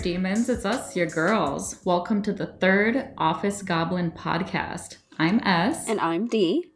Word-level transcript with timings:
right. 0.00 0.12
Hey 0.12 0.16
there, 0.16 0.22
demons. 0.22 0.48
It's 0.48 0.64
us, 0.64 0.96
your 0.96 1.06
girls. 1.06 1.80
Welcome 1.84 2.22
to 2.22 2.32
the 2.32 2.46
third 2.46 3.08
Office 3.18 3.62
Goblin 3.62 4.12
podcast. 4.12 4.96
I'm 5.18 5.40
S. 5.40 5.88
And 5.88 6.00
I'm 6.00 6.26
D. 6.28 6.70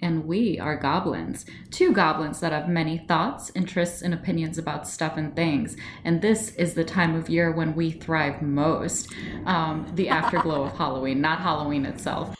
And 0.00 0.26
we 0.26 0.58
are 0.58 0.76
goblins. 0.76 1.46
Two 1.70 1.92
goblins 1.92 2.40
that 2.40 2.52
have 2.52 2.68
many 2.68 2.98
thoughts, 2.98 3.50
interests, 3.54 4.02
and 4.02 4.14
opinions 4.14 4.58
about 4.58 4.86
stuff 4.86 5.16
and 5.16 5.34
things. 5.34 5.76
And 6.04 6.22
this 6.22 6.54
is 6.56 6.74
the 6.74 6.84
time 6.84 7.14
of 7.16 7.28
year 7.28 7.50
when 7.52 7.74
we 7.74 7.90
thrive 7.90 8.42
most. 8.42 9.12
Um, 9.46 9.86
the 9.94 10.08
afterglow 10.08 10.64
of 10.64 10.72
Halloween, 10.78 11.20
not 11.20 11.40
Halloween 11.40 11.86
itself. 11.86 12.36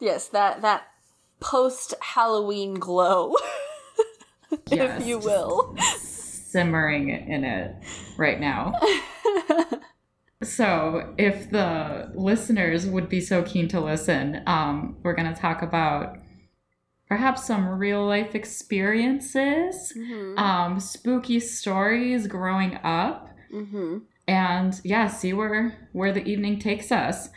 Yes, 0.00 0.28
that 0.28 0.62
that 0.62 0.88
post 1.40 1.94
Halloween 2.00 2.74
glow, 2.74 3.34
yes, 4.70 5.00
if 5.00 5.06
you 5.06 5.18
will. 5.18 5.76
Simmering 6.50 7.08
in 7.10 7.44
it 7.44 7.74
right 8.16 8.38
now. 8.38 8.72
so, 10.42 11.14
if 11.18 11.50
the 11.50 12.12
listeners 12.14 12.86
would 12.86 13.08
be 13.08 13.20
so 13.20 13.42
keen 13.42 13.68
to 13.68 13.80
listen, 13.80 14.42
um, 14.46 14.96
we're 15.02 15.14
going 15.14 15.32
to 15.32 15.40
talk 15.40 15.62
about 15.62 16.18
perhaps 17.08 17.46
some 17.46 17.66
real 17.66 18.06
life 18.06 18.34
experiences, 18.34 19.92
mm-hmm. 19.96 20.38
um, 20.38 20.80
spooky 20.80 21.40
stories 21.40 22.26
growing 22.26 22.78
up, 22.82 23.28
mm-hmm. 23.52 23.98
and 24.26 24.80
yeah, 24.84 25.08
see 25.08 25.32
where 25.32 25.88
where 25.92 26.12
the 26.12 26.24
evening 26.24 26.58
takes 26.58 26.92
us. 26.92 27.28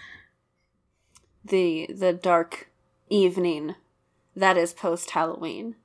The 1.44 1.90
the 1.94 2.14
dark 2.14 2.70
evening 3.10 3.76
that 4.36 4.58
is 4.58 4.74
post 4.74 5.12
Halloween. 5.12 5.76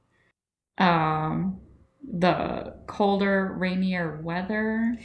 Um, 0.78 1.60
the 2.12 2.74
colder, 2.86 3.54
rainier 3.58 4.20
weather. 4.22 4.98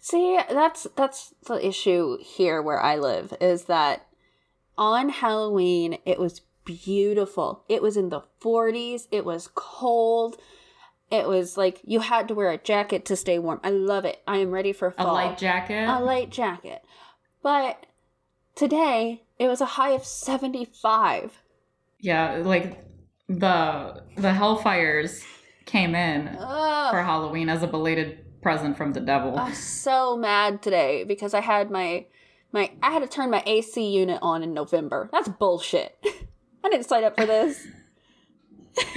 See, 0.00 0.38
that's 0.50 0.86
that's 0.96 1.34
the 1.46 1.64
issue 1.66 2.18
here 2.20 2.62
where 2.62 2.80
I 2.80 2.96
live 2.96 3.34
is 3.40 3.64
that 3.64 4.06
on 4.78 5.08
Halloween 5.08 5.98
it 6.04 6.18
was 6.18 6.42
beautiful. 6.64 7.64
It 7.68 7.82
was 7.82 7.96
in 7.96 8.10
the 8.10 8.22
40s. 8.42 9.08
It 9.10 9.24
was 9.24 9.48
cold. 9.54 10.36
It 11.10 11.28
was 11.28 11.56
like 11.56 11.80
you 11.84 12.00
had 12.00 12.28
to 12.28 12.34
wear 12.34 12.50
a 12.50 12.58
jacket 12.58 13.04
to 13.06 13.16
stay 13.16 13.38
warm. 13.38 13.60
I 13.62 13.70
love 13.70 14.04
it. 14.04 14.22
I 14.26 14.38
am 14.38 14.50
ready 14.50 14.72
for 14.72 14.90
fall. 14.90 15.10
A 15.10 15.12
light 15.12 15.38
jacket? 15.38 15.88
A 15.88 16.00
light 16.00 16.30
jacket. 16.30 16.82
But 17.42 17.86
today 18.54 19.22
it 19.38 19.48
was 19.48 19.60
a 19.60 19.66
high 19.66 19.90
of 19.90 20.04
75. 20.04 21.42
Yeah, 22.00 22.42
like 22.44 22.84
the 23.28 24.02
the 24.16 24.28
hellfires 24.28 25.24
came 25.66 25.94
in 25.94 26.28
Ugh. 26.38 26.90
for 26.90 27.02
Halloween 27.02 27.48
as 27.48 27.62
a 27.62 27.66
belated 27.66 28.24
present 28.40 28.76
from 28.76 28.92
the 28.92 29.00
devil. 29.00 29.38
I'm 29.38 29.54
so 29.54 30.16
mad 30.16 30.62
today 30.62 31.04
because 31.04 31.34
I 31.34 31.40
had 31.40 31.70
my 31.70 32.06
my 32.52 32.70
I 32.82 32.92
had 32.92 33.02
to 33.02 33.08
turn 33.08 33.30
my 33.30 33.42
AC 33.44 33.84
unit 33.84 34.20
on 34.22 34.42
in 34.42 34.54
November. 34.54 35.10
That's 35.12 35.28
bullshit. 35.28 35.98
I 36.64 36.70
didn't 36.70 36.86
sign 36.86 37.04
up 37.04 37.16
for 37.16 37.26
this. 37.26 37.66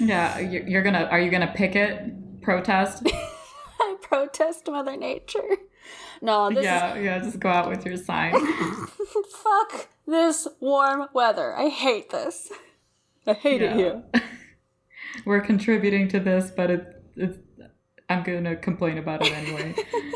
yeah, 0.00 0.38
you're 0.38 0.82
gonna. 0.82 1.04
Are 1.10 1.20
you 1.20 1.30
gonna 1.30 1.52
picket 1.54 2.40
protest? 2.42 3.06
I 3.80 3.96
protest 4.00 4.68
Mother 4.68 4.96
Nature. 4.96 5.56
No, 6.20 6.50
this 6.50 6.64
yeah, 6.64 6.94
is... 6.94 7.04
yeah. 7.04 7.18
Just 7.18 7.40
go 7.40 7.48
out 7.48 7.68
with 7.68 7.84
your 7.84 7.96
sign. 7.96 8.32
Fuck 9.42 9.88
this 10.06 10.46
warm 10.60 11.08
weather. 11.12 11.54
I 11.54 11.68
hate 11.68 12.10
this. 12.10 12.50
I 13.26 13.34
hate 13.34 13.60
yeah. 13.60 13.72
it 13.72 13.76
here. 13.76 14.02
We're 15.24 15.40
contributing 15.40 16.08
to 16.08 16.20
this, 16.20 16.50
but 16.50 16.70
it, 16.70 17.04
it's. 17.16 17.38
I'm 18.08 18.22
gonna 18.22 18.56
complain 18.56 18.98
about 18.98 19.24
it 19.26 19.32
anyway. 19.32 19.74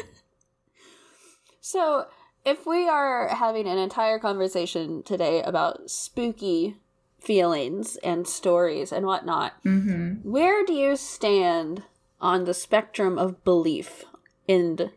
so 1.61 2.07
if 2.45 2.67
we 2.67 2.89
are 2.89 3.29
having 3.29 3.67
an 3.67 3.79
entire 3.79 4.19
conversation 4.19 5.03
today 5.03 5.43
about 5.43 5.91
spooky 5.91 6.77
feelings 7.19 7.97
and 8.05 8.27
stories 8.27 8.93
and 8.93 9.07
whatnot, 9.07 9.55
mm-hmm. 9.65 10.29
where 10.29 10.65
do 10.65 10.73
you 10.73 10.97
stand 10.97 11.85
on 12.21 12.45
the 12.45 12.55
spectrum 12.55 13.19
of 13.19 13.45
belief 13.45 14.05
in 14.47 14.91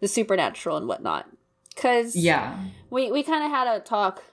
the 0.00 0.08
supernatural 0.08 0.76
and 0.76 0.88
whatnot? 0.88 1.26
Because 1.74 2.16
yeah, 2.16 2.58
we 2.90 3.12
we 3.12 3.22
kind 3.22 3.44
of 3.44 3.50
had 3.50 3.68
a 3.68 3.80
talk 3.80 4.24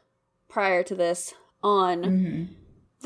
prior 0.49 0.83
to 0.83 0.95
this 0.95 1.33
on. 1.61 2.03
Mm-hmm. 2.03 2.53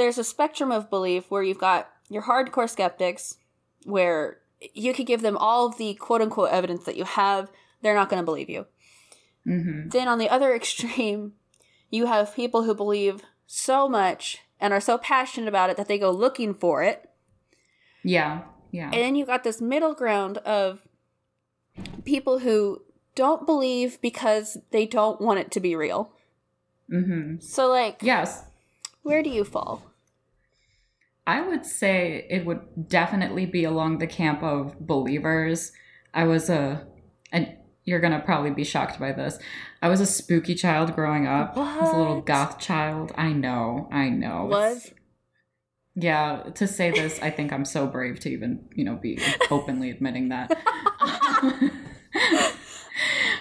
There's 0.02 0.18
a 0.18 0.24
spectrum 0.24 0.72
of 0.72 0.90
belief 0.90 1.30
where 1.30 1.44
you've 1.44 1.60
got 1.60 1.88
your 2.10 2.24
hardcore 2.24 2.68
skeptics, 2.68 3.38
where 3.84 4.40
you 4.74 4.96
could 4.96 5.06
give 5.06 5.22
them 5.22 5.38
all 5.38 5.68
of 5.68 5.78
the 5.78 5.94
quote 5.94 6.24
unquote 6.24 6.50
evidence 6.50 6.86
that 6.86 6.98
you 6.98 7.04
have, 7.04 7.52
they're 7.84 7.94
not 7.94 8.10
going 8.10 8.20
to 8.20 8.26
believe 8.26 8.50
you. 8.50 8.66
Mm-hmm. 9.46 9.90
Then 9.90 10.08
on 10.08 10.18
the 10.18 10.28
other 10.28 10.56
extreme, 10.56 11.34
you 11.92 12.08
have 12.08 12.36
people 12.36 12.64
who 12.64 12.74
believe 12.74 13.22
so 13.46 13.88
much 13.88 14.40
and 14.60 14.74
are 14.74 14.82
so 14.82 14.98
passionate 14.98 15.48
about 15.48 15.70
it 15.70 15.78
that 15.78 15.88
they 15.88 16.00
go 16.00 16.10
looking 16.10 16.56
for 16.56 16.82
it. 16.82 17.08
Yeah. 18.04 18.42
Yeah. 18.72 18.86
And 18.86 18.94
then 18.96 19.16
you 19.16 19.24
got 19.24 19.44
this 19.44 19.62
middle 19.62 19.94
ground 19.94 20.40
of 20.40 20.80
people 22.06 22.40
who 22.40 22.82
don't 23.14 23.46
believe 23.46 24.02
because 24.02 24.58
they 24.72 24.88
don't 24.88 25.22
want 25.22 25.40
it 25.40 25.52
to 25.52 25.60
be 25.60 25.76
real. 25.76 26.12
Mm-hmm. 26.92 27.40
So, 27.40 27.68
like, 27.68 28.00
yes. 28.02 28.46
Where 29.04 29.22
do 29.22 29.30
you 29.30 29.44
fall? 29.44 29.91
I 31.28 31.42
would 31.42 31.66
say 31.66 32.26
it 32.30 32.46
would 32.46 32.90
definitely 32.90 33.46
be 33.46 33.64
along 33.64 34.00
the 34.00 34.08
camp 34.08 34.42
of 34.42 34.80
believers. 34.80 35.72
I 36.14 36.24
was 36.26 36.50
a 36.50 36.88
an 37.32 37.58
you're 37.84 38.00
gonna 38.00 38.20
probably 38.20 38.52
be 38.52 38.64
shocked 38.64 39.00
by 39.00 39.12
this. 39.12 39.40
I 39.82 39.90
was 39.90 40.02
a 40.02 40.06
spooky 40.06 40.56
child 40.56 40.96
growing 40.96 41.28
up. 41.28 41.56
What? 41.56 41.68
I 41.68 41.80
was 41.82 41.94
a 41.94 41.98
little 41.98 42.22
goth 42.22 42.60
child. 42.60 43.12
I 43.16 43.34
know, 43.34 43.88
I 43.92 44.10
know. 44.10 44.46
Was? 44.46 44.92
Yeah, 45.96 46.44
to 46.56 46.68
say 46.68 46.92
this, 46.92 47.20
I 47.22 47.30
think 47.30 47.52
I'm 47.52 47.66
so 47.66 47.86
brave 47.86 48.20
to 48.22 48.30
even, 48.30 48.66
you 48.76 48.86
know, 48.86 48.96
be 48.96 49.20
openly 49.50 49.90
admitting 49.90 50.30
that. 50.30 50.52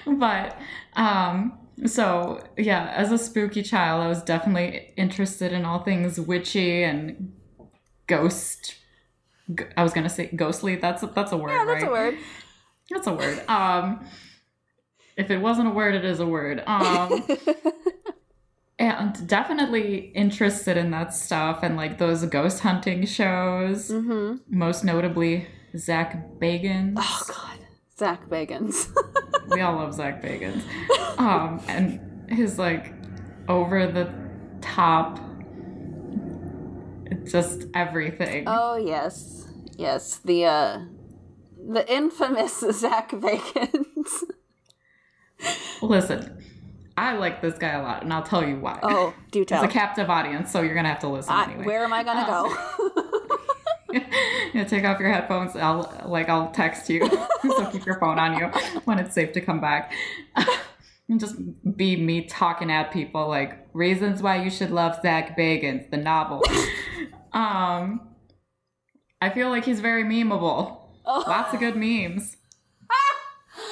but 0.07 0.59
um 0.97 1.59
so 1.87 2.43
yeah, 2.59 2.93
as 2.95 3.11
a 3.11 3.19
spooky 3.19 3.63
child, 3.63 4.03
I 4.03 4.09
was 4.09 4.23
definitely 4.23 4.93
interested 4.97 5.53
in 5.53 5.65
all 5.65 5.83
things 5.83 6.21
witchy 6.21 6.83
and 6.83 7.33
ghost 8.11 8.77
I 9.77 9.83
was 9.83 9.93
gonna 9.93 10.09
say 10.09 10.31
ghostly. 10.35 10.77
That's 10.77 11.03
that's 11.15 11.33
a 11.33 11.37
word, 11.37 11.51
yeah, 11.51 11.65
that's 11.65 11.83
right? 11.83 11.89
a 11.89 11.93
word. 11.93 12.19
That's 12.91 13.07
a 13.07 13.15
word. 13.15 13.49
Um 13.49 14.05
if 15.17 15.31
it 15.31 15.39
wasn't 15.39 15.69
a 15.69 15.71
word, 15.71 15.95
it 15.95 16.05
is 16.05 16.19
a 16.19 16.27
word. 16.27 16.63
Um, 16.67 17.27
and 18.79 19.29
definitely 19.29 20.13
interested 20.15 20.77
in 20.77 20.91
that 20.93 21.13
stuff 21.13 21.61
and 21.63 21.77
like 21.77 21.99
those 21.99 22.25
ghost 22.25 22.61
hunting 22.61 23.05
shows. 23.05 23.91
Mm-hmm. 23.91 24.37
Most 24.49 24.83
notably, 24.83 25.47
Zak 25.77 26.39
Bagans. 26.39 26.95
Oh 26.97 27.23
God, 27.29 27.59
Zak 27.99 28.29
Bagans. 28.29 28.89
we 29.49 29.61
all 29.61 29.77
love 29.77 29.95
Zak 29.95 30.23
Bagans. 30.23 30.63
Um, 31.19 31.61
and 31.69 32.31
his 32.31 32.59
like 32.59 32.95
over 33.47 33.87
the 33.87 34.11
top, 34.63 35.21
just 37.31 37.67
everything. 37.75 38.45
Oh 38.47 38.77
yes, 38.77 39.49
yes. 39.77 40.19
The 40.19 40.45
uh, 40.45 40.81
the 41.69 41.93
infamous 41.93 42.61
Zak 42.73 43.11
Bagans. 43.11 44.23
Listen, 45.83 46.43
I 46.97 47.17
like 47.17 47.41
this 47.41 47.57
guy 47.57 47.71
a 47.71 47.83
lot, 47.83 48.03
and 48.03 48.13
I'll 48.13 48.23
tell 48.23 48.47
you 48.47 48.57
why. 48.57 48.79
Oh, 48.83 49.15
do 49.31 49.45
tell. 49.47 49.63
It's 49.65 49.73
a 49.73 49.79
captive 49.79 50.11
audience, 50.11 50.51
so 50.51 50.61
you're 50.63 50.75
gonna 50.75 50.89
have 50.89 51.01
to 51.01 51.09
listen 51.09 51.33
I, 51.33 51.45
anyway. 51.45 51.65
Where 51.65 51.85
am 51.85 51.93
I 51.93 52.03
gonna 52.03 52.31
um, 52.31 52.49
go? 52.49 54.01
yeah, 54.55 54.65
take 54.65 54.85
off 54.85 55.01
your 55.01 55.11
headphones. 55.11 55.57
I'll 55.57 56.05
like 56.07 56.29
I'll 56.29 56.51
text 56.51 56.89
you, 56.89 57.09
so 57.43 57.67
keep 57.67 57.87
your 57.87 57.99
phone 57.99 58.19
on 58.19 58.39
you 58.39 58.47
when 58.85 58.99
it's 58.99 59.15
safe 59.15 59.33
to 59.33 59.41
come 59.41 59.61
back. 59.61 59.93
and 61.09 61.19
just 61.19 61.37
be 61.77 61.97
me 61.97 62.27
talking 62.27 62.71
at 62.71 62.93
people 62.93 63.29
like 63.29 63.60
reasons 63.73 64.23
why 64.23 64.43
you 64.43 64.51
should 64.51 64.71
love 64.71 65.01
Zak 65.03 65.37
Bagans, 65.37 65.91
the 65.91 65.97
novel. 65.97 66.43
um, 67.33 68.09
I 69.21 69.31
feel 69.31 69.49
like 69.51 69.65
he's 69.65 69.81
very 69.81 70.05
memeable. 70.05 70.79
Oh. 71.05 71.25
Lots 71.27 71.55
of 71.55 71.61
good 71.61 71.77
memes 71.77 72.37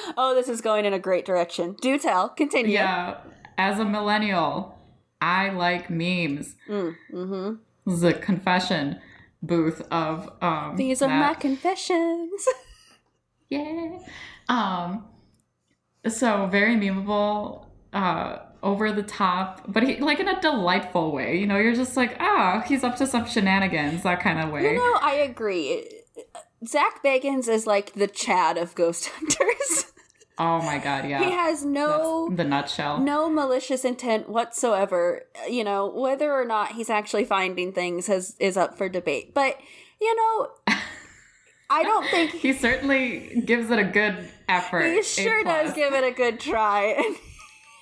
oh, 0.17 0.33
this 0.35 0.49
is 0.49 0.61
going 0.61 0.85
in 0.85 0.93
a 0.93 0.99
great 0.99 1.25
direction. 1.25 1.75
Do 1.81 1.97
tell. 1.99 2.29
Continue. 2.29 2.73
Yeah. 2.73 3.17
As 3.57 3.79
a 3.79 3.85
millennial, 3.85 4.77
I 5.21 5.49
like 5.49 5.89
memes. 5.89 6.55
Mm, 6.67 6.95
mm-hmm. 7.13 7.53
This 7.85 7.95
is 7.95 8.03
a 8.03 8.13
confession 8.13 8.99
booth 9.41 9.81
of 9.91 10.29
um 10.41 10.75
These 10.75 11.01
are 11.01 11.09
that. 11.09 11.27
my 11.27 11.33
confessions. 11.33 12.47
yeah. 13.49 13.99
Um 14.47 15.05
so 16.07 16.47
very 16.47 16.75
memeable, 16.75 17.65
uh 17.93 18.39
over 18.61 18.91
the 18.91 19.03
top, 19.03 19.61
but 19.67 19.83
he 19.83 19.97
like 19.97 20.19
in 20.19 20.27
a 20.27 20.39
delightful 20.41 21.11
way. 21.11 21.37
You 21.37 21.47
know, 21.47 21.57
you're 21.57 21.75
just 21.75 21.95
like, 21.97 22.17
ah, 22.19 22.63
he's 22.67 22.83
up 22.83 22.95
to 22.97 23.07
some 23.07 23.25
shenanigans, 23.27 24.03
that 24.03 24.21
kind 24.21 24.39
of 24.39 24.49
way. 24.51 24.63
You 24.63 24.75
know, 24.77 24.97
I 25.01 25.13
agree 25.15 25.85
Zak 26.67 27.03
Bagans 27.03 27.47
is 27.47 27.65
like 27.65 27.93
the 27.93 28.07
Chad 28.07 28.57
of 28.57 28.75
Ghost 28.75 29.09
Hunters. 29.13 29.85
Oh 30.37 30.61
my 30.61 30.77
god, 30.77 31.07
yeah. 31.09 31.19
he 31.21 31.31
has 31.31 31.65
no 31.65 32.27
That's 32.29 32.37
the 32.37 32.43
nutshell. 32.45 32.99
no 32.99 33.29
malicious 33.29 33.83
intent 33.83 34.29
whatsoever. 34.29 35.23
You 35.49 35.65
know, 35.65 35.87
whether 35.87 36.31
or 36.31 36.45
not 36.45 36.73
he's 36.73 36.89
actually 36.89 37.25
finding 37.25 37.73
things 37.73 38.07
has 38.07 38.35
is 38.39 38.55
up 38.55 38.77
for 38.77 38.87
debate. 38.87 39.33
But 39.33 39.57
you 39.99 40.15
know, 40.15 40.49
I 41.69 41.83
don't 41.83 42.07
think 42.09 42.31
He 42.31 42.53
certainly 42.53 43.41
gives 43.45 43.69
it 43.69 43.79
a 43.79 43.83
good 43.83 44.29
effort. 44.47 44.85
he 44.85 45.03
sure 45.03 45.43
does 45.43 45.73
give 45.73 45.93
it 45.93 46.05
a 46.05 46.11
good 46.11 46.39
try, 46.39 46.95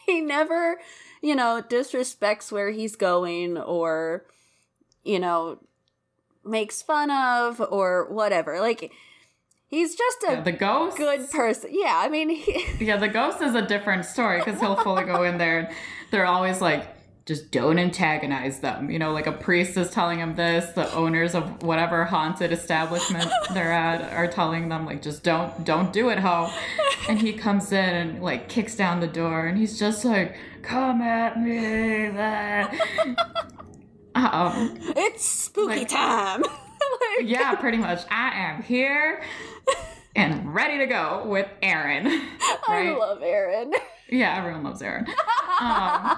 he 0.11 0.21
never, 0.21 0.79
you 1.21 1.35
know, 1.35 1.61
disrespects 1.67 2.51
where 2.51 2.71
he's 2.71 2.95
going 2.95 3.57
or, 3.57 4.25
you 5.03 5.19
know, 5.19 5.59
makes 6.43 6.81
fun 6.81 7.11
of 7.11 7.61
or 7.61 8.09
whatever. 8.09 8.59
Like 8.59 8.91
he's 9.67 9.95
just 9.95 10.23
a 10.27 10.31
Yeah, 10.33 10.41
the 10.41 10.51
ghost. 10.53 10.97
good 10.97 11.29
person. 11.29 11.69
Yeah, 11.73 11.93
I 12.03 12.09
mean, 12.09 12.29
he, 12.29 12.65
Yeah, 12.79 12.97
the 12.97 13.09
ghost 13.09 13.41
is 13.41 13.53
a 13.53 13.61
different 13.61 14.05
story 14.05 14.39
because 14.39 14.59
he'll 14.59 14.77
fully 14.77 15.03
go 15.03 15.23
in 15.23 15.37
there 15.37 15.59
and 15.59 15.75
they're 16.09 16.25
always 16.25 16.61
like, 16.61 16.87
just 17.27 17.51
don't 17.51 17.77
antagonize 17.77 18.61
them. 18.61 18.89
You 18.89 18.99
know, 18.99 19.11
like 19.11 19.27
a 19.27 19.33
priest 19.33 19.75
is 19.75 19.89
telling 19.91 20.19
him 20.19 20.35
this, 20.35 20.71
the 20.71 20.89
owners 20.93 21.35
of 21.35 21.61
whatever 21.61 22.05
haunted 22.05 22.53
establishment 22.53 23.29
they're 23.53 23.73
at 23.73 24.13
are 24.13 24.27
telling 24.27 24.69
them 24.69 24.85
like, 24.85 25.01
just 25.01 25.23
don't, 25.23 25.65
don't 25.65 25.91
do 25.91 26.07
it, 26.09 26.19
ho. 26.19 26.49
And 27.09 27.19
he 27.19 27.33
comes 27.33 27.71
in 27.73 27.95
and 27.95 28.21
like 28.23 28.47
kicks 28.47 28.75
down 28.75 29.01
the 29.01 29.07
door 29.07 29.45
and 29.45 29.57
he's 29.57 29.77
just 29.77 30.05
like, 30.05 30.37
come 30.61 31.01
at 31.01 31.37
me. 31.39 32.07
um, 34.15 34.77
it's 34.95 35.25
spooky 35.25 35.79
Like- 35.79 35.89
time. 35.89 36.43
Like, 37.19 37.27
yeah, 37.27 37.53
pretty 37.55 37.77
much. 37.77 37.99
I 38.09 38.29
am 38.33 38.63
here 38.63 39.21
and 40.15 40.55
ready 40.55 40.77
to 40.77 40.85
go 40.85 41.25
with 41.27 41.47
Aaron. 41.61 42.07
I 42.65 42.95
love 42.97 43.21
Aaron. 43.21 43.73
Yeah, 44.09 44.37
everyone 44.37 44.63
loves 44.63 44.81
Aaron. 44.81 45.05
Um, 45.59 46.17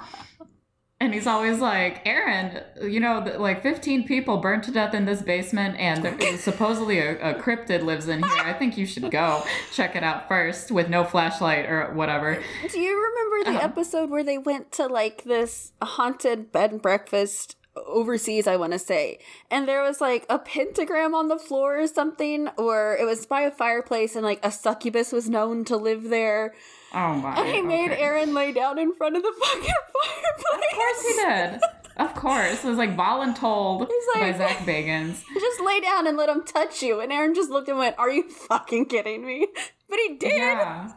and 1.00 1.14
he's 1.14 1.26
always 1.26 1.58
like, 1.60 2.02
Aaron, 2.06 2.60
you 2.82 3.00
know, 3.00 3.20
like 3.38 3.62
15 3.62 4.04
people 4.06 4.36
burned 4.36 4.62
to 4.64 4.70
death 4.70 4.92
in 4.94 5.06
this 5.06 5.22
basement, 5.22 5.78
and 5.78 6.02
there, 6.04 6.36
supposedly 6.36 6.98
a, 6.98 7.30
a 7.30 7.34
cryptid 7.40 7.82
lives 7.82 8.06
in 8.08 8.22
here. 8.22 8.42
I 8.44 8.52
think 8.52 8.76
you 8.76 8.84
should 8.86 9.10
go 9.10 9.42
check 9.72 9.96
it 9.96 10.02
out 10.04 10.28
first 10.28 10.70
with 10.70 10.88
no 10.90 11.04
flashlight 11.04 11.64
or 11.66 11.92
whatever. 11.94 12.42
Do 12.70 12.78
you 12.80 12.94
remember 12.96 13.50
the 13.50 13.56
Uh-huh. 13.56 13.64
episode 13.66 14.10
where 14.10 14.22
they 14.22 14.36
went 14.38 14.70
to 14.72 14.86
like 14.86 15.24
this 15.24 15.72
haunted 15.82 16.52
bed 16.52 16.72
and 16.72 16.82
breakfast 16.82 17.56
overseas, 17.86 18.46
I 18.46 18.56
want 18.56 18.72
to 18.72 18.78
say, 18.78 19.20
and 19.50 19.66
there 19.66 19.82
was 19.82 20.00
like 20.00 20.26
a 20.28 20.38
pentagram 20.38 21.14
on 21.14 21.28
the 21.28 21.38
floor 21.38 21.78
or 21.80 21.86
something, 21.86 22.48
or 22.58 22.96
it 23.00 23.04
was 23.04 23.24
by 23.26 23.42
a 23.42 23.50
fireplace 23.50 24.16
and 24.16 24.24
like 24.24 24.44
a 24.44 24.50
succubus 24.50 25.12
was 25.12 25.30
known 25.30 25.64
to 25.66 25.76
live 25.76 26.04
there, 26.10 26.52
Oh 26.92 27.14
my. 27.14 27.36
and 27.36 27.48
he 27.48 27.62
made. 27.62 27.92
Aaron 27.92 28.34
lay 28.34 28.52
down 28.52 28.78
in 28.78 28.94
front 28.94 29.16
of 29.16 29.22
the 29.22 29.32
fucking 29.44 29.62
fireplace. 30.02 30.70
Of 30.70 30.76
course 30.76 31.02
he 31.06 31.12
did. 31.14 31.60
Of 31.96 32.14
course. 32.14 32.64
It 32.64 32.68
was 32.68 32.78
like 32.78 32.96
voluntold 32.96 33.88
like- 34.14 34.32
by 34.32 34.38
Zak 34.38 34.56
Bagans. 34.66 35.22
Just 35.34 35.60
lay 35.60 35.80
down 35.80 36.06
and 36.06 36.16
let 36.16 36.28
him 36.28 36.42
touch 36.44 36.82
you. 36.82 37.00
And 37.00 37.12
Aaron 37.12 37.34
just 37.34 37.50
looked 37.50 37.68
and 37.68 37.78
went, 37.78 37.96
Are 37.98 38.10
you 38.10 38.28
fucking 38.28 38.86
kidding 38.86 39.24
me? 39.26 39.46
But 39.88 39.98
he 40.06 40.16
did. 40.18 40.36
Yeah. 40.36 40.92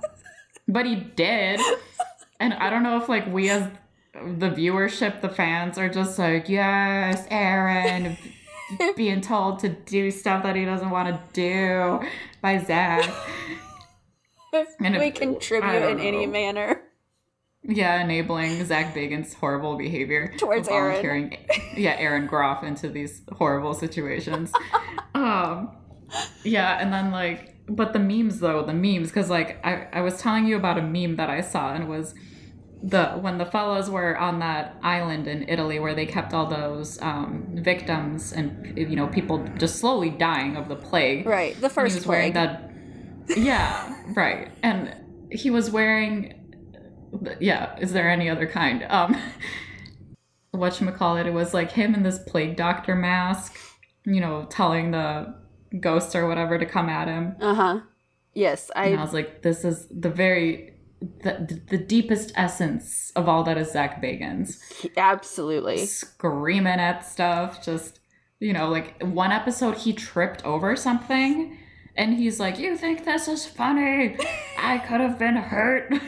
But 0.67 0.85
he 0.85 0.95
did. 0.95 1.59
And 2.39 2.53
I 2.53 2.69
don't 2.69 2.83
know 2.83 2.97
if 3.01 3.09
like 3.09 3.25
we 3.25 3.49
as 3.49 3.67
the 4.13 4.49
viewership, 4.51 5.19
the 5.21 5.29
fans 5.29 5.79
are 5.79 5.89
just 5.89 6.19
like, 6.19 6.47
yes, 6.47 7.25
Aaron 7.31 8.15
being 8.95 9.19
told 9.21 9.57
to 9.59 9.69
do 9.69 10.11
stuff 10.11 10.43
that 10.43 10.55
he 10.55 10.63
doesn't 10.63 10.91
want 10.91 11.09
to 11.09 11.19
do 11.33 12.07
by 12.41 12.59
Zak. 12.59 13.09
If 14.53 14.67
And 14.79 14.97
we 14.97 15.07
if- 15.07 15.15
contribute 15.15 15.83
in 15.89 15.99
any 15.99 16.25
manner. 16.27 16.81
Yeah, 17.65 18.03
enabling 18.03 18.65
Zak 18.65 18.93
Bagan's 18.93 19.33
horrible 19.33 19.77
behavior 19.77 20.33
Towards 20.37 20.67
Aaron. 20.67 21.33
Yeah, 21.77 21.95
Aaron 21.97 22.27
Groff 22.27 22.61
into 22.63 22.89
these 22.89 23.21
horrible 23.31 23.73
situations. 23.73 24.51
um, 25.15 25.71
yeah, 26.43 26.77
and 26.81 26.91
then 26.91 27.11
like, 27.11 27.55
but 27.69 27.93
the 27.93 27.99
memes 27.99 28.39
though, 28.41 28.65
the 28.65 28.73
memes, 28.73 29.07
because 29.07 29.29
like 29.29 29.65
I, 29.65 29.87
I 29.93 30.01
was 30.01 30.19
telling 30.19 30.45
you 30.45 30.57
about 30.57 30.77
a 30.77 30.81
meme 30.81 31.15
that 31.15 31.29
I 31.29 31.39
saw 31.39 31.73
and 31.73 31.85
it 31.85 31.87
was 31.87 32.13
the 32.83 33.11
when 33.11 33.37
the 33.37 33.45
fellows 33.45 33.89
were 33.89 34.17
on 34.17 34.39
that 34.39 34.77
island 34.83 35.25
in 35.27 35.47
Italy 35.47 35.79
where 35.79 35.95
they 35.95 36.05
kept 36.05 36.33
all 36.33 36.47
those 36.47 37.01
um, 37.01 37.47
victims 37.63 38.33
and 38.33 38.77
you 38.77 38.97
know 38.97 39.07
people 39.07 39.37
just 39.57 39.77
slowly 39.79 40.09
dying 40.09 40.57
of 40.57 40.67
the 40.67 40.75
plague. 40.75 41.25
Right. 41.25 41.55
The 41.59 41.69
he 41.69 41.73
first 41.73 42.05
wearing 42.05 42.33
plague. 42.33 42.49
that. 42.49 42.72
Yeah, 43.35 43.95
right. 44.15 44.51
And 44.61 44.95
he 45.31 45.49
was 45.49 45.71
wearing. 45.71 46.39
Yeah, 47.39 47.77
is 47.79 47.93
there 47.93 48.09
any 48.09 48.29
other 48.29 48.47
kind? 48.47 48.83
Um, 48.89 49.15
what 50.51 50.79
call 50.95 51.17
it? 51.17 51.27
It 51.27 51.33
was 51.33 51.53
like 51.53 51.71
him 51.71 51.93
in 51.95 52.03
this 52.03 52.19
plague 52.27 52.55
doctor 52.55 52.95
mask. 52.95 53.57
You 54.05 54.19
know, 54.19 54.45
telling 54.49 54.91
the 54.91 55.35
ghosts 55.79 56.15
or 56.15 56.27
whatever 56.27 56.57
to 56.57 56.65
come 56.65 56.89
at 56.89 57.07
him. 57.07 57.35
Uh 57.39 57.53
huh. 57.55 57.79
Yes, 58.33 58.71
I 58.75 58.85
And 58.87 58.95
I 58.97 59.01
I. 59.01 59.03
was 59.05 59.13
like, 59.13 59.41
this 59.41 59.63
is 59.63 59.87
the 59.89 60.09
very. 60.09 60.69
The, 61.21 61.59
the 61.69 61.77
deepest 61.77 62.31
essence 62.37 63.11
of 63.17 63.27
all 63.27 63.43
that 63.43 63.57
is 63.57 63.73
Zak 63.73 64.01
Bagans 64.01 64.57
Absolutely. 64.95 65.85
screaming 65.85 66.79
at 66.79 67.05
stuff. 67.05 67.61
Just, 67.61 67.99
you 68.39 68.53
know, 68.53 68.69
like 68.69 69.03
one 69.03 69.33
episode 69.33 69.75
he 69.79 69.91
tripped 69.91 70.45
over 70.45 70.77
something 70.77 71.57
and 71.95 72.15
he's 72.15 72.39
like, 72.39 72.57
You 72.59 72.75
think 72.77 73.05
this 73.05 73.27
is 73.27 73.45
funny? 73.45 74.17
I 74.57 74.77
could 74.79 75.01
have 75.01 75.17
been 75.19 75.35
hurt. 75.35 75.93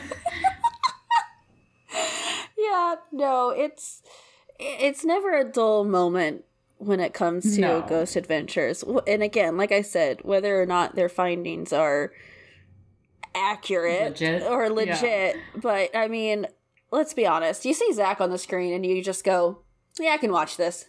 Yeah. 2.58 2.96
No, 3.12 3.50
it's 3.50 4.02
it's 4.58 5.04
never 5.04 5.36
a 5.36 5.44
dull 5.44 5.84
moment 5.84 6.44
when 6.78 7.00
it 7.00 7.14
comes 7.14 7.54
to 7.54 7.60
No. 7.60 7.82
ghost 7.82 8.16
adventures. 8.16 8.82
And 9.06 9.22
again, 9.22 9.56
like 9.56 9.72
I 9.72 9.82
said, 9.82 10.20
whether 10.24 10.60
or 10.60 10.66
not 10.66 10.94
their 10.94 11.08
findings 11.08 11.72
are 11.72 12.12
accurate 13.34 14.20
Legit. 14.20 14.42
or 14.42 14.64
Yeah. 14.64 14.72
legit, 14.72 15.36
but 15.56 15.94
I 15.94 16.08
mean, 16.08 16.46
let's 16.90 17.14
be 17.14 17.26
honest. 17.26 17.64
You 17.64 17.74
see 17.74 17.92
Zak 17.92 18.20
on 18.20 18.30
the 18.30 18.38
screen 18.38 18.72
and 18.72 18.84
you 18.84 19.02
just 19.02 19.24
go, 19.24 19.60
"Yeah, 19.98 20.10
I 20.12 20.16
can 20.16 20.32
watch 20.32 20.56
this." 20.56 20.86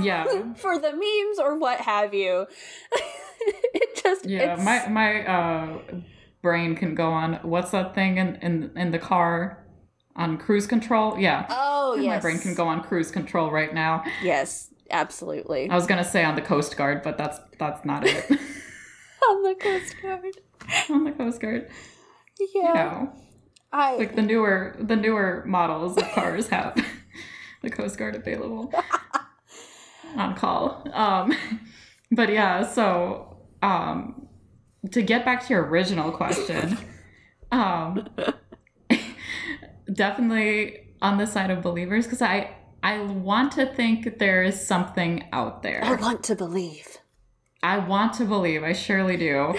yeah. 0.00 0.24
for 0.56 0.78
the 0.78 0.92
memes 0.92 1.38
or 1.38 1.58
what 1.58 1.80
have 1.82 2.14
you. 2.14 2.46
it 3.74 4.02
just 4.02 4.24
Yeah. 4.26 4.54
it's, 4.54 4.62
My 4.64 4.88
my 4.88 5.26
uh 5.26 5.78
brain 6.42 6.74
can 6.76 6.94
go 6.94 7.10
on 7.10 7.34
what's 7.42 7.70
that 7.72 7.94
thing 7.94 8.18
in, 8.18 8.36
in 8.36 8.70
in 8.76 8.90
the 8.90 8.98
car 8.98 9.64
on 10.16 10.36
cruise 10.38 10.66
control? 10.66 11.18
Yeah. 11.18 11.46
oh 11.50 11.94
yes, 11.96 12.06
My 12.16 12.20
brain 12.20 12.38
can 12.40 12.54
go 12.54 12.66
on 12.68 12.82
cruise 12.82 13.10
control 13.10 13.50
right 13.50 13.72
now. 13.74 14.04
Yes, 14.22 14.72
absolutely. 14.90 15.68
I 15.70 15.74
was 15.74 15.86
gonna 15.86 16.04
say 16.04 16.24
on 16.24 16.34
the 16.34 16.42
Coast 16.42 16.76
Guard, 16.76 17.02
but 17.02 17.16
that's 17.18 17.38
that's 17.58 17.84
not 17.84 18.04
it. 18.06 18.30
On 19.28 19.42
the 19.42 19.54
Coast 19.56 19.94
Guard. 20.00 20.24
on 20.90 21.04
the 21.04 21.10
Coast 21.12 21.40
Guard. 21.40 21.68
Yeah, 22.54 22.72
No. 22.72 23.12
I 23.72 23.96
like 23.96 24.14
the 24.16 24.22
newer 24.22 24.76
the 24.78 24.96
newer 24.96 25.42
models 25.46 25.96
of 25.98 26.04
cars 26.12 26.48
have 26.48 26.74
the 27.62 27.68
coast 27.68 27.98
guard 27.98 28.14
available 28.14 28.72
on 30.16 30.34
call 30.36 30.88
um 30.94 31.34
but 32.10 32.30
yeah 32.32 32.62
so 32.66 33.27
um 33.62 34.26
to 34.90 35.02
get 35.02 35.24
back 35.24 35.44
to 35.46 35.52
your 35.52 35.66
original 35.66 36.10
question 36.12 36.78
um 37.52 38.08
definitely 39.92 40.86
on 41.02 41.18
the 41.18 41.26
side 41.26 41.50
of 41.50 41.62
believers 41.62 42.04
because 42.04 42.22
i 42.22 42.50
i 42.82 43.00
want 43.00 43.52
to 43.52 43.66
think 43.74 44.18
there 44.18 44.42
is 44.42 44.64
something 44.66 45.24
out 45.32 45.62
there 45.62 45.82
I 45.84 45.94
want 45.94 46.22
to 46.24 46.36
believe. 46.36 46.98
I 47.62 47.78
want 47.78 48.12
to 48.14 48.24
believe. 48.24 48.62
I 48.62 48.72
surely 48.72 49.16
do. 49.16 49.54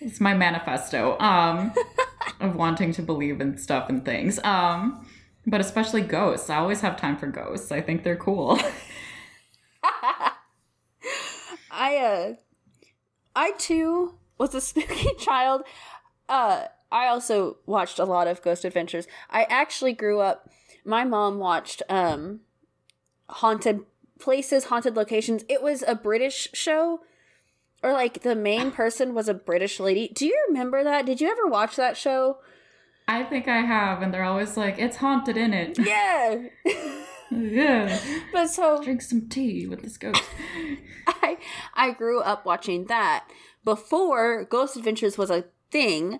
It's 0.00 0.20
my 0.20 0.34
manifesto 0.34 1.18
um, 1.18 1.72
of 2.40 2.54
wanting 2.56 2.92
to 2.92 3.02
believe 3.02 3.40
in 3.40 3.58
stuff 3.58 3.88
and 3.88 4.04
things. 4.04 4.38
Um, 4.44 5.06
but 5.46 5.60
especially 5.60 6.02
ghosts. 6.02 6.50
I 6.50 6.56
always 6.56 6.80
have 6.82 6.96
time 6.96 7.16
for 7.16 7.26
ghosts. 7.26 7.72
I 7.72 7.80
think 7.80 8.04
they're 8.04 8.16
cool. 8.16 8.60
I 11.74 11.96
uh 11.96 12.34
I 13.34 13.52
too 13.52 14.14
was 14.38 14.54
a 14.54 14.60
spooky 14.60 15.14
child. 15.18 15.62
Uh 16.28 16.66
I 16.90 17.06
also 17.06 17.56
watched 17.64 17.98
a 17.98 18.04
lot 18.04 18.26
of 18.26 18.42
Ghost 18.42 18.64
Adventures. 18.64 19.06
I 19.30 19.44
actually 19.44 19.92
grew 19.94 20.20
up 20.20 20.50
my 20.84 21.04
mom 21.04 21.38
watched 21.38 21.82
um 21.88 22.40
haunted 23.28 23.80
places, 24.18 24.66
haunted 24.66 24.96
locations. 24.96 25.44
It 25.48 25.62
was 25.62 25.82
a 25.86 25.94
British 25.94 26.48
show 26.52 27.00
or 27.82 27.92
like 27.92 28.22
the 28.22 28.34
main 28.34 28.70
person 28.82 29.14
was 29.14 29.28
a 29.28 29.34
British 29.34 29.80
lady. 29.80 30.08
Do 30.08 30.26
you 30.26 30.44
remember 30.48 30.84
that? 30.84 31.06
Did 31.06 31.20
you 31.20 31.30
ever 31.30 31.46
watch 31.46 31.76
that 31.76 31.96
show? 31.96 32.38
I 33.08 33.24
think 33.24 33.48
I 33.48 33.62
have, 33.62 34.00
and 34.00 34.14
they're 34.14 34.22
always 34.22 34.56
like, 34.56 34.78
"It's 34.78 34.96
haunted 34.96 35.36
in 35.36 35.52
it." 35.52 35.78
Yeah. 35.78 36.44
yeah. 37.40 37.98
But 38.32 38.48
so 38.48 38.82
Drink 38.82 39.02
some 39.02 39.28
tea 39.28 39.66
with 39.66 39.82
this 39.82 39.96
ghost. 39.98 40.22
I 41.06 41.38
I 41.74 41.90
grew 41.92 42.20
up 42.20 42.44
watching 42.46 42.86
that 42.86 43.26
before 43.64 44.44
Ghost 44.44 44.76
Adventures 44.76 45.16
was 45.18 45.30
a 45.30 45.44
thing, 45.70 46.18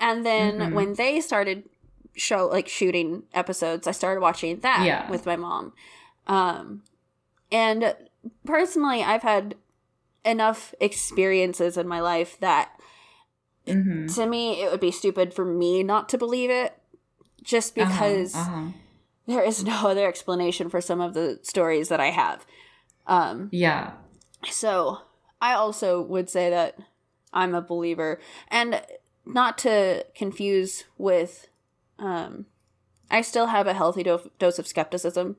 and 0.00 0.24
then 0.26 0.58
Mhm. 0.60 0.72
when 0.72 0.94
they 0.94 1.20
started 1.20 1.68
show 2.14 2.46
like 2.46 2.68
shooting 2.68 3.22
episodes, 3.32 3.86
I 3.86 3.92
started 3.92 4.20
watching 4.20 4.60
that 4.60 4.84
Yeah. 4.84 5.08
with 5.10 5.24
my 5.26 5.36
mom. 5.36 5.72
Um, 6.26 6.82
and 7.50 7.96
personally, 8.44 9.02
I've 9.02 9.22
had 9.22 9.54
enough 10.24 10.74
experiences 10.80 11.76
in 11.76 11.88
my 11.88 12.00
life 12.00 12.38
that 12.40 12.78
hmm 13.66 14.06
to 14.08 14.26
me 14.26 14.60
it 14.62 14.70
would 14.70 14.80
be 14.80 14.90
stupid 14.90 15.32
for 15.32 15.44
me 15.44 15.82
not 15.82 16.08
to 16.10 16.18
believe 16.18 16.50
it, 16.50 16.76
just 17.42 17.74
because 17.74 18.34
uh-huh. 18.34 18.68
There 19.26 19.42
is 19.42 19.64
no 19.72 19.88
other 19.88 20.06
explanation 20.08 20.68
for 20.68 20.80
some 20.80 21.00
of 21.00 21.14
the 21.14 21.38
stories 21.42 21.88
that 21.88 22.00
I 22.00 22.10
have. 22.10 22.44
Um, 23.06 23.48
Yeah. 23.52 23.92
so 24.50 24.98
I 25.40 25.54
also 25.54 26.00
would 26.00 26.30
say 26.30 26.50
that 26.50 26.78
I'm 27.32 27.54
a 27.54 27.60
believer, 27.62 28.20
and 28.48 28.82
not 29.24 29.58
to 29.58 30.04
confuse 30.14 30.84
with, 30.98 31.48
um, 31.98 32.46
I 33.10 33.22
still 33.22 33.46
have 33.46 33.66
a 33.66 33.72
healthy 33.74 34.02
do- 34.02 34.30
dose 34.38 34.58
of 34.58 34.66
skepticism. 34.66 35.36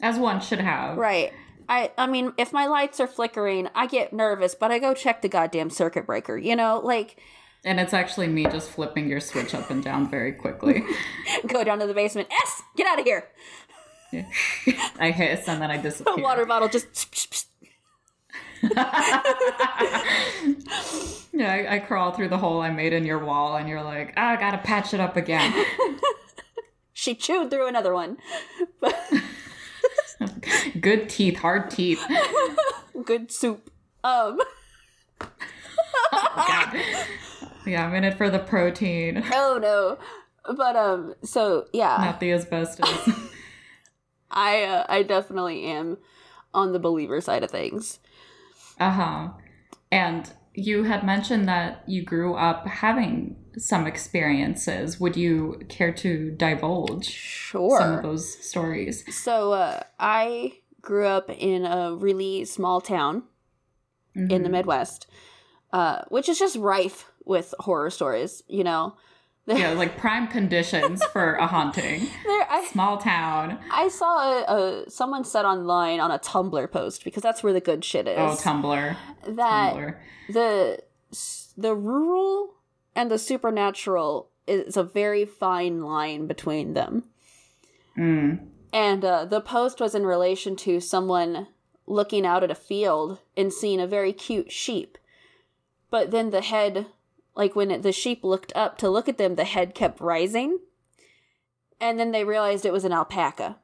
As 0.00 0.18
one 0.18 0.40
should 0.40 0.60
have. 0.60 0.96
Right. 0.96 1.32
I 1.68 1.92
I 1.98 2.06
mean, 2.06 2.32
if 2.38 2.52
my 2.52 2.66
lights 2.66 2.98
are 3.00 3.06
flickering, 3.06 3.68
I 3.74 3.86
get 3.86 4.12
nervous, 4.12 4.54
but 4.54 4.70
I 4.72 4.78
go 4.78 4.94
check 4.94 5.22
the 5.22 5.28
goddamn 5.28 5.70
circuit 5.70 6.06
breaker. 6.06 6.36
You 6.36 6.56
know, 6.56 6.80
like 6.82 7.20
And 7.64 7.78
it's 7.78 7.92
actually 7.92 8.26
me 8.28 8.44
just 8.44 8.70
flipping 8.70 9.08
your 9.08 9.20
switch 9.20 9.54
up 9.54 9.70
and 9.70 9.82
down 9.84 10.08
very 10.10 10.32
quickly. 10.32 10.82
go 11.46 11.62
down 11.62 11.78
to 11.80 11.86
the 11.86 11.94
basement. 11.94 12.28
S, 12.42 12.62
get 12.76 12.86
out 12.86 12.98
of 12.98 13.04
here. 13.04 13.28
Yeah. 14.12 14.26
I 14.98 15.10
hiss 15.10 15.46
and 15.48 15.60
then 15.60 15.70
I 15.70 15.74
A 15.78 15.82
disappear. 15.82 16.16
water 16.22 16.46
bottle 16.46 16.68
just. 16.68 17.48
yeah, 21.32 21.52
I, 21.52 21.66
I 21.76 21.78
crawl 21.80 22.12
through 22.12 22.28
the 22.28 22.38
hole 22.38 22.60
I 22.60 22.70
made 22.70 22.92
in 22.92 23.04
your 23.06 23.18
wall, 23.24 23.56
and 23.56 23.68
you're 23.68 23.82
like, 23.82 24.12
ah, 24.16 24.30
I 24.30 24.36
gotta 24.36 24.58
patch 24.58 24.92
it 24.92 25.00
up 25.00 25.16
again. 25.16 25.64
She 26.92 27.14
chewed 27.14 27.50
through 27.50 27.66
another 27.68 27.94
one. 27.94 28.18
Good 30.80 31.08
teeth, 31.08 31.38
hard 31.38 31.70
teeth. 31.70 32.04
Good 33.04 33.32
soup. 33.32 33.70
Um. 34.04 34.38
Yeah, 37.70 37.86
I'm 37.86 37.94
in 37.94 38.04
it 38.04 38.16
for 38.16 38.28
the 38.30 38.38
protein, 38.38 39.22
Oh 39.32 39.58
no. 39.60 39.98
But 40.56 40.76
um. 40.76 41.14
So 41.22 41.66
yeah. 41.72 41.96
not 42.00 42.20
the 42.20 42.32
asbestos. 42.32 43.08
I 44.30 44.62
uh, 44.64 44.86
I 44.88 45.02
definitely 45.02 45.64
am 45.64 45.98
on 46.54 46.72
the 46.72 46.78
believer 46.78 47.20
side 47.20 47.44
of 47.44 47.50
things. 47.50 47.98
Uh 48.78 48.90
huh. 48.90 49.28
And 49.92 50.30
you 50.54 50.84
had 50.84 51.04
mentioned 51.04 51.46
that 51.48 51.84
you 51.86 52.02
grew 52.02 52.34
up 52.34 52.66
having 52.66 53.36
some 53.56 53.86
experiences. 53.86 54.98
Would 55.00 55.16
you 55.16 55.60
care 55.68 55.92
to 55.92 56.30
divulge 56.30 57.06
sure. 57.06 57.78
some 57.78 57.94
of 57.94 58.02
those 58.02 58.38
stories? 58.44 59.04
So 59.14 59.52
uh, 59.52 59.82
I 59.98 60.54
grew 60.80 61.06
up 61.06 61.30
in 61.30 61.66
a 61.66 61.94
really 61.94 62.44
small 62.44 62.80
town 62.80 63.24
in 64.14 64.42
the 64.42 64.48
Mhm. 64.48 64.52
Midwest, 64.52 65.06
uh, 65.72 66.02
which 66.08 66.28
is 66.28 66.38
just 66.38 66.56
rife 66.56 67.10
with 67.30 67.54
horror 67.60 67.88
stories. 67.88 68.42
You 68.48 68.64
know, 68.64 68.94
Yeah, 69.46 69.72
like 69.72 69.96
prime 69.96 70.28
conditions 70.28 71.02
for 71.06 71.34
a 71.34 71.46
haunting. 71.46 72.00
there 72.26 72.46
I 72.50 72.68
Small 72.70 72.98
town. 72.98 73.58
I 73.70 73.88
saw 73.88 74.18
a, 74.18 74.84
a 74.84 74.90
someone 74.90 75.24
said 75.24 75.44
online 75.44 75.98
on 75.98 76.10
a 76.10 76.18
Tumblr 76.18 76.70
post 76.70 77.04
because 77.04 77.22
that's 77.22 77.42
where 77.42 77.52
the 77.52 77.60
good 77.60 77.84
shit 77.84 78.06
is. 78.06 78.18
Oh, 78.18 78.36
Tumblr. 78.38 78.96
that 79.26 79.74
Tumblr. 79.74 79.96
the 80.28 80.82
the 81.56 81.74
rural 81.74 82.54
and 82.94 83.10
the 83.10 83.18
supernatural 83.18 84.28
is 84.46 84.76
a 84.76 84.84
very 84.84 85.24
fine 85.24 85.82
line 85.82 86.26
between 86.26 86.74
them. 86.74 87.04
Mm. 87.96 88.46
And 88.72 89.04
uh, 89.04 89.24
the 89.24 89.40
post 89.40 89.80
was 89.80 89.94
in 89.94 90.06
relation 90.06 90.54
to 90.56 90.80
someone 90.80 91.48
looking 91.86 92.24
out 92.24 92.44
at 92.44 92.50
a 92.50 92.54
field 92.54 93.18
and 93.36 93.52
seeing 93.52 93.80
a 93.80 93.86
very 93.86 94.12
cute 94.12 94.52
sheep. 94.52 94.96
But 95.90 96.12
then 96.12 96.30
the 96.30 96.40
head, 96.40 96.86
like 97.34 97.54
when 97.56 97.70
it, 97.70 97.82
the 97.82 97.92
sheep 97.92 98.24
looked 98.24 98.52
up 98.54 98.78
to 98.78 98.88
look 98.90 99.08
at 99.08 99.18
them, 99.18 99.34
the 99.36 99.44
head 99.44 99.74
kept 99.74 100.00
rising. 100.00 100.58
And 101.80 101.98
then 101.98 102.10
they 102.12 102.24
realized 102.24 102.66
it 102.66 102.72
was 102.72 102.84
an 102.84 102.92
alpaca. 102.92 103.58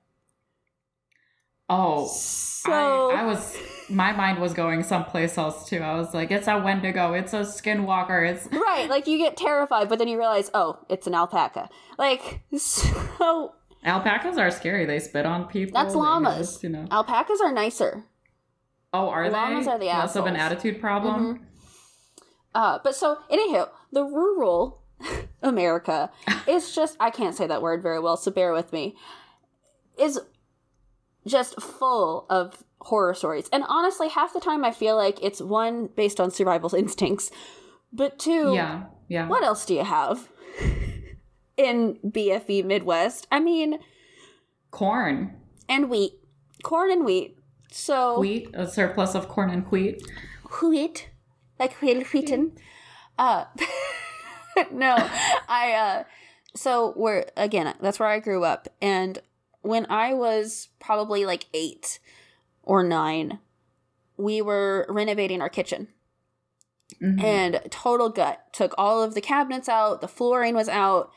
Oh, 1.69 2.07
So 2.07 3.11
I, 3.11 3.23
I 3.23 3.25
was. 3.25 3.57
My 3.89 4.13
mind 4.13 4.41
was 4.41 4.53
going 4.53 4.83
someplace 4.83 5.37
else 5.37 5.69
too. 5.69 5.79
I 5.79 5.97
was 5.97 6.15
like, 6.15 6.31
it's 6.31 6.47
a 6.49 6.59
Wendigo. 6.59 7.13
It's 7.13 7.33
a 7.33 7.41
Skinwalker. 7.41 8.29
It's 8.29 8.47
right, 8.53 8.89
like 8.89 9.07
you 9.07 9.19
get 9.19 9.37
terrified, 9.37 9.89
but 9.89 9.99
then 9.99 10.09
you 10.09 10.17
realize, 10.19 10.51
oh, 10.55 10.79
it's 10.89 11.07
an 11.07 11.15
alpaca. 11.15 11.69
Like 11.99 12.41
so, 12.57 13.55
alpacas 13.85 14.39
are 14.39 14.51
scary. 14.51 14.87
They 14.87 15.01
spit 15.01 15.27
on 15.27 15.47
people. 15.47 15.75
That's 15.81 15.95
llamas. 15.95 16.39
just, 16.39 16.63
you 16.63 16.69
know. 16.69 16.87
alpacas 16.91 17.41
are 17.41 17.53
nicer. 17.53 18.05
Oh, 18.93 19.09
are 19.09 19.29
Llamas 19.29 19.67
they? 19.67 19.73
are 19.73 19.79
the 19.79 19.87
Less 19.87 20.17
of 20.17 20.27
an 20.27 20.37
attitude 20.37 20.81
problem. 20.81 21.35
Mm-hmm. 21.35 21.45
Uh, 22.57 22.79
but 22.83 22.97
so, 22.97 23.19
anyhow, 23.29 23.69
the 23.93 24.03
rural 24.03 24.81
America 25.43 26.11
is 26.49 26.75
just, 26.75 26.97
I 26.99 27.11
can't 27.11 27.35
say 27.37 27.47
that 27.47 27.61
word 27.61 27.83
very 27.83 28.01
well, 28.01 28.17
so 28.17 28.31
bear 28.31 28.53
with 28.55 28.73
me, 28.73 28.97
is 29.99 30.19
just 31.27 31.61
full 31.61 32.25
of 32.31 32.65
horror 32.81 33.13
stories. 33.13 33.49
And 33.53 33.63
honestly, 33.69 34.09
half 34.09 34.33
the 34.33 34.41
time 34.41 34.65
I 34.65 34.71
feel 34.71 34.97
like 34.97 35.23
it's 35.23 35.41
one, 35.43 35.91
based 35.97 36.19
on 36.19 36.31
survival 36.31 36.75
instincts, 36.83 37.31
but 37.93 38.19
two, 38.19 38.55
Yeah, 38.55 38.85
yeah. 39.09 39.29
what 39.29 39.43
else 39.45 39.67
do 39.67 39.75
you 39.75 39.85
have 39.85 40.29
in 41.59 41.99
BFE 42.03 42.65
Midwest? 42.65 43.27
I 43.31 43.39
mean, 43.41 43.81
Corn, 44.71 45.37
and 45.69 45.91
wheat, 45.91 46.13
corn 46.63 46.91
and 46.91 47.05
wheat. 47.05 47.37
So, 47.71 48.19
wheat, 48.19 48.49
a 48.55 48.67
surplus 48.67 49.15
of 49.15 49.29
corn 49.29 49.51
and 49.51 49.65
wheat. 49.71 50.01
wheat, 50.63 51.11
like 51.59 51.75
wheat 51.81 52.07
wheaten. 52.13 52.53
Uh, 53.19 53.45
no, 54.73 54.95
I 55.49 55.73
uh, 55.73 56.05
so 56.55 56.93
we're 56.97 57.27
again. 57.37 57.75
That's 57.81 57.99
where 57.99 58.09
I 58.09 58.19
grew 58.21 58.45
up, 58.45 58.69
and 58.81 59.19
when 59.63 59.87
I 59.91 60.15
was 60.15 60.69
probably 60.81 61.25
like 61.27 61.47
eight 61.55 61.99
or 62.63 62.83
nine, 62.83 63.39
we 64.17 64.41
were 64.43 64.87
renovating 64.89 65.41
our 65.41 65.49
kitchen, 65.49 65.89
Mhm. 67.03 67.23
and 67.23 67.61
total 67.71 68.09
gut 68.11 68.53
took 68.53 68.75
all 68.79 69.03
of 69.03 69.15
the 69.15 69.21
cabinets 69.21 69.69
out, 69.69 70.01
the 70.01 70.09
flooring 70.09 70.55
was 70.55 70.69
out, 70.69 71.11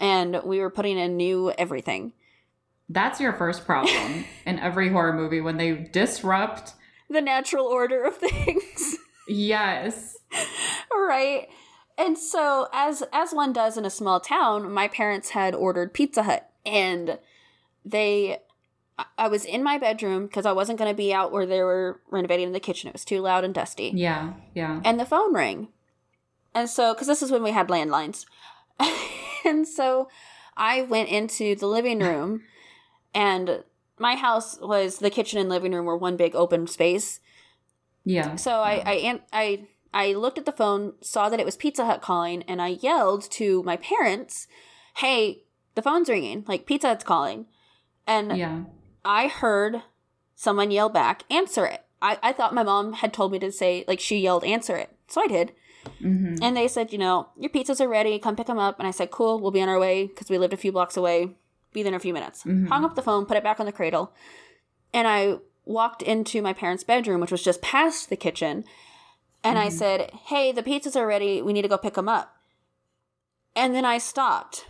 and 0.00 0.40
we 0.44 0.60
were 0.60 0.70
putting 0.70 0.98
in 0.98 1.16
new 1.16 1.50
everything. 1.58 2.12
That's 2.88 3.20
your 3.20 3.32
first 3.32 3.64
problem 3.64 4.24
in 4.46 4.58
every 4.58 4.90
horror 4.90 5.12
movie 5.12 5.40
when 5.40 5.56
they 5.56 5.72
disrupt. 5.72 6.74
The 7.08 7.20
natural 7.22 7.66
order 7.66 8.04
of 8.04 8.16
things. 8.18 8.96
Yes. 9.26 10.16
right? 10.92 11.48
And 11.96 12.18
so 12.18 12.68
as 12.72 13.02
as 13.12 13.32
one 13.32 13.52
does 13.52 13.76
in 13.76 13.84
a 13.84 13.90
small 13.90 14.18
town 14.20 14.70
my 14.72 14.88
parents 14.88 15.30
had 15.30 15.54
ordered 15.54 15.94
pizza 15.94 16.24
hut 16.24 16.50
and 16.66 17.18
they 17.84 18.38
I- 19.18 19.28
was 19.28 19.44
in 19.44 19.62
my 19.62 19.78
bedroom 19.78 20.26
because 20.26 20.46
i 20.46 20.52
wasn't 20.52 20.78
going 20.78 20.90
to 20.90 20.96
be 20.96 21.12
out 21.14 21.30
where 21.32 21.46
they 21.46 21.62
were 21.62 22.00
renovating 22.10 22.52
the 22.52 22.60
kitchen. 22.60 22.88
It 22.88 22.94
was 22.94 23.04
too 23.04 23.20
loud 23.20 23.44
and 23.44 23.54
dusty. 23.54 23.92
Yeah, 23.94 24.32
yeah. 24.54 24.80
and 24.84 24.98
the 24.98 25.06
phone 25.06 25.32
rang. 25.34 25.68
And 26.54 26.68
so 26.68 26.94
because 26.94 27.06
this 27.06 27.22
is 27.22 27.30
when 27.30 27.42
we 27.42 27.50
had 27.52 27.68
landlines. 27.68 28.26
And 29.46 29.68
so 29.68 30.08
i 30.56 30.80
went 30.82 31.10
into 31.10 31.54
the 31.54 31.66
living 31.66 31.98
room 31.98 32.42
and 33.14 33.62
my 33.98 34.14
house 34.16 34.58
was 34.60 34.98
the 35.00 35.10
kitchen 35.10 35.38
and 35.38 35.48
living 35.50 35.72
room 35.72 35.84
were 35.84 35.96
one 35.98 36.16
big 36.16 36.34
open 36.34 36.66
space 36.66 37.20
Yeah. 38.04 38.36
so 38.36 38.60
I 38.60 38.82
I 38.86 39.20
I 39.32 39.66
I 39.92 40.12
looked 40.12 40.38
at 40.38 40.44
the 40.46 40.52
phone, 40.52 40.94
saw 41.00 41.28
that 41.28 41.40
it 41.40 41.46
was 41.46 41.56
Pizza 41.56 41.84
Hut 41.86 42.02
calling, 42.02 42.42
and 42.44 42.60
I 42.60 42.68
yelled 42.68 43.30
to 43.32 43.62
my 43.62 43.76
parents, 43.76 44.46
"Hey, 44.96 45.44
the 45.74 45.82
phone's 45.82 46.08
ringing! 46.08 46.44
Like 46.46 46.66
Pizza 46.66 46.88
Hut's 46.88 47.04
calling!" 47.04 47.46
And 48.06 48.36
Yeah. 48.36 48.64
I 49.04 49.28
heard 49.28 49.82
someone 50.34 50.70
yell 50.70 50.88
back, 50.88 51.22
"Answer 51.30 51.66
it!" 51.66 51.84
I 52.02 52.18
I 52.22 52.32
thought 52.32 52.54
my 52.54 52.62
mom 52.62 52.94
had 52.94 53.12
told 53.12 53.32
me 53.32 53.38
to 53.38 53.50
say 53.52 53.84
like 53.88 54.00
she 54.00 54.18
yelled, 54.18 54.44
"Answer 54.44 54.76
it!" 54.76 54.90
So 55.08 55.22
I 55.22 55.26
did, 55.26 55.52
hmm 56.00 56.34
and 56.42 56.56
they 56.56 56.68
said, 56.68 56.92
"You 56.92 56.98
know, 56.98 57.28
your 57.38 57.50
pizzas 57.50 57.80
are 57.80 57.88
ready. 57.88 58.18
Come 58.18 58.36
pick 58.36 58.46
them 58.48 58.58
up." 58.58 58.78
And 58.78 58.88
I 58.88 58.90
said, 58.90 59.10
"Cool, 59.10 59.38
we'll 59.40 59.50
be 59.52 59.62
on 59.62 59.68
our 59.68 59.78
way 59.78 60.06
because 60.08 60.28
we 60.28 60.38
lived 60.38 60.52
a 60.52 60.56
few 60.58 60.72
blocks 60.72 60.96
away. 60.96 61.36
Be 61.72 61.82
there 61.82 61.92
in 61.92 61.94
a 61.94 62.00
few 62.00 62.12
minutes." 62.12 62.42
Mhm. 62.44 62.68
Hung 62.68 62.84
up 62.84 62.94
the 62.96 63.02
phone, 63.02 63.26
put 63.26 63.36
it 63.36 63.42
back 63.44 63.60
on 63.60 63.66
the 63.66 63.72
cradle, 63.72 64.12
and 64.92 65.06
I 65.06 65.38
walked 65.64 66.02
into 66.02 66.42
my 66.42 66.52
parents' 66.52 66.84
bedroom, 66.84 67.20
which 67.20 67.32
was 67.32 67.42
just 67.42 67.62
past 67.62 68.08
the 68.10 68.16
kitchen. 68.16 68.64
And 69.42 69.58
I 69.58 69.68
Mhm. 69.68 69.72
said, 69.72 70.10
Hey, 70.26 70.52
the 70.52 70.62
pizzas 70.62 70.96
are 70.96 71.06
ready. 71.06 71.40
We 71.42 71.52
need 71.52 71.62
to 71.62 71.68
go 71.68 71.78
pick 71.78 71.94
them 71.94 72.08
up. 72.08 72.36
And 73.56 73.74
then 73.74 73.84
I 73.84 73.98
stopped 73.98 74.66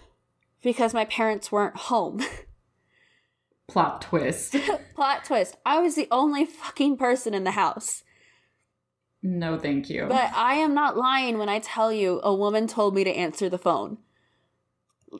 because 0.62 0.92
my 0.94 1.04
parents 1.04 1.50
weren't 1.52 1.76
home. 1.76 2.22
Plot 3.68 4.02
twist. 4.02 4.54
Plot 4.94 5.24
twist. 5.24 5.56
I 5.64 5.78
was 5.80 5.94
the 5.94 6.08
only 6.10 6.44
fucking 6.44 6.96
person 6.98 7.32
in 7.34 7.44
the 7.44 7.52
house. 7.52 8.02
No, 9.22 9.58
thank 9.58 9.88
you. 9.88 10.04
But 10.06 10.32
I 10.34 10.56
am 10.56 10.74
not 10.74 10.98
lying 10.98 11.38
when 11.38 11.48
I 11.48 11.58
tell 11.60 11.90
you 11.90 12.20
a 12.22 12.34
woman 12.34 12.66
told 12.66 12.94
me 12.94 13.04
to 13.04 13.10
answer 13.10 13.48
the 13.48 13.56
phone. 13.58 13.98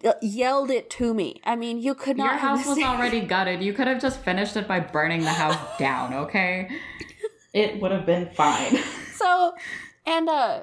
Y- 0.02 0.14
yelled 0.22 0.70
it 0.70 0.90
to 0.90 1.14
me. 1.14 1.40
I 1.44 1.54
mean, 1.56 1.78
you 1.78 1.94
could 1.94 2.16
not 2.16 2.24
Your 2.32 2.38
house 2.38 2.66
was 2.66 2.78
already 2.82 3.20
gutted. 3.20 3.62
You 3.62 3.72
could 3.72 3.86
have 3.86 4.00
just 4.00 4.20
finished 4.20 4.56
it 4.56 4.66
by 4.66 4.80
burning 4.80 5.20
the 5.22 5.30
house 5.30 5.56
down, 5.78 6.12
okay? 6.14 6.70
It 7.52 7.80
would 7.80 7.92
have 7.92 8.04
been 8.06 8.28
fine. 8.30 8.76
so 9.14 9.54
and 10.06 10.28
uh 10.28 10.62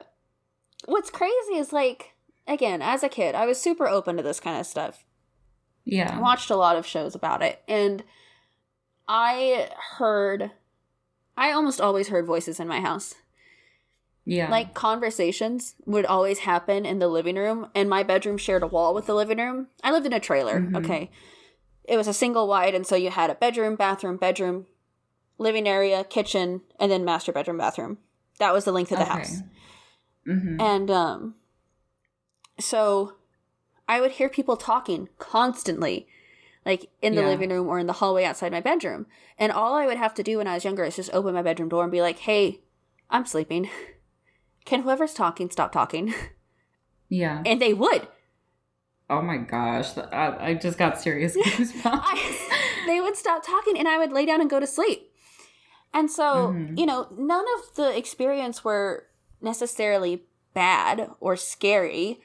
what's 0.85 1.09
crazy 1.09 1.53
is 1.55 1.71
like 1.71 2.11
again 2.47 2.81
as 2.81 3.01
a 3.03 3.07
kid 3.09 3.33
i 3.33 3.45
was 3.45 3.59
super 3.61 3.87
open 3.87 4.17
to 4.17 4.23
this 4.23 4.39
kind 4.39 4.59
of 4.59 4.65
stuff 4.65 5.05
Yeah, 5.85 6.09
i 6.11 6.15
Yeah. 6.15 6.19
watched 6.19 6.49
a 6.49 6.55
lot 6.55 6.75
of 6.75 6.85
shows 6.85 7.15
about 7.15 7.41
it 7.41 7.61
and 7.67 8.03
i 9.07 9.69
heard 9.97 10.51
i 11.37 11.51
almost 11.51 11.79
always 11.79 12.09
heard 12.09 12.25
voices 12.25 12.59
in 12.59 12.67
my 12.67 12.81
house 12.81 13.15
Yeah. 14.25 14.49
like 14.49 14.73
conversations 14.73 15.75
would 15.85 16.05
always 16.05 16.39
happen 16.39 16.85
in 16.85 16.99
the 16.99 17.07
living 17.07 17.35
room 17.35 17.69
and 17.73 17.89
my 17.89 18.03
bedroom 18.03 18.37
shared 18.37 18.63
a 18.63 18.67
wall 18.67 18.93
with 18.93 19.05
the 19.07 19.15
living 19.15 19.39
room 19.39 19.67
i 19.83 19.91
lived 19.91 20.05
in 20.05 20.13
a 20.13 20.19
trailer 20.19 20.59
Mhm. 20.61 20.77
okay 20.77 21.09
it 21.83 21.97
was 21.97 22.07
a 22.07 22.13
single 22.13 22.47
wide 22.47 22.75
and 22.75 22.85
so 22.85 22.95
you 22.95 23.09
had 23.09 23.29
a 23.31 23.35
bedroom 23.35 23.75
bathroom 23.75 24.17
bedroom 24.17 24.67
living 25.39 25.67
area 25.67 26.03
kitchen 26.03 26.61
and 26.79 26.91
then 26.91 27.03
master 27.03 27.31
bedroom 27.31 27.57
bathroom 27.57 27.97
that 28.37 28.53
was 28.53 28.63
the 28.65 28.71
length 28.71 28.91
of 28.91 28.99
the 28.99 29.05
house 29.05 29.41
Mm-hmm. 30.27 30.61
and 30.61 30.91
um 30.91 31.35
so 32.59 33.15
I 33.87 33.99
would 34.01 34.11
hear 34.11 34.29
people 34.29 34.55
talking 34.55 35.09
constantly 35.17 36.07
like 36.65 36.89
in 37.01 37.15
the 37.15 37.21
Yeah. 37.21 37.27
living 37.27 37.49
room 37.49 37.67
or 37.67 37.79
in 37.79 37.87
the 37.87 37.93
hallway 37.93 38.23
outside 38.23 38.51
my 38.51 38.61
bedroom. 38.61 39.07
And 39.37 39.51
all 39.51 39.73
I 39.73 39.87
would 39.87 39.97
have 39.97 40.13
to 40.13 40.23
do 40.23 40.37
when 40.37 40.47
I 40.47 40.53
was 40.53 40.63
younger 40.63 40.83
is 40.85 40.95
just 40.95 41.11
open 41.13 41.33
my 41.33 41.41
bedroom 41.41 41.69
door 41.69 41.81
and 41.83 41.91
be 41.91 42.01
like, 42.01 42.19
"Hey, 42.19 42.61
I'm 43.09 43.25
sleeping. 43.25 43.69
Can 44.65 44.83
whoever's 44.83 45.13
talking 45.13 45.49
stop 45.49 45.71
talking?" 45.71 46.13
Yeah. 47.13 47.43
And 47.45 47.61
they 47.61 47.73
would. 47.73 48.07
Oh 49.09 49.21
my 49.21 49.35
gosh. 49.35 49.97
I, 49.97 50.51
I 50.51 50.53
just 50.53 50.77
got 50.77 50.97
serious 50.97 51.35
goosebumps. 51.45 51.81
I, 51.83 52.83
they 52.87 53.01
would 53.01 53.17
stop 53.17 53.45
talking 53.45 53.77
and 53.77 53.85
I 53.85 53.97
would 53.97 54.13
lay 54.13 54.25
down 54.25 54.39
and 54.39 54.49
go 54.49 54.61
to 54.61 54.65
sleep. 54.65 55.11
And 55.93 56.09
so, 56.09 56.53
Mhm. 56.53 56.77
you 56.79 56.85
know, 56.85 57.09
none 57.17 57.43
of 57.57 57.75
the 57.75 57.97
experience 57.97 58.63
were 58.63 59.07
necessarily 59.41 60.23
bad 60.53 61.09
or 61.19 61.35
scary 61.35 62.21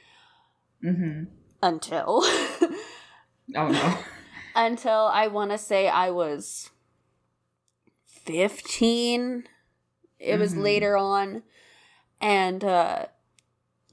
mm-hmm. 0.85 1.25
until 1.65 2.21
Oh 2.23 3.69
no. 3.69 3.99
until 4.55 5.11
I 5.13 5.27
want 5.27 5.51
to 5.51 5.59
say 5.59 5.89
I 5.89 6.11
was 6.11 6.71
15. 8.07 9.45
It 10.19 10.39
was 10.39 10.55
Mhm. 10.55 10.63
later 10.63 10.97
on. 10.97 11.43
And 12.21 12.65
uh, 12.65 13.07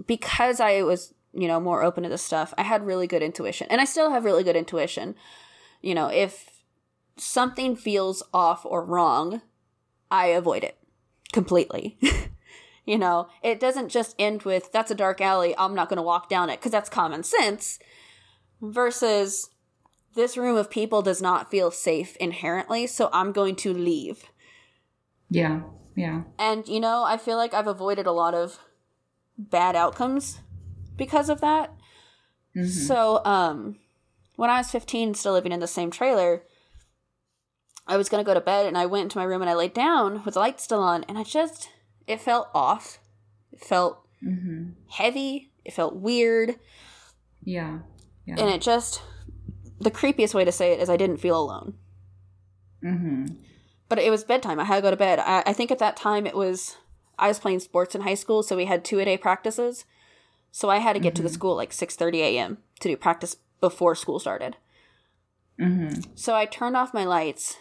because 0.05 0.59
I 0.59 0.83
was, 0.83 1.13
you 1.33 1.47
know, 1.47 1.59
more 1.59 1.83
open 1.83 2.03
to 2.03 2.09
this 2.09 2.21
stuff, 2.21 2.53
I 2.57 2.63
had 2.63 2.85
really 2.85 3.07
good 3.07 3.23
intuition. 3.23 3.67
And 3.69 3.81
I 3.81 3.85
still 3.85 4.11
have 4.11 4.25
really 4.25 4.43
good 4.43 4.55
intuition. 4.55 5.15
You 5.81 5.95
know, 5.95 6.07
if 6.07 6.49
something 7.17 7.75
feels 7.75 8.23
off 8.33 8.65
or 8.65 8.83
wrong, 8.83 9.41
I 10.09 10.27
avoid 10.27 10.63
it 10.63 10.77
completely. 11.31 11.97
you 12.85 12.97
know, 12.97 13.27
it 13.41 13.59
doesn't 13.59 13.89
just 13.89 14.15
end 14.19 14.43
with, 14.43 14.71
that's 14.71 14.91
a 14.91 14.95
dark 14.95 15.21
alley, 15.21 15.55
I'm 15.57 15.75
not 15.75 15.89
going 15.89 15.97
to 15.97 16.03
walk 16.03 16.29
down 16.29 16.49
it, 16.49 16.59
because 16.59 16.71
that's 16.71 16.89
common 16.89 17.23
sense, 17.23 17.79
versus 18.61 19.49
this 20.15 20.37
room 20.37 20.55
of 20.55 20.69
people 20.69 21.01
does 21.01 21.21
not 21.21 21.49
feel 21.49 21.71
safe 21.71 22.15
inherently, 22.17 22.87
so 22.87 23.09
I'm 23.11 23.31
going 23.31 23.55
to 23.57 23.73
leave. 23.73 24.25
Yeah. 25.29 25.61
Yeah. 25.95 26.23
And, 26.39 26.67
you 26.67 26.79
know, 26.79 27.03
I 27.03 27.17
feel 27.17 27.37
like 27.37 27.53
I've 27.53 27.67
avoided 27.67 28.05
a 28.07 28.11
lot 28.11 28.33
of 28.33 28.59
bad 29.37 29.75
outcomes 29.75 30.39
because 30.95 31.29
of 31.29 31.41
that. 31.41 31.73
Mhm. 32.55 32.67
So, 32.69 33.23
um, 33.25 33.77
when 34.35 34.49
I 34.49 34.57
was 34.57 34.71
15, 34.71 35.13
still 35.13 35.33
living 35.33 35.51
in 35.51 35.59
the 35.59 35.67
same 35.67 35.91
trailer, 35.91 36.43
I 37.87 37.97
was 37.97 38.09
going 38.09 38.23
to 38.23 38.25
go 38.27 38.33
to 38.33 38.41
bed 38.41 38.65
and 38.65 38.77
I 38.77 38.85
went 38.85 39.03
into 39.03 39.17
my 39.17 39.23
room 39.23 39.41
and 39.41 39.49
I 39.49 39.55
laid 39.55 39.73
down 39.73 40.23
with 40.23 40.33
the 40.35 40.39
lights 40.39 40.63
still 40.63 40.81
on 40.81 41.03
and 41.05 41.17
I 41.17 41.23
just, 41.23 41.69
it 42.07 42.21
felt 42.21 42.47
off. 42.53 42.99
It 43.51 43.59
felt 43.63 43.99
Mm-hmm. 44.23 44.69
heavy. 44.89 45.51
It 45.65 45.73
felt 45.73 45.97
weird. 45.97 46.57
Yeah. 47.43 47.79
Yeah. 48.25 48.35
And 48.39 48.49
it 48.49 48.61
just, 48.61 49.01
the 49.81 49.91
creepiest 49.91 50.33
way 50.33 50.45
to 50.45 50.51
say 50.51 50.71
it 50.71 50.79
is 50.79 50.89
I 50.89 50.95
didn't 50.95 51.17
feel 51.17 51.37
alone. 51.37 51.73
mm-hmm. 52.81 53.25
But 53.89 53.99
it 53.99 54.09
was 54.09 54.23
bedtime. 54.23 54.59
I 54.59 54.63
had 54.63 54.77
to 54.77 54.81
go 54.81 54.91
to 54.91 54.97
bed. 54.97 55.19
I, 55.19 55.43
I 55.45 55.53
think 55.53 55.69
at 55.71 55.79
that 55.79 55.97
time 55.97 56.25
it 56.25 56.35
was, 56.35 56.77
I 57.19 57.27
was 57.27 57.39
playing 57.39 57.59
sports 57.59 57.93
in 57.95 58.01
high 58.01 58.13
school, 58.15 58.41
so 58.43 58.55
we 58.57 58.65
had 58.65 58.83
two 58.83 58.99
a 58.99 59.05
day 59.05 59.17
practices. 59.17 59.85
So 60.51 60.69
I 60.69 60.77
had 60.77 60.93
to 60.93 60.99
get 60.99 61.15
to 61.15 61.21
the 61.23 61.29
Mhm. 61.29 61.33
school 61.33 61.51
at 61.53 61.57
like 61.57 61.71
6.30 61.71 62.17
a.m. 62.19 62.57
to 62.79 62.87
do 62.89 62.97
practice 62.97 63.37
before 63.59 63.95
school 63.95 64.19
started. 64.19 64.55
Mm-hmm. 65.59 66.01
So 66.15 66.35
I 66.35 66.45
turned 66.45 66.75
off 66.75 66.93
my 66.93 67.05
lights, 67.05 67.57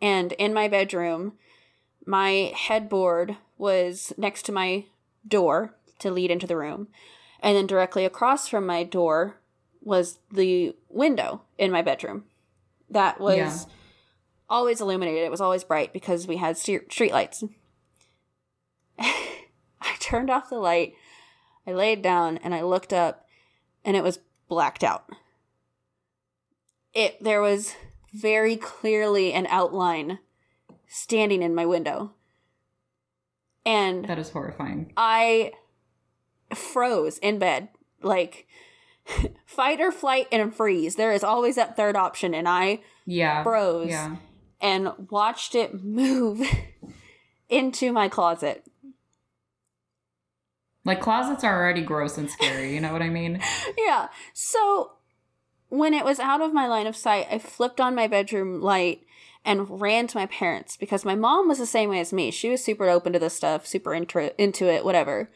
and 0.00 0.32
in 0.32 0.52
my 0.52 0.68
bedroom, 0.68 1.34
my 2.06 2.52
headboard 2.54 3.36
was 3.58 4.12
next 4.16 4.42
to 4.46 4.52
my 4.52 4.84
door 5.26 5.74
to 6.00 6.10
lead 6.10 6.30
into 6.30 6.46
the 6.46 6.56
room. 6.56 6.88
And 7.40 7.56
then 7.56 7.66
directly 7.66 8.04
across 8.04 8.48
from 8.48 8.66
my 8.66 8.82
door 8.84 9.38
was 9.80 10.18
the 10.30 10.74
window 10.88 11.42
in 11.58 11.70
my 11.72 11.82
bedroom 11.82 12.24
that 12.88 13.18
was 13.20 13.36
Yeah. 13.36 13.72
Always 14.52 14.80
illuminated. 14.80 15.24
It 15.24 15.30
was 15.30 15.40
always 15.40 15.64
bright 15.64 15.92
because 15.92 16.28
we 16.28 16.36
had 16.36 16.56
street 16.56 17.10
lights. 17.12 17.42
I 18.98 19.96
turned 19.98 20.30
off 20.30 20.50
the 20.50 20.58
light, 20.58 20.94
I 21.66 21.72
laid 21.72 22.02
down, 22.02 22.38
and 22.38 22.54
I 22.54 22.62
looked 22.62 22.92
up, 22.92 23.26
and 23.84 23.96
it 23.96 24.04
was 24.04 24.18
blacked 24.48 24.84
out 24.84 25.08
it 26.94 27.16
there 27.24 27.40
was 27.40 27.74
very 28.12 28.54
clearly 28.54 29.32
an 29.32 29.46
outline 29.48 30.18
standing 30.86 31.40
in 31.42 31.54
my 31.54 31.64
window 31.64 32.12
and 33.64 34.04
That 34.04 34.18
is 34.18 34.28
horrifying. 34.28 34.92
i 34.94 35.52
froze 36.54 37.16
in 37.18 37.38
bed 37.38 37.68
like 38.02 38.46
fight 39.46 39.80
or 39.80 39.90
flight 39.90 40.26
and 40.30 40.54
freeze 40.54 40.96
there 40.96 41.12
is 41.12 41.24
always 41.24 41.56
that 41.56 41.76
third 41.78 41.96
option 41.96 42.34
and 42.34 42.46
i 42.46 42.80
Yeah. 43.06 43.42
froze 43.42 43.88
Yeah. 43.88 44.16
And 44.62 44.92
watched 45.10 45.54
it 45.54 45.84
move 45.84 46.40
into 47.50 47.92
my 47.92 48.08
closet 48.08 48.64
Like 50.84 51.00
closets 51.00 51.44
are 51.44 51.60
already 51.60 51.82
gross 51.82 52.16
and 52.16 52.30
scary. 52.30 52.74
You 52.74 52.80
know 52.80 52.92
what 52.92 53.02
I 53.02 53.10
mean? 53.10 53.40
yeah. 53.78 54.08
So 54.32 54.92
when 55.68 55.94
it 55.94 56.04
was 56.04 56.18
out 56.18 56.40
of 56.40 56.52
my 56.52 56.66
line 56.66 56.86
of 56.86 56.96
sight, 56.96 57.26
I 57.30 57.38
flipped 57.38 57.80
on 57.80 57.94
my 57.94 58.06
bedroom 58.06 58.60
light 58.60 59.02
and 59.44 59.80
ran 59.80 60.06
to 60.08 60.18
my 60.18 60.26
parents 60.26 60.76
because 60.76 61.04
my 61.04 61.14
mom 61.14 61.48
was 61.48 61.58
the 61.58 61.66
same 61.66 61.90
way 61.90 62.00
as 62.00 62.12
me. 62.12 62.30
She 62.30 62.48
was 62.48 62.64
super 62.64 62.88
open 62.88 63.12
to 63.12 63.18
this 63.18 63.34
stuff, 63.34 63.66
super 63.66 63.94
into 63.94 64.42
into 64.42 64.66
it, 64.66 64.84
whatever. 64.84 65.30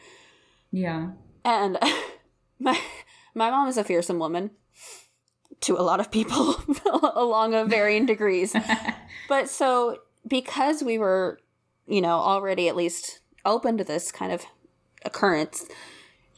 Yeah. 0.72 1.10
And 1.44 1.78
my 2.58 2.80
my 3.34 3.50
mom 3.50 3.68
is 3.68 3.76
a 3.76 3.84
fearsome 3.84 4.18
woman 4.18 4.50
to 5.62 5.76
a 5.78 5.82
lot 5.82 6.00
of 6.00 6.10
people 6.10 6.56
along 7.14 7.54
a 7.54 7.64
varying 7.64 8.06
degrees. 8.14 8.54
But 9.28 9.48
so 9.48 9.98
because 10.26 10.82
we 10.82 10.98
were, 10.98 11.38
you 11.86 12.00
know, 12.00 12.16
already 12.16 12.68
at 12.68 12.76
least 12.76 13.20
open 13.44 13.78
to 13.78 13.84
this 13.84 14.10
kind 14.12 14.32
of 14.32 14.44
occurrence, 15.04 15.64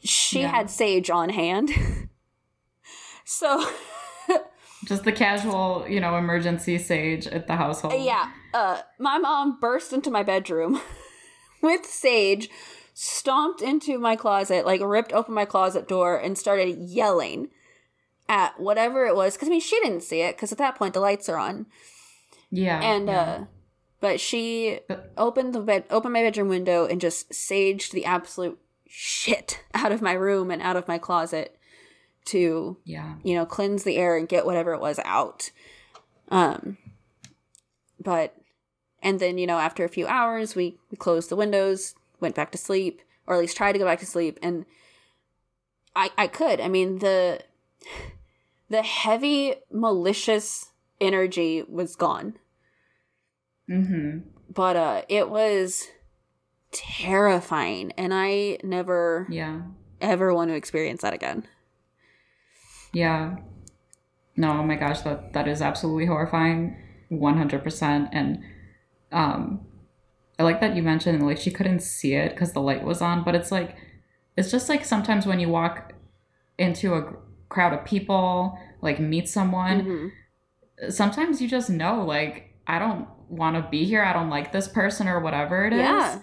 she 0.05 0.41
Yeah. 0.43 0.49
had 0.49 0.71
sage 0.71 1.11
on 1.11 1.31
hand. 1.31 1.71
so 3.25 3.65
Just 4.85 5.05
the 5.05 5.13
casual, 5.13 5.85
you 5.89 6.01
know, 6.01 6.17
emergency 6.17 6.79
sage 6.79 7.27
at 7.27 7.47
the 7.49 7.57
household. 7.57 7.95
yeah, 8.03 8.31
uh 8.55 8.81
my 8.99 9.19
mom 9.19 9.59
burst 9.61 9.93
into 9.93 10.11
my 10.11 10.23
bedroom 10.23 10.81
with 11.63 11.85
sage, 11.85 12.49
stomped 12.95 13.61
into 13.61 13.99
my 13.99 14.15
closet, 14.15 14.65
like 14.65 14.81
ripped 14.81 15.13
open 15.13 15.35
my 15.35 15.45
closet 15.45 15.89
door 15.89 16.17
and 16.17 16.39
started 16.39 16.79
yelling 16.79 17.49
at 18.29 18.59
whatever 18.61 19.07
it 19.07 19.17
was 19.17 19.37
cuz 19.37 19.49
I 19.49 19.51
mean 19.51 19.61
she 19.61 19.79
didn't 19.81 20.03
see 20.03 20.21
it 20.21 20.37
cuz 20.39 20.53
at 20.53 20.59
that 20.59 20.77
point 20.77 20.95
the 20.95 21.01
lights 21.01 21.29
are 21.29 21.39
on. 21.39 21.67
Yeah. 22.51 22.81
and 22.83 23.09
yeah. 23.09 23.21
uh 23.21 23.45
but 24.01 24.21
she 24.21 24.81
But- 24.89 25.13
opened 25.17 25.55
the 25.55 25.61
bed 25.61 25.85
opened 25.91 26.13
my 26.15 26.23
bedroom 26.23 26.49
window 26.49 26.87
and 26.87 27.01
just 27.01 27.31
saged 27.31 27.91
the 27.91 28.05
absolute 28.05 28.59
shit 28.87 29.63
out 29.75 29.93
of 29.93 30.03
my 30.03 30.13
room 30.13 30.51
and 30.51 30.63
out 30.63 30.77
of 30.77 30.89
my 30.89 30.99
closet 30.99 31.57
to 32.27 32.77
yeah. 32.85 33.15
you 33.23 33.35
know 33.35 33.47
cleanse 33.47 33.85
the 33.85 33.97
air 33.97 34.17
and 34.17 34.29
get 34.29 34.45
whatever 34.47 34.73
it 34.75 34.81
was 34.81 34.99
out 35.05 35.51
um 36.29 36.77
but 38.01 38.35
and 39.03 39.19
then 39.21 39.39
you 39.39 39.47
know 39.47 39.59
after 39.59 39.85
a 39.85 39.89
few 39.89 40.07
hours 40.07 40.55
we, 40.55 40.79
we 40.91 40.97
closed 40.97 41.31
the 41.31 41.37
windows 41.37 41.95
went 42.21 42.35
back 42.35 42.51
to 42.53 42.59
sleep 42.59 43.01
or 43.27 43.35
at 43.35 43.41
least 43.41 43.57
tried 43.57 43.73
to 43.73 43.79
go 43.79 43.85
back 43.85 43.99
to 43.99 44.07
sleep 44.07 44.39
and 44.43 44.67
i 45.97 46.11
i 46.19 46.27
could 46.27 46.61
i 46.61 46.69
mean 46.69 46.99
the 46.99 47.41
the 48.71 48.83
heavy 48.83 49.55
malicious 49.71 50.73
energy 51.01 51.63
was 51.69 51.97
gone. 51.97 52.35
Mm-hmm. 53.71 54.29
But 54.53 54.77
uh 54.77 55.03
it 55.09 55.29
was 55.31 55.87
terrifying 56.73 57.93
and 57.93 58.13
I 58.15 58.59
never 58.63 59.27
Yeah. 59.31 59.63
ever 60.01 60.35
want 60.35 60.51
to 60.51 60.55
experience 60.57 61.03
that 61.03 61.15
again. 61.15 61.47
Yeah. 62.93 63.37
No, 64.37 64.53
oh 64.53 64.63
my 64.63 64.77
gosh, 64.77 65.01
that 65.03 65.33
that 65.33 65.49
is 65.49 65.61
absolutely 65.63 66.07
horrifying. 66.07 66.77
100% 67.11 68.09
and 68.13 68.43
um 69.13 69.61
I 70.39 70.43
like 70.45 70.61
that 70.61 70.77
you 70.77 70.83
mentioned 70.83 71.25
like 71.25 71.39
she 71.39 71.51
couldn't 71.51 71.81
see 71.81 72.15
it 72.15 72.37
cuz 72.37 72.53
the 72.53 72.61
light 72.61 72.85
was 72.85 73.01
on, 73.03 73.25
but 73.25 73.35
it's 73.35 73.51
like 73.51 73.77
it's 74.37 74.51
just 74.51 74.69
like 74.69 74.85
sometimes 74.85 75.27
when 75.27 75.41
you 75.41 75.49
walk 75.49 75.93
into 76.59 76.95
a 76.95 77.13
crowd 77.49 77.73
of 77.73 77.85
people, 77.85 78.59
like 78.83 78.99
meet 79.01 79.29
someone, 79.29 80.13
Mhm. 80.81 80.93
sometimes 80.93 81.41
you 81.43 81.49
just 81.49 81.71
know 81.71 82.05
like 82.05 82.55
I 82.67 82.79
don't 82.79 83.09
want 83.29 83.57
to 83.57 83.69
be 83.71 83.85
here. 83.85 84.03
I 84.05 84.13
don't 84.13 84.31
like 84.31 84.53
this 84.53 84.69
person 84.69 85.09
or 85.09 85.21
whatever 85.21 85.65
it 85.67 85.73
is. 85.73 85.79
Yeah. 85.81 86.21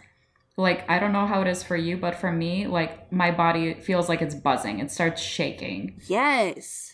Like 0.58 0.90
I 0.90 1.00
don't 1.00 1.12
know 1.12 1.26
how 1.28 1.42
it 1.42 1.48
is 1.48 1.64
for 1.64 1.76
you, 1.76 1.98
but 1.98 2.16
for 2.16 2.32
me, 2.32 2.68
like 2.68 3.12
my 3.12 3.32
body 3.32 3.74
feels 3.82 4.08
like 4.08 4.22
it's 4.22 4.36
buzzing. 4.36 4.80
It 4.80 4.92
starts 4.92 5.22
shaking. 5.22 6.00
Yes. 6.08 6.94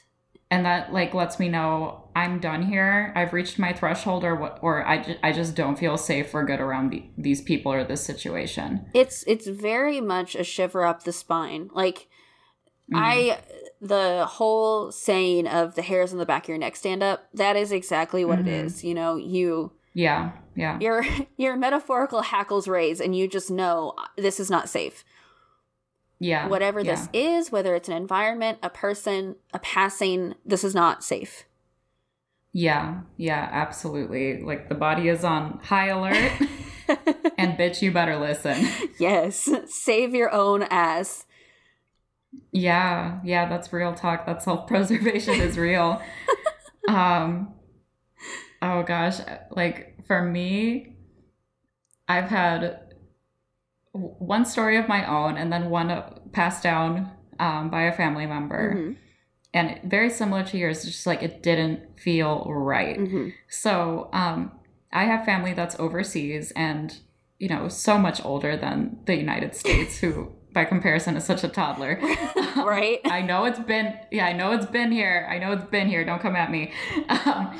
And 0.49 0.65
that 0.65 0.91
like 0.91 1.13
lets 1.13 1.39
me 1.39 1.47
know 1.47 2.09
I'm 2.15 2.39
done 2.39 2.63
here. 2.63 3.13
I've 3.15 3.31
reached 3.33 3.57
my 3.59 3.71
threshold 3.71 4.23
or 4.25 4.35
what 4.35 4.59
or 4.61 4.85
I, 4.85 5.01
ju- 5.01 5.15
I 5.23 5.31
just 5.31 5.55
don't 5.55 5.77
feel 5.79 5.95
safe 5.97 6.33
or 6.33 6.43
good 6.43 6.59
around 6.59 6.89
the, 6.91 7.05
these 7.17 7.41
people 7.41 7.71
or 7.71 7.83
this 7.85 8.03
situation. 8.03 8.85
It's 8.93 9.23
it's 9.27 9.47
very 9.47 10.01
much 10.01 10.35
a 10.35 10.43
shiver 10.43 10.83
up 10.85 11.03
the 11.03 11.13
spine. 11.13 11.69
Like 11.73 12.07
Mhm. 12.91 12.97
I 12.99 13.39
the 13.81 14.25
whole 14.29 14.91
saying 14.91 15.47
of 15.47 15.73
the 15.75 15.81
hairs 15.81 16.13
on 16.13 16.19
the 16.19 16.25
back 16.25 16.43
of 16.43 16.49
your 16.49 16.57
neck 16.59 16.75
stand 16.75 17.01
up, 17.01 17.27
that 17.33 17.55
is 17.55 17.71
exactly 17.71 18.23
what 18.23 18.37
Mhm. 18.39 18.47
it 18.47 18.47
is. 18.47 18.83
You 18.83 18.93
know, 18.93 19.15
you 19.15 19.71
Yeah. 19.93 20.31
Yeah. 20.55 20.77
your 20.79 21.03
your 21.37 21.57
metaphorical 21.57 22.21
hackles 22.21 22.67
raise 22.67 23.01
and 23.01 23.15
you 23.15 23.27
just 23.27 23.49
know 23.49 23.93
uh, 23.97 24.05
this 24.17 24.39
is 24.39 24.49
not 24.51 24.69
safe. 24.69 25.03
Yeah. 26.19 26.47
Whatever 26.47 26.81
yeah. 26.81 26.91
this 26.91 27.09
is, 27.13 27.51
whether 27.51 27.73
it's 27.73 27.89
an 27.89 27.95
environment, 27.95 28.59
a 28.61 28.69
person, 28.69 29.37
a 29.53 29.57
passing, 29.59 30.35
this 30.45 30.63
is 30.63 30.75
not 30.75 31.03
safe. 31.03 31.45
Yeah. 32.53 33.01
Yeah, 33.17 33.49
absolutely. 33.51 34.43
Like 34.43 34.69
the 34.69 34.75
body 34.75 35.07
is 35.07 35.23
on 35.23 35.59
high 35.63 35.87
alert 35.87 36.31
and 37.37 37.57
bitch 37.57 37.81
you 37.81 37.91
better 37.91 38.19
listen. 38.19 38.67
yes, 38.99 39.49
save 39.67 40.13
your 40.13 40.31
own 40.31 40.63
ass. 40.63 41.25
Yeah, 42.51 43.19
yeah, 43.23 43.47
that's 43.49 43.71
real 43.73 43.93
talk. 43.93 44.25
That 44.25 44.41
self 44.43 44.67
preservation 44.67 45.35
is 45.41 45.57
real. 45.57 46.01
um, 46.87 47.53
oh 48.61 48.83
gosh, 48.83 49.19
like 49.51 49.97
for 50.07 50.21
me, 50.21 50.95
I've 52.07 52.29
had 52.29 52.79
one 53.93 54.45
story 54.45 54.77
of 54.77 54.87
my 54.87 55.05
own, 55.05 55.37
and 55.37 55.51
then 55.51 55.69
one 55.69 55.91
uh, 55.91 56.09
passed 56.31 56.63
down 56.63 57.11
um, 57.39 57.69
by 57.69 57.83
a 57.83 57.91
family 57.91 58.25
member, 58.25 58.73
Mhm, 58.75 58.95
and 59.53 59.81
very 59.89 60.09
similar 60.09 60.43
to 60.45 60.57
yours. 60.57 60.77
It's 60.77 60.95
just 60.95 61.07
like 61.07 61.21
it 61.23 61.43
didn't 61.43 61.99
feel 61.99 62.45
right. 62.47 62.97
mhm. 62.97 63.33
So, 63.49 64.09
um, 64.13 64.51
I 64.93 65.05
have 65.05 65.25
family 65.25 65.53
that's 65.53 65.77
overseas 65.79 66.51
and, 66.51 66.97
you 67.39 67.47
know, 67.49 67.67
so 67.69 67.97
much 67.97 68.23
older 68.25 68.55
than 68.57 68.99
the 69.05 69.15
United 69.15 69.55
States, 69.55 69.99
who 69.99 70.31
by 70.53 70.65
comparison 70.65 71.15
is 71.17 71.23
such 71.23 71.43
a 71.43 71.47
toddler. 71.47 71.99
Right? 72.55 72.99
I 73.05 73.21
know 73.21 73.45
it's 73.45 73.59
been, 73.59 73.97
yeah, 74.11 74.25
I 74.25 74.33
know 74.33 74.51
it's 74.51 74.65
been 74.65 74.91
here. 74.91 75.25
I 75.31 75.37
know 75.39 75.53
it's 75.53 75.63
been 75.65 75.87
here. 75.87 76.03
Don't 76.03 76.21
come 76.21 76.35
at 76.35 76.51
me. 76.51 76.73
Um, 77.09 77.57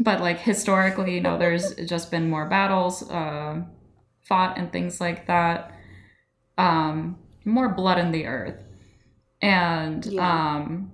but 0.00 0.20
like 0.20 0.38
historically, 0.38 1.14
you 1.14 1.20
know, 1.20 1.36
there's 1.38 1.74
just 1.74 2.10
been 2.10 2.30
more 2.30 2.48
battles 2.48 3.08
uh, 3.10 3.62
fought 4.22 4.56
and 4.56 4.72
things 4.72 5.00
like 5.00 5.26
that. 5.26 5.72
Um, 6.56 7.18
more 7.44 7.68
blood 7.68 7.98
in 7.98 8.12
the 8.12 8.26
earth. 8.26 8.62
And 9.42 10.04
Yeah. 10.06 10.22
um, 10.56 10.92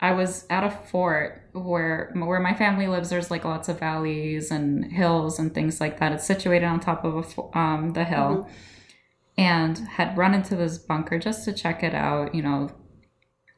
I 0.00 0.12
was 0.12 0.44
at 0.50 0.62
a 0.64 0.70
fort 0.70 1.48
where 1.52 2.12
where 2.14 2.40
my 2.40 2.54
family 2.54 2.86
lives. 2.86 3.10
There's 3.10 3.30
like 3.30 3.44
lots 3.44 3.68
of 3.68 3.80
valleys 3.80 4.50
and 4.50 4.84
hills 4.84 5.38
and 5.38 5.52
things 5.54 5.80
like 5.80 5.98
that. 5.98 6.12
It's 6.12 6.26
situated 6.26 6.66
on 6.66 6.78
top 6.80 7.04
of 7.04 7.14
a 7.54 7.58
um, 7.58 7.92
the 7.94 8.04
hill, 8.04 8.48
and 9.38 9.78
had 9.78 10.18
run 10.18 10.34
into 10.34 10.54
this 10.56 10.76
bunker 10.76 11.18
just 11.18 11.44
to 11.46 11.52
check 11.54 11.82
it 11.82 11.94
out. 11.94 12.34
You 12.34 12.42
know, 12.42 12.70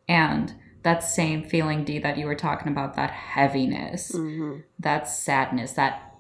and 0.09 0.55
that 0.83 1.03
same 1.03 1.43
feeling, 1.45 1.85
D, 1.85 1.99
that 1.99 2.17
you 2.19 2.27
were 2.27 2.35
talking 2.37 2.71
about, 2.71 2.95
that 2.97 3.11
heaviness, 3.11 4.13
Mhm, 4.13 4.63
that 4.79 5.09
sadness, 5.09 5.73
that 5.73 6.15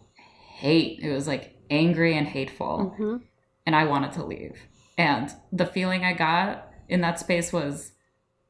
hate. 0.56 0.98
It 1.00 1.12
was 1.12 1.26
like 1.28 1.56
angry 1.70 2.16
and 2.16 2.26
hateful, 2.26 2.96
mhm. 2.98 3.22
and 3.66 3.76
I 3.76 3.84
wanted 3.84 4.12
to 4.14 4.24
leave. 4.24 4.60
And 4.98 5.30
the 5.52 5.64
feeling 5.66 6.04
I 6.04 6.12
got 6.12 6.68
in 6.88 7.00
that 7.02 7.18
space 7.20 7.52
was, 7.52 7.92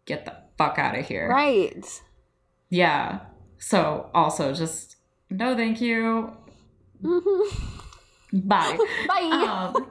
get 0.07 0.25
the 0.25 0.35
fuck 0.59 0.79
out 0.79 0.99
of 0.99 1.07
here. 1.07 1.29
Right. 1.29 1.87
Yeah. 2.70 3.20
So 3.59 4.11
also 4.14 4.53
just 4.53 4.96
no 5.29 5.55
thank 5.57 5.81
you. 5.81 6.33
Mhm. 7.03 7.53
Bye. 8.33 8.79
Bye. 9.09 9.73
um, 9.77 9.87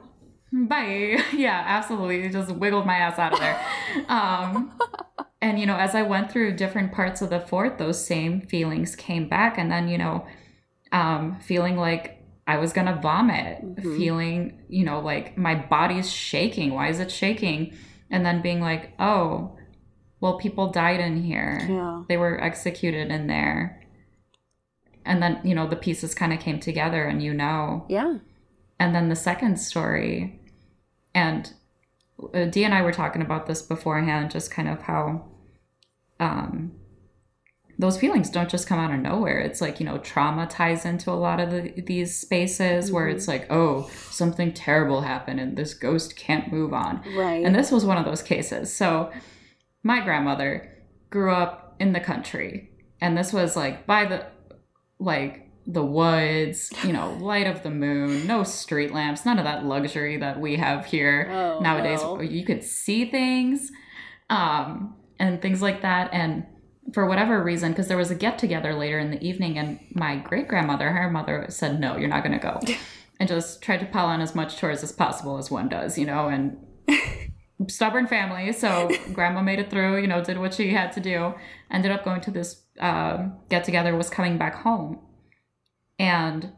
bye. 0.70 1.22
Yeah, 1.36 1.62
absolutely. 1.66 2.22
It 2.24 2.32
Just 2.32 2.50
wiggled 2.52 2.86
my 2.86 2.96
ass 2.96 3.18
out 3.18 3.34
of 3.34 3.40
there. 3.40 3.60
Um, 4.08 4.72
and 5.42 5.58
you 5.60 5.66
know, 5.66 5.76
as 5.76 5.94
I 5.94 6.02
went 6.02 6.30
through 6.32 6.56
different 6.56 6.92
parts 6.92 7.20
of 7.20 7.28
the 7.30 7.40
fort, 7.40 7.76
those 7.76 8.02
same 8.12 8.40
feelings 8.40 8.96
came 8.96 9.28
back, 9.28 9.58
and 9.58 9.70
then 9.70 9.88
you 9.88 9.98
know, 9.98 10.26
um, 10.92 11.38
feeling 11.40 11.76
like 11.76 12.16
I 12.46 12.56
was 12.56 12.72
gonna 12.72 12.98
vomit, 13.02 13.62
Mhm. 13.76 13.96
feeling 13.98 14.58
you 14.68 14.84
know 14.84 15.00
like 15.00 15.36
my 15.36 15.54
body's 15.54 16.10
shaking. 16.10 16.72
Why 16.74 16.88
is 16.88 16.98
it 17.00 17.10
shaking? 17.10 17.74
And 18.10 18.24
then 18.26 18.40
being 18.42 18.60
like, 18.60 18.94
oh, 18.98 19.56
well, 20.20 20.36
people 20.38 20.70
died 20.70 21.00
in 21.00 21.22
here 21.22 21.64
yeah. 21.68 22.02
they 22.08 22.16
were 22.18 22.42
executed 22.42 23.10
in 23.10 23.26
there 23.26 23.80
and 25.06 25.22
then 25.22 25.40
you 25.44 25.54
know 25.54 25.66
the 25.66 25.76
pieces 25.76 26.14
kind 26.14 26.32
of 26.32 26.38
came 26.40 26.60
together 26.60 27.04
and 27.04 27.22
you 27.22 27.32
know 27.32 27.86
Yeah. 27.88 28.18
and 28.78 28.94
then 28.94 29.08
the 29.08 29.16
second 29.16 29.58
story 29.58 30.39
and 31.14 31.52
uh, 32.34 32.44
dee 32.46 32.64
and 32.64 32.74
i 32.74 32.82
were 32.82 32.92
talking 32.92 33.22
about 33.22 33.46
this 33.46 33.62
beforehand 33.62 34.30
just 34.30 34.50
kind 34.50 34.68
of 34.68 34.82
how 34.82 35.24
um 36.18 36.72
those 37.78 37.98
feelings 37.98 38.28
don't 38.28 38.50
just 38.50 38.66
come 38.66 38.78
out 38.78 38.92
of 38.92 39.00
nowhere 39.00 39.38
it's 39.40 39.60
like 39.62 39.80
you 39.80 39.86
know 39.86 39.96
trauma 39.98 40.46
ties 40.46 40.84
into 40.84 41.10
a 41.10 41.12
lot 41.12 41.40
of 41.40 41.50
the, 41.50 41.80
these 41.80 42.18
spaces 42.18 42.92
where 42.92 43.06
Mhm. 43.08 43.14
it's 43.14 43.26
like 43.28 43.46
oh 43.50 43.88
something 44.10 44.52
terrible 44.52 45.00
happened 45.00 45.40
and 45.40 45.56
this 45.56 45.72
ghost 45.72 46.14
can't 46.14 46.52
move 46.52 46.74
on 46.74 47.02
Right. 47.16 47.42
and 47.44 47.54
this 47.54 47.70
was 47.72 47.84
one 47.86 47.96
of 47.96 48.04
those 48.04 48.22
cases. 48.22 48.74
So, 48.74 49.10
my 49.82 50.00
grandmother 50.04 50.70
grew 51.08 51.32
up 51.32 51.74
in 51.78 51.94
the 51.94 52.00
country, 52.00 52.68
and 53.00 53.16
this 53.16 53.32
was 53.32 53.56
like 53.56 53.86
by 53.86 54.04
the 54.04 54.26
like 54.98 55.49
the 55.66 55.84
woods, 55.84 56.70
you 56.84 56.92
know, 56.92 57.12
light 57.20 57.46
of 57.46 57.62
the 57.62 57.70
moon, 57.70 58.26
no 58.26 58.42
street 58.42 58.92
lamps, 58.92 59.24
none 59.24 59.38
of 59.38 59.44
that 59.44 59.64
luxury 59.64 60.16
that 60.16 60.40
we 60.40 60.56
have 60.56 60.86
here 60.86 61.28
Oh, 61.30 61.60
nowadays. 61.60 62.00
no. 62.02 62.20
You 62.20 62.44
could 62.44 62.64
see 62.64 63.10
things, 63.10 63.70
um, 64.30 64.96
and 65.18 65.40
things 65.42 65.60
like 65.62 65.82
that. 65.82 66.10
And 66.12 66.46
for 66.94 67.06
whatever 67.06 67.42
reason, 67.42 67.72
because 67.72 67.88
there 67.88 67.96
was 67.98 68.10
a 68.10 68.14
get 68.14 68.38
together 68.38 68.74
later 68.74 68.98
in 68.98 69.10
the 69.10 69.22
evening, 69.24 69.58
and 69.58 69.78
my 69.94 70.16
great 70.16 70.48
grandmother, 70.48 70.90
her 70.90 71.10
mother, 71.10 71.46
said, 71.50 71.78
"No, 71.78 71.96
you're 71.96 72.08
not 72.08 72.24
going 72.24 72.38
to 72.38 72.42
go," 72.44 72.58
and 73.20 73.28
just 73.28 73.62
tried 73.62 73.80
to 73.80 73.86
pile 73.86 74.06
on 74.06 74.20
as 74.20 74.34
much 74.34 74.56
chores 74.56 74.82
as 74.82 74.90
possible 74.92 75.36
as 75.38 75.50
one 75.50 75.68
does, 75.68 75.98
you 75.98 76.06
know, 76.06 76.28
and 76.28 76.56
stubborn 77.68 78.06
family. 78.06 78.52
So 78.52 78.90
grandma 79.12 79.42
made 79.42 79.58
it 79.58 79.70
through, 79.70 80.00
you 80.00 80.06
know, 80.08 80.24
did 80.24 80.38
what 80.38 80.54
she 80.54 80.70
had 80.72 80.92
to 80.92 81.00
do. 81.00 81.34
Ended 81.70 81.92
up 81.92 82.04
going 82.04 82.22
to 82.22 82.30
this 82.30 82.62
um, 82.80 83.34
get 83.50 83.64
together, 83.64 83.94
was 83.96 84.08
coming 84.10 84.38
back 84.38 84.54
home. 84.54 84.98
And 86.00 86.52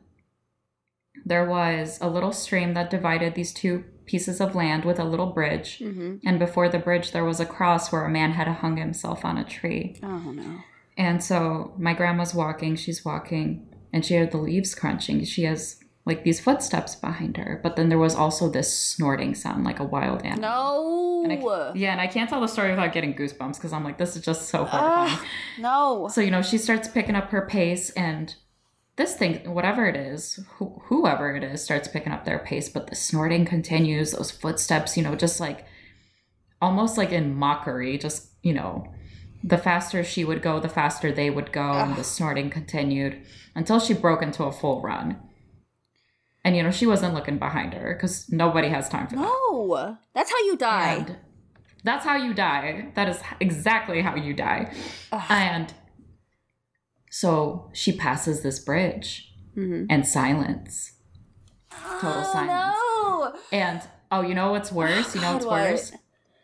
there 1.24 1.44
was 1.44 1.98
a 2.00 2.08
little 2.08 2.32
stream 2.32 2.74
that 2.74 2.90
divided 2.90 3.34
these 3.34 3.52
two 3.52 3.84
pieces 4.06 4.40
of 4.40 4.54
land 4.54 4.84
with 4.84 4.98
a 4.98 5.04
little 5.04 5.26
bridge. 5.32 5.78
Mhm. 5.80 6.20
And 6.24 6.38
before 6.38 6.68
the 6.68 6.78
bridge, 6.78 7.12
there 7.12 7.24
was 7.24 7.40
a 7.40 7.46
cross 7.46 7.92
where 7.92 8.04
a 8.04 8.10
man 8.10 8.32
had 8.32 8.48
hung 8.48 8.76
himself 8.76 9.24
on 9.24 9.38
a 9.38 9.44
tree. 9.44 9.96
Oh 10.02 10.32
no. 10.32 10.58
And 10.96 11.22
so 11.22 11.72
my 11.78 11.94
grandma's 11.94 12.34
walking, 12.34 12.76
she's 12.76 13.04
walking, 13.04 13.66
and 13.92 14.04
she 14.04 14.14
heard 14.14 14.30
the 14.30 14.38
leaves 14.38 14.74
crunching. 14.74 15.24
She 15.24 15.44
has 15.44 15.78
like 16.04 16.24
these 16.24 16.40
footsteps 16.40 16.96
behind 16.96 17.36
her, 17.36 17.60
but 17.62 17.76
then 17.76 17.88
there 17.88 17.98
was 17.98 18.16
also 18.16 18.50
this 18.50 18.76
snorting 18.76 19.36
sound 19.36 19.62
like 19.64 19.78
a 19.78 19.84
wild 19.84 20.22
animal. 20.22 20.40
No. 20.42 21.22
And 21.24 21.32
I, 21.32 21.72
yeah, 21.76 21.92
and 21.92 22.00
I 22.00 22.08
can't 22.08 22.28
tell 22.28 22.40
the 22.40 22.48
story 22.48 22.70
without 22.70 22.92
getting 22.92 23.14
goosebumps 23.14 23.54
because 23.54 23.72
I'm 23.72 23.84
like, 23.84 23.98
this 23.98 24.16
is 24.16 24.22
just 24.22 24.48
so 24.48 24.64
horrifying. 24.64 25.12
Ugh, 25.12 25.26
no. 25.58 26.08
So, 26.08 26.20
you 26.20 26.32
know, 26.32 26.42
she 26.42 26.58
starts 26.58 26.88
picking 26.88 27.14
up 27.14 27.30
her 27.30 27.46
pace, 27.46 27.90
and 27.90 28.34
this 28.96 29.14
thing, 29.16 29.52
whatever 29.52 29.86
it 29.86 29.96
is, 29.96 30.38
wh- 30.58 30.78
whoever 30.84 31.34
it 31.34 31.42
is, 31.42 31.62
starts 31.62 31.88
picking 31.88 32.12
up 32.12 32.24
their 32.24 32.38
pace, 32.38 32.68
but 32.68 32.88
the 32.88 32.94
snorting 32.94 33.44
continues, 33.44 34.12
those 34.12 34.30
footsteps, 34.30 34.96
you 34.96 35.02
know, 35.02 35.14
just 35.14 35.40
like 35.40 35.64
almost 36.60 36.98
like 36.98 37.10
in 37.10 37.34
mockery, 37.34 37.98
just, 37.98 38.28
you 38.42 38.52
know, 38.52 38.86
the 39.42 39.58
faster 39.58 40.04
she 40.04 40.24
would 40.24 40.42
go, 40.42 40.60
the 40.60 40.68
faster 40.68 41.10
they 41.10 41.30
would 41.30 41.52
go, 41.52 41.72
and 41.72 41.96
the 41.96 42.04
snorting 42.04 42.50
continued 42.50 43.20
until 43.54 43.80
she 43.80 43.94
broke 43.94 44.22
into 44.22 44.44
a 44.44 44.52
full 44.52 44.80
run. 44.82 45.18
And 46.44 46.56
you 46.56 46.62
know, 46.62 46.70
she 46.70 46.86
wasn't 46.86 47.14
looking 47.14 47.38
behind 47.38 47.74
her 47.74 47.94
because 47.94 48.30
nobody 48.30 48.68
has 48.68 48.88
time 48.88 49.06
for 49.06 49.16
that. 49.16 49.22
No, 49.22 49.96
that's 50.14 50.30
how 50.30 50.38
you 50.44 50.56
die. 50.56 50.94
And 50.94 51.16
that's 51.84 52.04
how 52.04 52.16
you 52.16 52.34
die. 52.34 52.90
That 52.94 53.08
is 53.08 53.20
exactly 53.40 54.02
how 54.02 54.16
you 54.16 54.34
die. 54.34 54.72
And 55.28 55.72
so 57.14 57.68
she 57.74 57.92
passes 57.92 58.40
this 58.42 58.58
bridge 58.58 59.34
Mhm. 59.54 59.86
and 59.90 60.06
silence. 60.08 60.92
Total 61.70 62.22
oh, 62.24 62.32
silence. 62.32 62.76
No. 63.52 63.58
And 63.58 63.82
oh, 64.10 64.22
you 64.22 64.34
know 64.34 64.50
what's 64.50 64.72
worse? 64.72 65.14
You 65.14 65.20
know 65.20 65.34
what's 65.34 65.44
what? 65.44 65.70
worse? 65.70 65.92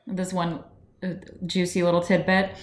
This 0.07 0.31
one 0.31 0.63
uh, 1.03 1.15
juicy 1.47 1.83
little 1.83 2.03
tidbit. 2.03 2.55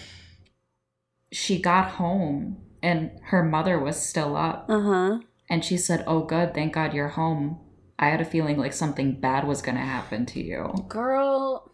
She 1.32 1.60
got 1.60 1.92
home 1.94 2.58
and 2.84 3.10
her 3.24 3.44
mother 3.44 3.80
was 3.80 4.00
still 4.00 4.38
up. 4.38 4.68
Uh 4.70 4.82
huh. 4.82 5.20
And 5.50 5.66
she 5.66 5.76
said, 5.76 6.04
Oh, 6.06 6.22
good. 6.26 6.54
Thank 6.54 6.74
God 6.74 6.94
you're 6.94 7.10
home. 7.10 7.60
I 7.98 8.10
had 8.10 8.22
a 8.22 8.26
feeling 8.26 8.58
like 8.58 8.74
something 8.74 9.20
bad 9.20 9.48
was 9.48 9.64
going 9.64 9.78
to 9.78 9.82
happen 9.84 10.28
to 10.28 10.44
you. 10.44 10.74
Girl, 10.90 11.72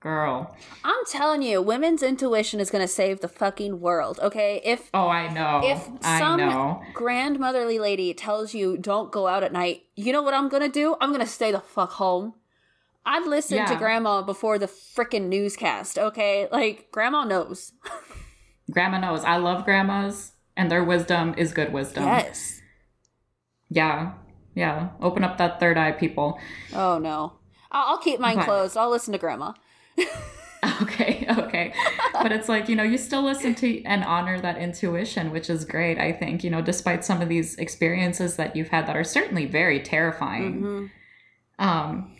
Girl. 0.00 0.54
I'm 0.84 1.04
telling 1.10 1.42
you, 1.42 1.60
women's 1.60 2.04
intuition 2.04 2.60
is 2.60 2.70
going 2.70 2.82
to 2.84 2.88
save 2.88 3.20
the 3.20 3.26
fucking 3.26 3.80
world. 3.80 4.20
Okay, 4.22 4.60
if 4.64 4.90
Oh, 4.94 5.08
I 5.08 5.26
know. 5.32 5.60
if 5.64 5.88
I 6.04 6.20
some 6.20 6.38
know. 6.38 6.80
grandmotherly 6.94 7.80
lady 7.80 8.14
tells 8.14 8.54
you 8.54 8.76
don't 8.78 9.10
go 9.10 9.26
out 9.26 9.42
at 9.42 9.52
night, 9.52 9.82
you 9.96 10.12
know 10.12 10.22
what 10.22 10.34
I'm 10.34 10.48
gonna 10.48 10.68
do? 10.68 10.94
I'm 11.00 11.10
gonna 11.10 11.26
stay 11.26 11.50
the 11.50 11.58
fuck 11.60 11.90
home. 11.92 12.34
I'd 13.04 13.26
listen 13.26 13.66
to 13.66 13.74
grandma 13.74 14.22
before 14.22 14.56
the 14.58 14.66
freaking 14.66 15.28
newscast, 15.28 15.98
okay? 15.98 16.46
Like, 16.52 16.90
grandma 16.92 17.24
knows. 17.24 17.72
Grandma 18.70 18.98
knows. 19.00 19.24
I 19.24 19.38
love 19.38 19.64
grandmas, 19.64 20.32
and 20.56 20.70
their 20.70 20.84
wisdom 20.84 21.34
is 21.36 21.52
good 21.52 21.72
wisdom. 21.72 22.04
yes. 22.04 22.60
Yeah. 23.68 24.12
Yeah. 24.54 24.90
Open 25.00 25.24
up 25.24 25.38
that 25.38 25.58
third 25.58 25.76
eye, 25.76 25.92
people. 25.92 26.38
Oh 26.72 26.98
no. 26.98 27.32
I'll, 27.72 27.94
I'll 27.94 27.98
keep 27.98 28.20
mine 28.20 28.36
But- 28.36 28.44
closed. 28.44 28.76
I'll 28.76 28.90
listen 28.90 29.12
to 29.12 29.18
grandma. 29.18 29.54
Okay, 30.82 31.24
okay. 31.38 31.72
but 32.12 32.32
it's 32.32 32.48
like, 32.48 32.68
you 32.68 32.74
know, 32.74 32.82
you 32.82 32.98
still 32.98 33.22
listen 33.22 33.54
to 33.56 33.82
and 33.84 34.02
honor 34.04 34.40
that 34.40 34.58
intuition, 34.58 35.30
which 35.30 35.48
is 35.48 35.64
great, 35.64 35.98
I 35.98 36.12
think, 36.12 36.42
you 36.42 36.50
know, 36.50 36.60
despite 36.60 37.04
some 37.04 37.22
of 37.22 37.28
these 37.28 37.54
experiences 37.56 38.36
that 38.36 38.56
you've 38.56 38.68
had 38.68 38.86
that 38.88 38.96
are 38.96 39.04
certainly 39.04 39.46
very 39.46 39.80
terrifying. 39.80 40.62
Mhm. 40.62 40.90
Um, 41.58 42.16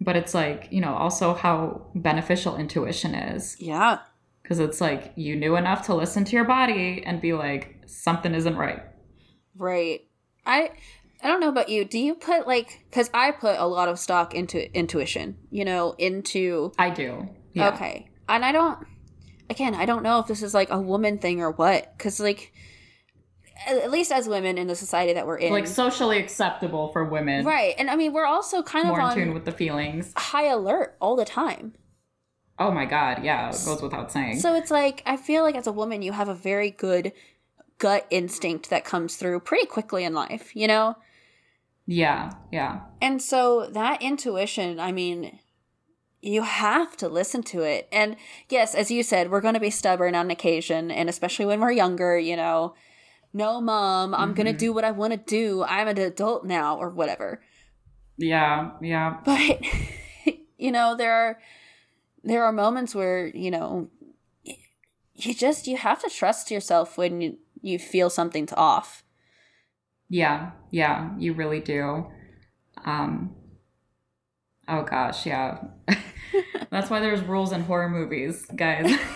but 0.00 0.16
it's 0.16 0.34
like, 0.34 0.68
you 0.70 0.80
know, 0.80 0.94
also 0.94 1.34
how 1.34 1.86
beneficial 1.94 2.56
intuition 2.56 3.14
is. 3.14 3.56
Yeah. 3.60 3.98
Because 4.42 4.58
it's 4.58 4.80
like 4.80 5.12
you 5.16 5.36
knew 5.36 5.56
enough 5.56 5.86
to 5.86 5.94
listen 5.94 6.24
to 6.24 6.32
your 6.36 6.44
body 6.44 7.02
and 7.04 7.20
be 7.20 7.32
like, 7.32 7.76
something 7.86 8.34
isn't 8.34 8.56
right. 8.56 8.82
Right. 9.56 10.00
I 10.44 10.70
I 11.22 11.28
don't 11.28 11.40
know 11.40 11.48
about 11.48 11.68
you. 11.68 11.84
Do 11.84 11.98
you 11.98 12.14
put 12.14 12.46
like 12.46 12.84
cuz 12.90 13.08
I 13.14 13.30
put 13.30 13.56
a 13.58 13.66
lot 13.66 13.88
of 13.88 13.98
stock 13.98 14.34
into 14.34 14.74
intuition, 14.76 15.36
you 15.50 15.64
know, 15.64 15.94
into 15.98 16.72
I 16.78 16.90
do. 16.90 17.28
Yeah. 17.52 17.68
Okay. 17.70 18.08
And 18.28 18.44
I 18.44 18.52
don't 18.52 18.78
again, 19.48 19.74
I 19.74 19.84
don't 19.86 20.02
know 20.02 20.18
if 20.18 20.26
this 20.26 20.42
is 20.42 20.54
like 20.54 20.70
a 20.70 20.80
woman 20.80 21.18
thing 21.18 21.40
or 21.40 21.50
what 21.52 21.94
cuz 21.98 22.18
like 22.18 22.52
at 23.66 23.92
least 23.92 24.10
as 24.10 24.28
women 24.28 24.58
in 24.58 24.66
the 24.66 24.74
society 24.74 25.12
that 25.12 25.26
we're 25.26 25.36
in. 25.36 25.52
Like 25.52 25.68
socially 25.68 26.18
acceptable 26.18 26.88
for 26.88 27.04
women. 27.04 27.44
right. 27.44 27.74
And 27.78 27.88
I 27.88 27.94
mean, 27.96 28.12
we're 28.12 28.26
also 28.26 28.62
kind 28.62 28.88
More 28.88 29.00
of 29.00 29.16
in 29.16 29.24
tune 29.26 29.34
with 29.34 29.44
the 29.44 29.52
feelings. 29.52 30.12
high 30.16 30.46
alert 30.46 30.96
all 31.00 31.14
the 31.14 31.24
time. 31.24 31.74
Oh 32.58 32.70
my 32.72 32.84
God. 32.84 33.22
Yeah. 33.22 33.48
It 33.50 33.62
goes 33.64 33.80
without 33.80 34.10
saying. 34.10 34.40
So 34.40 34.54
it's 34.54 34.70
like 34.70 35.02
I 35.06 35.16
feel 35.16 35.44
like 35.44 35.54
as 35.54 35.66
a 35.68 35.72
woman 35.72 36.02
you 36.02 36.12
have 36.12 36.28
a 36.28 36.34
very 36.34 36.70
good 36.70 37.12
gut 37.78 38.06
instinct 38.10 38.70
that 38.70 38.84
comes 38.84 39.16
through 39.16 39.40
pretty 39.40 39.66
quickly 39.66 40.04
in 40.04 40.14
life, 40.14 40.54
you 40.54 40.66
know? 40.66 40.96
Yeah. 41.86 42.32
Yeah. 42.50 42.80
And 43.00 43.20
so 43.20 43.68
that 43.72 44.02
intuition, 44.02 44.78
I 44.78 44.92
mean, 44.92 45.38
you 46.20 46.42
have 46.42 46.96
to 46.98 47.08
listen 47.08 47.42
to 47.42 47.62
it. 47.62 47.88
And 47.90 48.16
yes, 48.48 48.74
as 48.74 48.90
you 48.90 49.02
said, 49.02 49.30
we're 49.30 49.40
going 49.40 49.54
to 49.54 49.60
be 49.60 49.70
stubborn 49.70 50.14
on 50.14 50.30
occasion, 50.30 50.90
and 50.90 51.08
especially 51.08 51.46
when 51.46 51.60
we're 51.60 51.72
younger, 51.72 52.18
you 52.18 52.36
know, 52.36 52.74
no, 53.34 53.60
mom, 53.60 54.14
I'm 54.14 54.34
going 54.34 54.46
to 54.46 54.52
mm-hmm. 54.52 54.58
do 54.58 54.72
what 54.72 54.84
I 54.84 54.90
want 54.90 55.12
to 55.12 55.16
do. 55.16 55.64
I'm 55.64 55.88
an 55.88 55.98
adult 55.98 56.44
now, 56.44 56.76
or 56.76 56.90
whatever. 56.90 57.42
Yeah. 58.18 58.72
Yeah. 58.80 59.16
But, 59.24 59.60
you 60.58 60.70
know, 60.70 60.96
there 60.96 61.12
are. 61.12 61.38
There 62.24 62.44
are 62.44 62.52
moments 62.52 62.94
where, 62.94 63.26
you 63.26 63.50
know, 63.50 63.90
you 65.16 65.34
just 65.34 65.66
you 65.66 65.76
have 65.76 66.00
to 66.02 66.08
trust 66.08 66.52
yourself 66.52 66.96
when 66.96 67.20
you, 67.20 67.38
you 67.60 67.80
feel 67.80 68.08
something's 68.10 68.52
off. 68.52 69.02
Yeah, 70.12 70.50
yeah, 70.70 71.08
you 71.18 71.32
really 71.32 71.60
do. 71.60 72.06
Um 72.84 73.34
Oh 74.68 74.82
gosh, 74.82 75.24
yeah. 75.24 75.64
That's 76.70 76.90
why 76.90 77.00
there's 77.00 77.22
rules 77.22 77.52
in 77.52 77.62
horror 77.62 77.88
movies, 77.88 78.44
guys. 78.54 78.94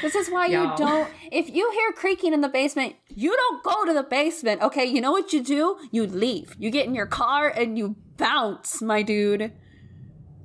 This 0.00 0.14
is 0.14 0.30
why 0.30 0.46
you 0.46 0.72
don't. 0.78 1.10
If 1.30 1.54
you 1.54 1.70
hear 1.72 1.92
creaking 1.92 2.32
in 2.32 2.40
the 2.40 2.48
basement, 2.48 2.96
you 3.08 3.36
don't 3.36 3.62
go 3.62 3.84
to 3.84 3.92
the 3.92 4.04
basement. 4.04 4.62
Okay, 4.62 4.86
you 4.86 5.02
know 5.02 5.12
what 5.12 5.34
you 5.34 5.42
do? 5.42 5.76
You 5.90 6.06
leave. 6.06 6.56
You 6.58 6.70
get 6.70 6.86
in 6.86 6.94
your 6.94 7.06
car 7.06 7.48
and 7.48 7.76
you 7.76 7.96
bounce, 8.16 8.80
my 8.80 9.02
dude. 9.02 9.52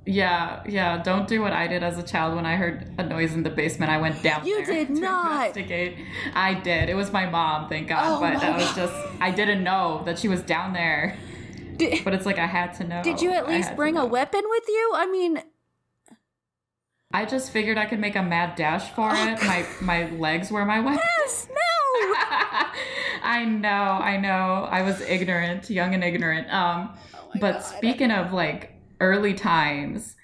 Yeah, 0.06 0.64
yeah, 0.68 1.02
don't 1.04 1.28
do 1.28 1.42
what 1.42 1.54
I 1.54 1.68
did 1.68 1.84
as 1.84 1.98
a 1.98 2.04
child 2.04 2.36
when 2.36 2.46
I 2.46 2.56
heard 2.56 2.92
a 2.98 3.04
noise 3.04 3.34
in 3.34 3.44
the 3.44 3.50
basement. 3.52 3.92
I 3.92 3.98
went 4.00 4.22
down 4.24 4.46
You 4.46 4.66
there 4.66 4.86
did 4.86 4.96
to 4.96 5.02
not. 5.02 5.48
investigate. 5.48 5.98
I 6.34 6.56
did. 6.56 6.90
It 6.90 6.96
was 6.96 7.12
my 7.12 7.28
mom, 7.30 7.70
thank 7.70 7.88
God, 7.88 8.04
Oh 8.18 8.20
but 8.20 8.44
I 8.44 8.58
was 8.58 8.74
just 8.76 8.94
I 9.20 9.32
didn't 9.32 9.64
know 9.64 10.02
that 10.06 10.18
she 10.20 10.28
was 10.28 10.42
down 10.42 10.74
there. 10.74 11.18
Did, 11.78 12.04
But 12.04 12.14
it's 12.14 12.26
like 12.26 12.40
I 12.40 12.48
had 12.48 12.74
to 12.76 12.84
know. 12.84 13.02
did 13.04 13.22
you 13.22 13.32
at 13.32 13.48
least 13.48 13.76
bring 13.76 13.98
a 13.98 14.06
weapon 14.06 14.42
with 14.50 14.64
you? 14.68 14.92
I 14.96 15.06
mean, 15.06 15.42
I 17.14 17.26
just 17.26 17.52
figured 17.52 17.78
I 17.78 17.86
could 17.86 18.00
make 18.00 18.16
a 18.16 18.24
mad 18.24 18.56
dash 18.56 18.90
for 18.92 19.10
it. 19.14 19.42
My 19.44 19.66
my 19.82 20.10
legs 20.12 20.50
were 20.52 20.66
my 20.66 20.80
weapon. 20.80 21.00
yes, 21.20 21.48
no. 21.50 21.56
I 23.24 23.46
know, 23.46 23.70
I 23.70 24.18
know. 24.18 24.68
I 24.70 24.82
was 24.82 25.02
ignorant, 25.02 25.70
young 25.70 25.94
and 25.94 26.04
ignorant. 26.04 26.52
Um, 26.52 26.98
Oh 27.14 27.40
but 27.40 27.54
God. 27.54 27.60
speaking 27.64 28.12
of 28.12 28.34
like 28.34 28.74
early 29.02 29.34
times, 29.34 30.16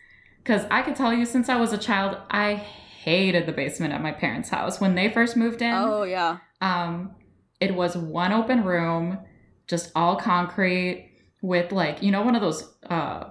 because 0.43 0.65
I 0.71 0.81
could 0.81 0.95
tell 0.95 1.13
you 1.13 1.25
since 1.25 1.49
I 1.49 1.57
was 1.57 1.73
a 1.73 1.77
child, 1.77 2.17
I 2.31 2.53
hated 2.55 3.45
the 3.45 3.51
basement 3.51 3.93
at 3.93 4.01
my 4.01 4.11
parents' 4.13 4.49
house 4.49 4.79
when 4.79 4.95
they 4.95 5.09
first 5.09 5.35
moved 5.35 5.61
in. 5.61 5.73
Oh 5.73 6.03
yeah. 6.03 6.37
Um, 6.61 7.15
it 7.59 7.75
was 7.75 7.97
one 7.97 8.31
open 8.31 8.63
room, 8.63 9.19
just 9.67 9.91
all 9.95 10.15
concrete 10.15 11.11
with 11.41 11.71
like 11.71 12.01
you 12.01 12.11
know 12.11 12.21
one 12.21 12.35
of 12.35 12.41
those 12.41 12.73
uh 12.89 13.25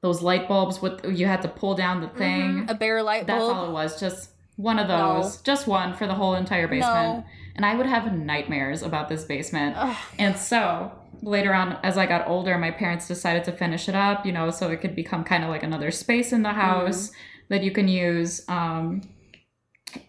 those 0.00 0.22
light 0.22 0.48
bulbs 0.48 0.80
with 0.82 1.04
you 1.04 1.26
had 1.26 1.42
to 1.42 1.48
pull 1.48 1.74
down 1.74 2.00
the 2.00 2.08
thing. 2.08 2.66
Mhm, 2.66 2.70
A 2.70 2.74
bare 2.74 3.02
light 3.02 3.26
bulb. 3.26 3.38
That's 3.40 3.52
all 3.52 3.68
it 3.68 3.72
was, 3.72 4.00
just 4.00 4.30
one 4.56 4.78
of 4.78 4.88
No. 4.88 5.22
those, 5.22 5.40
just 5.42 5.66
one 5.66 5.94
for 5.94 6.06
the 6.06 6.14
whole 6.14 6.34
entire 6.34 6.66
basement. 6.68 7.18
No. 7.18 7.24
And 7.56 7.64
I 7.64 7.74
would 7.74 7.86
have 7.86 8.12
nightmares 8.12 8.82
about 8.82 9.08
this 9.08 9.24
basement. 9.24 9.76
Ugh. 9.78 9.96
And 10.18 10.36
so 10.36 10.90
later 11.22 11.54
on, 11.54 11.78
as 11.82 11.96
I 11.96 12.06
got 12.06 12.26
older, 12.28 12.58
my 12.58 12.70
parents 12.70 13.06
decided 13.08 13.44
to 13.44 13.52
finish 13.52 13.88
it 13.88 13.94
up, 13.94 14.26
you 14.26 14.32
know, 14.32 14.50
so 14.50 14.68
it 14.70 14.80
could 14.80 14.94
become 14.96 15.24
kind 15.24 15.44
of 15.44 15.50
like 15.50 15.62
another 15.62 15.90
space 15.90 16.32
in 16.32 16.42
the 16.42 16.50
house 16.52 17.10
that 17.48 17.62
you 17.62 17.70
can 17.70 17.88
use. 17.88 18.42
Um, 18.48 19.02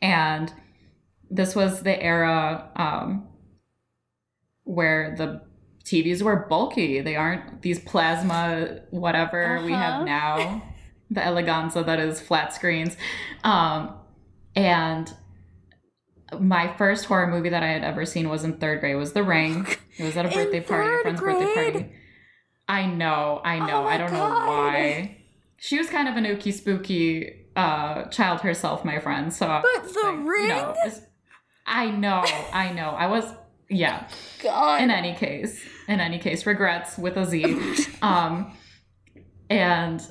and 0.01 0.51
this 1.29 1.55
was 1.55 1.83
the 1.83 2.01
era 2.01 2.69
um, 2.75 3.27
where 4.63 5.15
the 5.17 5.41
TVs 5.85 6.21
were 6.21 6.45
bulky. 6.47 7.01
They 7.01 7.15
aren't 7.15 7.61
these 7.61 7.79
plasma, 7.79 8.79
whatever 8.91 9.61
we 9.65 9.73
Uh-huh. 9.73 9.81
have 9.81 10.05
now, 10.05 10.63
the 11.11 11.21
eleganza 11.21 11.85
that 11.85 11.99
is 11.99 12.21
flat 12.21 12.53
screens. 12.53 12.95
Um, 13.43 13.93
and 14.55 15.13
my 16.39 16.75
first 16.77 17.05
horror 17.05 17.27
movie 17.27 17.49
that 17.49 17.63
I 17.63 17.67
had 17.67 17.83
ever 17.83 18.05
seen 18.05 18.29
was 18.29 18.43
in 18.43 18.57
third 18.57 18.79
grade. 18.79 18.95
Was 18.95 19.13
The 19.13 19.23
Ring. 19.23 19.65
It 19.97 20.03
was 20.03 20.15
at 20.17 20.25
a 20.25 20.29
birthday 20.33 20.61
party, 20.61 20.89
a 20.89 21.01
friend's 21.01 21.21
birthday 21.21 21.53
party. 21.71 21.91
I 22.67 22.85
know, 22.85 23.41
I 23.43 23.59
know. 23.59 23.83
Oh 23.83 23.87
I 23.87 23.97
don't 23.97 24.09
God. 24.11 24.45
know 24.45 24.51
why. 24.51 25.17
She 25.57 25.77
was 25.77 25.89
kind 25.89 26.07
of 26.07 26.15
an 26.17 26.25
ooky 26.25 26.53
spooky 26.53 27.45
uh, 27.55 28.05
child 28.05 28.41
herself, 28.41 28.83
my 28.83 28.99
friend. 28.99 29.31
So, 29.33 29.61
But 29.63 29.83
the 29.93 29.99
like, 30.03 30.13
you 30.19 30.29
ring. 30.29 30.47
know, 30.49 30.71
it's- 30.85 31.01
I 31.65 31.89
know, 31.91 32.23
I 32.51 32.73
know. 32.73 32.89
I 32.89 33.07
was, 33.07 33.23
yeah. 33.69 34.07
God. 34.41 34.81
In 34.81 34.91
any 34.91 35.13
case, 35.13 35.63
in 35.87 35.99
any 36.01 36.19
case, 36.19 36.45
regrets 36.45 36.97
with 36.97 37.15
a 37.17 37.25
Z. 37.25 37.85
Um, 38.01 38.53
and 39.49 40.01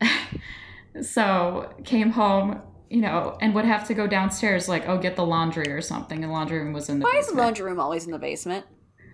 so 1.02 1.72
came 1.84 2.10
home, 2.10 2.60
you 2.90 3.00
know, 3.00 3.38
and 3.40 3.54
would 3.54 3.64
have 3.64 3.86
to 3.86 3.94
go 3.94 4.06
downstairs, 4.06 4.68
like, 4.68 4.86
oh, 4.88 4.98
get 4.98 5.16
the 5.16 5.24
laundry 5.24 5.70
or 5.70 5.80
something. 5.80 6.22
And 6.22 6.30
the 6.30 6.34
laundry 6.34 6.58
room 6.58 6.72
was 6.72 6.88
in 6.88 6.98
the 6.98 7.04
basement. 7.04 7.14
Why 7.14 7.20
is 7.20 7.26
the 7.28 7.34
laundry 7.40 7.64
room 7.64 7.80
always 7.80 8.04
in 8.04 8.10
the 8.10 8.18
basement? 8.18 8.66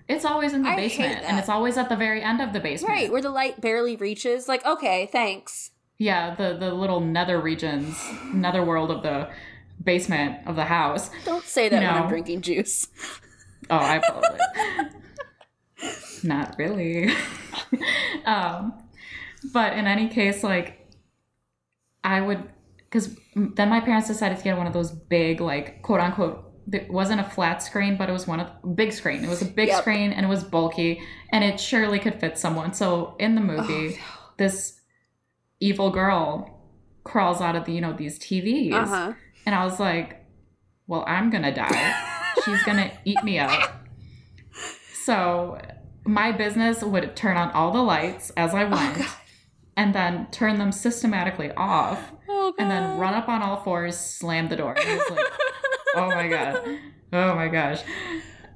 It's 0.09 0.25
always 0.25 0.53
in 0.53 0.63
the 0.63 0.71
I 0.71 0.77
basement, 0.77 1.25
and 1.25 1.39
it's 1.39 1.49
always 1.49 1.77
at 1.77 1.89
the 1.89 1.97
very 1.97 2.23
end 2.23 2.41
of 2.41 2.53
the 2.53 2.61
basement. 2.61 2.91
Right, 2.91 3.13
where 3.13 3.23
the 3.23 3.31
light 3.31 3.61
barely 3.61 3.97
reaches. 3.97 4.49
Like, 4.49 4.65
okay, 4.65 5.09
thanks. 5.13 5.73
Yeah, 5.99 6.35
the 6.35 6.57
the 6.57 6.73
little 6.73 7.01
nether 7.01 7.41
regions, 7.41 7.99
nether 8.33 8.65
world 8.65 8.91
of 8.91 9.03
the 9.03 9.29
basement 9.83 10.47
of 10.47 10.57
the 10.57 10.65
house. 10.65 11.11
Don't 11.25 11.45
say 11.45 11.69
that 11.69 11.83
You 11.83 11.89
when 11.89 12.03
I'm 12.03 12.09
drinking 12.09 12.43
juice. 12.43 12.89
Oh, 13.69 13.79
I 13.79 13.99
probably. 13.99 14.91
Not 16.23 16.55
really. 16.57 17.11
um, 18.25 18.75
but 19.53 19.73
in 19.75 19.87
any 19.87 20.09
case, 20.09 20.43
like, 20.43 20.87
I 22.05 22.21
would, 22.21 22.45
because 22.89 23.17
then 23.35 23.69
my 23.69 23.81
parents 23.81 24.09
decided 24.09 24.39
to 24.39 24.45
get 24.45 24.57
one 24.57 24.67
of 24.67 24.73
those 24.73 24.91
big, 24.91 25.41
like, 25.41 25.83
quote 25.83 26.01
unquote, 26.01 26.43
it 26.73 26.91
wasn't 26.91 27.21
a 27.21 27.25
flat 27.25 27.63
screen, 27.63 27.97
but 27.97 28.09
it 28.09 28.13
was 28.13 28.27
one 28.27 28.41
of 28.41 28.77
big 28.77 28.93
screen. 28.93 29.23
It 29.25 29.29
was 29.29 29.43
a 29.43 29.45
big 29.45 29.69
Yep. 29.69 29.81
screen 29.81 30.13
and 30.13 30.27
it 30.27 30.29
was 30.29 30.43
bulky 30.43 31.01
and 31.31 31.45
it 31.45 31.61
surely 31.61 31.99
could 31.99 32.19
fit 32.19 32.39
someone. 32.39 32.73
So 32.75 33.15
in 33.21 33.35
the 33.37 33.41
movie, 33.41 33.99
this 34.37 34.81
evil 35.61 35.91
girl 35.91 36.61
crawls 37.05 37.41
out 37.41 37.55
of 37.55 37.65
the, 37.67 37.73
you 37.73 37.81
know, 37.81 37.93
these 37.93 38.19
TVs. 38.19 38.73
Uh 38.73 38.87
huh. 38.87 39.13
And 39.45 39.55
I 39.55 39.65
was 39.65 39.79
like, 39.79 40.25
well, 40.89 41.05
I'm 41.07 41.31
going 41.31 41.45
to 41.45 41.53
die. 41.53 41.95
She's 42.45 42.63
going 42.65 42.79
to 42.79 42.91
eat 43.05 43.23
me 43.23 43.39
up. 43.39 43.73
So 45.05 45.61
my 46.05 46.33
business 46.33 46.83
would 46.83 47.15
turn 47.15 47.37
on 47.37 47.53
all 47.53 47.71
the 47.73 47.81
lights 47.83 48.31
as 48.37 48.55
I 48.55 48.65
went 48.65 48.97
God. 48.97 49.07
And 49.77 49.95
then 49.95 50.27
turn 50.31 50.59
them 50.59 50.73
systematically 50.73 51.51
off 51.53 52.13
Oh, 52.29 52.55
and 52.59 52.71
then 52.71 52.99
run 52.99 53.15
up 53.15 53.29
on 53.29 53.43
all 53.43 53.63
fours, 53.63 53.97
slam 53.97 54.49
the 54.49 54.57
door. 54.57 54.75
Like, 54.77 55.25
oh 55.95 56.09
my 56.09 56.29
God. 56.29 56.79
Oh 57.13 57.35
my 57.35 57.49
gosh. 57.49 57.83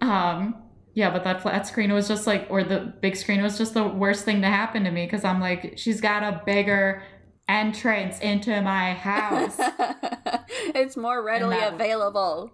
Um, 0.00 0.62
yeah, 0.94 1.10
but 1.10 1.24
that 1.24 1.40
flat 1.42 1.66
screen 1.66 1.92
was 1.92 2.08
just 2.08 2.26
like, 2.26 2.46
or 2.50 2.64
the 2.64 2.92
big 3.00 3.16
screen 3.16 3.42
was 3.42 3.56
just 3.58 3.74
the 3.74 3.84
worst 3.84 4.24
thing 4.24 4.40
to 4.42 4.48
happen 4.48 4.84
to 4.84 4.90
me 4.90 5.06
because 5.06 5.24
I'm 5.24 5.40
like, 5.40 5.74
she's 5.76 6.00
got 6.00 6.22
a 6.22 6.42
bigger 6.44 7.02
entrance 7.48 8.18
into 8.20 8.60
my 8.62 8.94
house. 8.94 9.56
it's 10.74 10.96
more 10.96 11.22
readily 11.22 11.56
that- 11.56 11.74
available. 11.74 12.52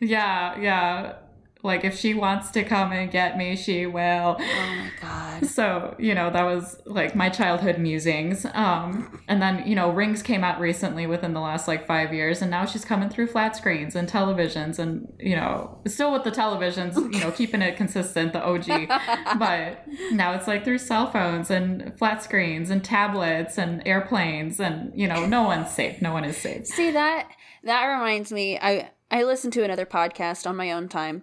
Yeah, 0.00 0.58
yeah. 0.58 1.14
Like 1.62 1.84
if 1.84 1.98
she 1.98 2.14
wants 2.14 2.50
to 2.52 2.64
come 2.64 2.92
and 2.92 3.10
get 3.10 3.36
me, 3.36 3.56
she 3.56 3.86
will. 3.86 4.36
Oh 4.38 4.76
my 4.76 4.90
god. 5.00 5.46
So, 5.46 5.94
you 5.98 6.14
know, 6.14 6.30
that 6.30 6.44
was 6.44 6.80
like 6.86 7.14
my 7.14 7.28
childhood 7.28 7.78
musings. 7.78 8.46
Um, 8.54 9.20
and 9.28 9.40
then, 9.40 9.66
you 9.66 9.74
know, 9.74 9.90
Rings 9.90 10.22
came 10.22 10.44
out 10.44 10.60
recently 10.60 11.06
within 11.06 11.34
the 11.34 11.40
last 11.40 11.68
like 11.68 11.86
five 11.86 12.12
years, 12.12 12.42
and 12.42 12.50
now 12.50 12.64
she's 12.64 12.84
coming 12.84 13.08
through 13.08 13.26
flat 13.28 13.56
screens 13.56 13.94
and 13.96 14.08
televisions 14.08 14.78
and, 14.78 15.12
you 15.18 15.36
know, 15.36 15.78
still 15.86 16.12
with 16.12 16.24
the 16.24 16.30
televisions, 16.30 16.96
you 17.12 17.20
know, 17.20 17.30
keeping 17.30 17.62
it 17.62 17.76
consistent, 17.76 18.32
the 18.32 18.42
OG. 18.42 18.88
but 19.38 19.84
now 20.12 20.32
it's 20.34 20.46
like 20.46 20.64
through 20.64 20.78
cell 20.78 21.10
phones 21.10 21.50
and 21.50 21.96
flat 21.98 22.22
screens 22.22 22.70
and 22.70 22.84
tablets 22.84 23.58
and 23.58 23.82
airplanes 23.86 24.60
and, 24.60 24.92
you 24.94 25.06
know, 25.06 25.26
no 25.26 25.42
one's 25.42 25.70
safe. 25.70 26.00
No 26.00 26.12
one 26.12 26.24
is 26.24 26.36
safe. 26.36 26.66
See 26.66 26.90
that 26.90 27.30
that 27.64 27.84
reminds 27.86 28.32
me. 28.32 28.58
I 28.58 28.90
I 29.10 29.24
listened 29.24 29.52
to 29.54 29.64
another 29.64 29.86
podcast 29.86 30.46
on 30.48 30.56
my 30.56 30.70
own 30.72 30.88
time, 30.88 31.22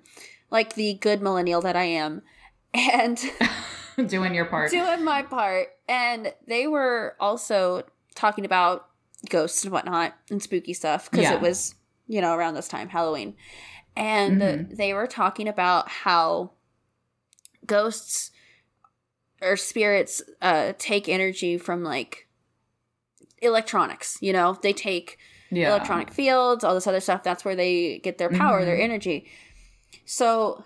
like 0.51 0.73
the 0.75 0.95
good 0.95 1.21
millennial 1.21 1.61
that 1.61 1.75
I 1.75 1.83
am, 1.83 2.21
and 2.73 3.19
Doing 4.07 4.33
your 4.35 4.45
part. 4.45 4.69
doing 4.71 5.03
my 5.03 5.23
part. 5.23 5.69
And 5.89 6.33
they 6.47 6.67
were 6.67 7.15
also 7.19 7.83
talking 8.13 8.45
about 8.45 8.87
ghosts 9.29 9.63
and 9.63 9.71
whatnot 9.73 10.13
and 10.29 10.41
spooky 10.43 10.73
stuff 10.73 11.09
because 11.09 11.23
Yeah. 11.23 11.33
it 11.35 11.41
was 11.41 11.73
you 12.07 12.21
know 12.21 12.33
around 12.35 12.53
this 12.53 12.67
time 12.67 12.89
Halloween, 12.89 13.35
and 13.95 14.41
Mhm. 14.41 14.75
they 14.77 14.93
were 14.93 15.07
talking 15.07 15.47
about 15.47 15.89
how 15.89 16.51
ghosts 17.65 18.31
or 19.41 19.55
spirits 19.57 20.21
uh 20.41 20.73
take 20.77 21.09
energy 21.09 21.57
from 21.57 21.83
like 21.83 22.27
electronics 23.41 24.17
you 24.21 24.31
know 24.33 24.57
they 24.61 24.73
take 24.73 25.17
yeah. 25.51 25.69
electronic 25.69 26.11
fields, 26.11 26.63
all 26.63 26.73
this 26.73 26.87
other 26.87 26.99
stuff. 26.99 27.23
That's 27.23 27.43
where 27.45 27.55
they 27.55 27.99
get 27.99 28.17
their 28.17 28.29
power, 28.29 28.63
their 28.65 28.77
Mhm. 28.77 28.81
energy. 28.83 29.27
So, 30.05 30.63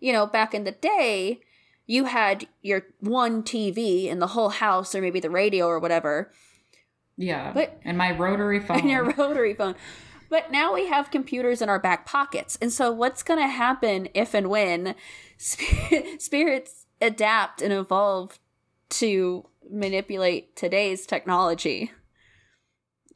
you 0.00 0.12
know, 0.12 0.26
back 0.26 0.54
in 0.54 0.64
the 0.64 0.72
day, 0.72 1.40
you 1.86 2.04
had 2.04 2.46
your 2.62 2.82
one 3.00 3.42
TV 3.42 4.08
in 4.08 4.18
the 4.18 4.28
whole 4.28 4.48
house, 4.50 4.94
or 4.94 5.00
maybe 5.00 5.20
the 5.20 5.30
radio 5.30 5.66
or 5.66 5.78
whatever, 5.78 6.32
Yeah. 7.16 7.52
But- 7.52 7.78
and 7.84 7.98
my 7.98 8.10
rotary 8.10 8.58
phone. 8.60 8.78
and 8.80 8.90
your 8.90 9.04
rotary 9.12 9.54
phone. 9.54 9.74
But 10.30 10.50
now 10.50 10.72
we 10.72 10.86
have 10.86 11.10
computers 11.10 11.60
in 11.60 11.68
our 11.68 11.78
back 11.78 12.06
pockets. 12.06 12.56
And 12.62 12.72
so, 12.72 12.90
what's 12.90 13.22
going 13.22 13.38
to 13.40 13.48
happen 13.48 14.08
if 14.14 14.32
and 14.32 14.48
when 14.48 14.94
sp- 15.36 16.16
spirits 16.18 16.86
adapt 17.02 17.60
and 17.60 17.70
evolve 17.72 18.38
to 18.90 19.46
manipulate 19.70 20.56
today's 20.56 21.04
technology? 21.06 21.90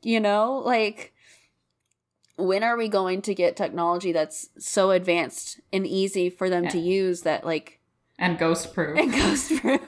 You 0.02 0.20
know, 0.20 0.62
like, 0.64 1.14
when 2.36 2.62
are 2.62 2.76
we 2.76 2.88
going 2.88 3.22
to 3.22 3.34
get 3.34 3.56
technology 3.56 4.12
that's 4.12 4.48
so 4.58 4.90
advanced 4.90 5.60
and 5.72 5.86
easy 5.86 6.30
for 6.30 6.50
them 6.50 6.68
to 6.68 6.78
use 6.78 7.22
that, 7.22 7.44
like, 7.44 7.80
and 8.18 8.38
ghost 8.38 8.74
proof. 8.74 8.98
and 9.00 9.12
goes 9.12 9.48
through? 9.48 9.78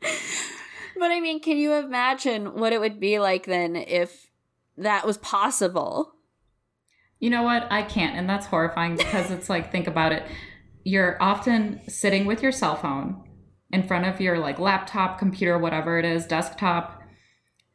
but 0.00 1.10
I 1.10 1.20
mean, 1.20 1.40
can 1.40 1.56
you 1.56 1.74
imagine 1.74 2.54
what 2.54 2.72
it 2.72 2.80
would 2.80 3.00
be 3.00 3.18
like 3.18 3.46
then 3.46 3.76
if 3.76 4.30
that 4.76 5.06
was 5.06 5.18
possible? 5.18 6.14
You 7.18 7.30
know 7.30 7.42
what? 7.42 7.70
I 7.70 7.82
can't. 7.82 8.16
And 8.16 8.28
that's 8.28 8.46
horrifying 8.46 8.96
because 8.96 9.30
it's 9.30 9.50
like, 9.50 9.70
think 9.70 9.86
about 9.86 10.12
it. 10.12 10.24
You're 10.84 11.22
often 11.22 11.80
sitting 11.88 12.24
with 12.24 12.42
your 12.42 12.52
cell 12.52 12.76
phone 12.76 13.22
in 13.70 13.82
front 13.82 14.06
of 14.06 14.20
your 14.20 14.38
like 14.38 14.58
laptop, 14.58 15.18
computer, 15.18 15.58
whatever 15.58 15.98
it 15.98 16.04
is, 16.04 16.26
desktop, 16.26 16.99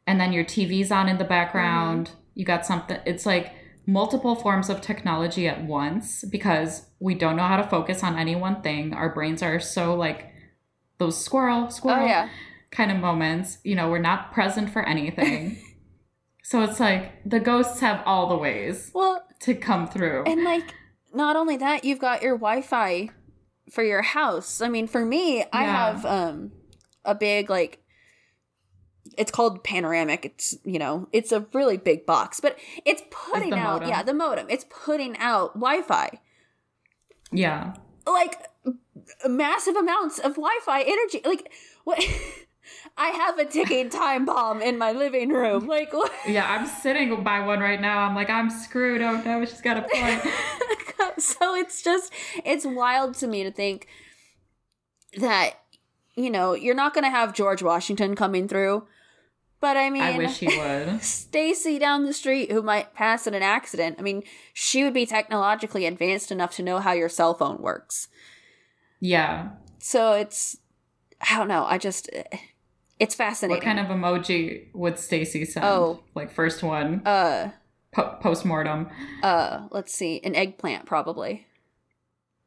and 0.06 0.20
then 0.20 0.32
your 0.32 0.44
TV's 0.44 0.90
on 0.92 1.08
in 1.08 1.18
the 1.18 1.24
background. 1.24 2.10
You 2.34 2.44
got 2.44 2.66
something. 2.66 2.98
It's 3.06 3.26
like 3.26 3.52
multiple 3.86 4.34
forms 4.34 4.68
of 4.68 4.80
technology 4.80 5.46
at 5.48 5.62
once 5.64 6.24
because 6.24 6.86
we 7.00 7.14
don't 7.14 7.36
know 7.36 7.44
how 7.46 7.56
to 7.56 7.68
focus 7.68 8.02
on 8.02 8.18
any 8.18 8.34
one 8.36 8.60
thing. 8.62 8.92
Our 8.94 9.12
brains 9.14 9.42
are 9.42 9.60
so 9.60 9.94
like 9.94 10.32
those 10.98 11.22
squirrel, 11.22 11.70
squirrel 11.70 12.04
Oh 12.04 12.06
yeah. 12.06 12.28
kind 12.70 12.90
of 12.90 12.98
moments. 12.98 13.58
You 13.64 13.74
know, 13.76 13.88
we're 13.90 13.98
not 13.98 14.32
present 14.32 14.70
for 14.70 14.82
anything. 14.82 15.58
so 16.42 16.62
it's 16.62 16.80
like 16.80 17.12
the 17.24 17.40
ghosts 17.40 17.80
have 17.80 18.02
all 18.06 18.28
the 18.28 18.36
ways 18.36 18.90
Well, 18.94 19.22
to 19.40 19.54
come 19.54 19.86
through. 19.88 20.24
and 20.26 20.42
like 20.44 20.74
not 21.14 21.36
only 21.36 21.56
that, 21.56 21.84
you've 21.84 21.98
got 21.98 22.22
your 22.22 22.36
Wi-Fi 22.36 23.08
for 23.72 23.82
your 23.82 24.02
house. 24.02 24.60
I 24.60 24.68
mean, 24.68 24.86
for 24.86 25.04
me, 25.04 25.44
I 25.52 25.64
have 25.64 26.04
um 26.04 26.52
a 27.04 27.14
big 27.14 27.48
like 27.50 27.78
it's 29.16 29.30
called 29.30 29.62
panoramic. 29.64 30.24
It's 30.24 30.56
you 30.64 30.78
know, 30.78 31.08
it's 31.12 31.32
a 31.32 31.46
really 31.52 31.76
big 31.76 32.06
box, 32.06 32.40
but 32.40 32.58
it's 32.84 33.02
putting 33.10 33.50
the 33.50 33.56
out 33.56 33.74
modem. 33.80 33.88
yeah, 33.88 34.02
the 34.02 34.14
modem. 34.14 34.46
It's 34.48 34.64
putting 34.68 35.16
out 35.18 35.54
Wi-Fi. 35.54 36.18
yeah. 37.32 37.74
Like 38.06 38.40
massive 39.28 39.76
amounts 39.76 40.18
of 40.18 40.34
Wi-Fi 40.36 40.82
energy. 40.82 41.20
Like 41.24 41.52
what 41.84 42.02
I 42.96 43.08
have 43.08 43.38
a 43.38 43.44
ticking 43.44 43.90
time 43.90 44.24
bomb 44.24 44.62
in 44.62 44.78
my 44.78 44.92
living 44.92 45.30
room. 45.30 45.66
Like 45.76 45.92
what? 45.92 46.12
Yeah, 46.26 46.46
I'm 46.50 46.66
sitting 46.66 47.22
by 47.22 47.40
one 47.44 47.60
right 47.60 47.80
now. 47.80 47.98
I'm 48.00 48.14
like, 48.14 48.30
I'm 48.30 48.50
screwed. 48.50 49.02
Oh 49.02 49.20
no, 49.24 49.44
she's 49.44 49.60
got 49.60 49.76
a 49.76 49.82
point. 49.92 50.22
so 51.18 51.54
it's 51.54 51.82
just 51.82 52.12
it's 52.44 52.64
wild 52.66 53.14
to 53.16 53.26
me 53.26 53.42
to 53.42 53.50
think 53.50 53.86
that 55.18 55.54
you 56.14 56.30
know 56.30 56.54
you're 56.54 56.74
not 56.74 56.94
going 56.94 57.04
to 57.04 57.10
have 57.10 57.32
George 57.34 57.62
Washington 57.62 58.14
coming 58.14 58.48
through, 58.48 58.86
but 59.60 59.76
I 59.76 59.90
mean, 59.90 60.02
I 60.02 60.16
wish 60.16 60.38
he 60.38 60.46
would. 60.46 61.02
Stacy 61.02 61.78
down 61.78 62.04
the 62.04 62.12
street 62.12 62.52
who 62.52 62.62
might 62.62 62.94
pass 62.94 63.26
in 63.26 63.34
an 63.34 63.42
accident. 63.42 63.96
I 63.98 64.02
mean, 64.02 64.22
she 64.52 64.84
would 64.84 64.94
be 64.94 65.06
technologically 65.06 65.86
advanced 65.86 66.30
enough 66.30 66.54
to 66.56 66.62
know 66.62 66.78
how 66.78 66.92
your 66.92 67.08
cell 67.08 67.34
phone 67.34 67.58
works. 67.58 68.08
Yeah. 69.00 69.50
So 69.78 70.12
it's 70.12 70.56
I 71.20 71.36
don't 71.36 71.48
know. 71.48 71.64
I 71.64 71.78
just 71.78 72.10
it's 72.98 73.14
fascinating. 73.14 73.56
What 73.56 73.64
kind 73.64 73.78
of 73.78 73.86
emoji 73.86 74.66
would 74.74 74.98
Stacy 74.98 75.44
send? 75.44 75.64
Oh. 75.64 76.00
like 76.14 76.30
first 76.30 76.62
one 76.62 77.02
uh 77.06 77.50
po- 77.92 78.16
post 78.20 78.44
mortem. 78.44 78.88
uh 79.22 79.68
let's 79.70 79.94
see, 79.94 80.20
an 80.22 80.34
eggplant 80.34 80.86
probably. 80.86 81.46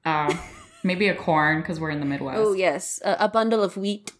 Uh, 0.05 0.33
maybe 0.83 1.07
a 1.07 1.15
corn 1.15 1.61
because 1.61 1.79
we're 1.79 1.89
in 1.89 1.99
the 1.99 2.05
Midwest. 2.05 2.39
Oh 2.39 2.53
yes, 2.53 3.01
a, 3.03 3.17
a 3.21 3.27
bundle 3.27 3.63
of 3.63 3.77
wheat. 3.77 4.11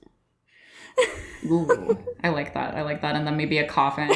Ooh, 1.46 1.98
I 2.24 2.30
like 2.30 2.54
that. 2.54 2.76
I 2.76 2.82
like 2.82 3.02
that. 3.02 3.16
And 3.16 3.26
then 3.26 3.38
maybe 3.38 3.58
a 3.58 3.68
coffin. 3.68 4.10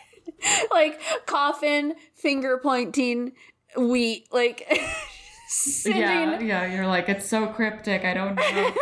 like 0.70 1.00
coffin 1.26 1.94
finger 2.14 2.58
pointing 2.62 3.32
wheat 3.76 4.26
like 4.32 4.66
sending 5.48 6.02
yeah, 6.02 6.40
yeah. 6.40 6.74
You're 6.74 6.86
like, 6.86 7.08
it's 7.08 7.26
so 7.26 7.46
cryptic. 7.48 8.04
I 8.04 8.14
don't 8.14 8.34
know. 8.34 8.42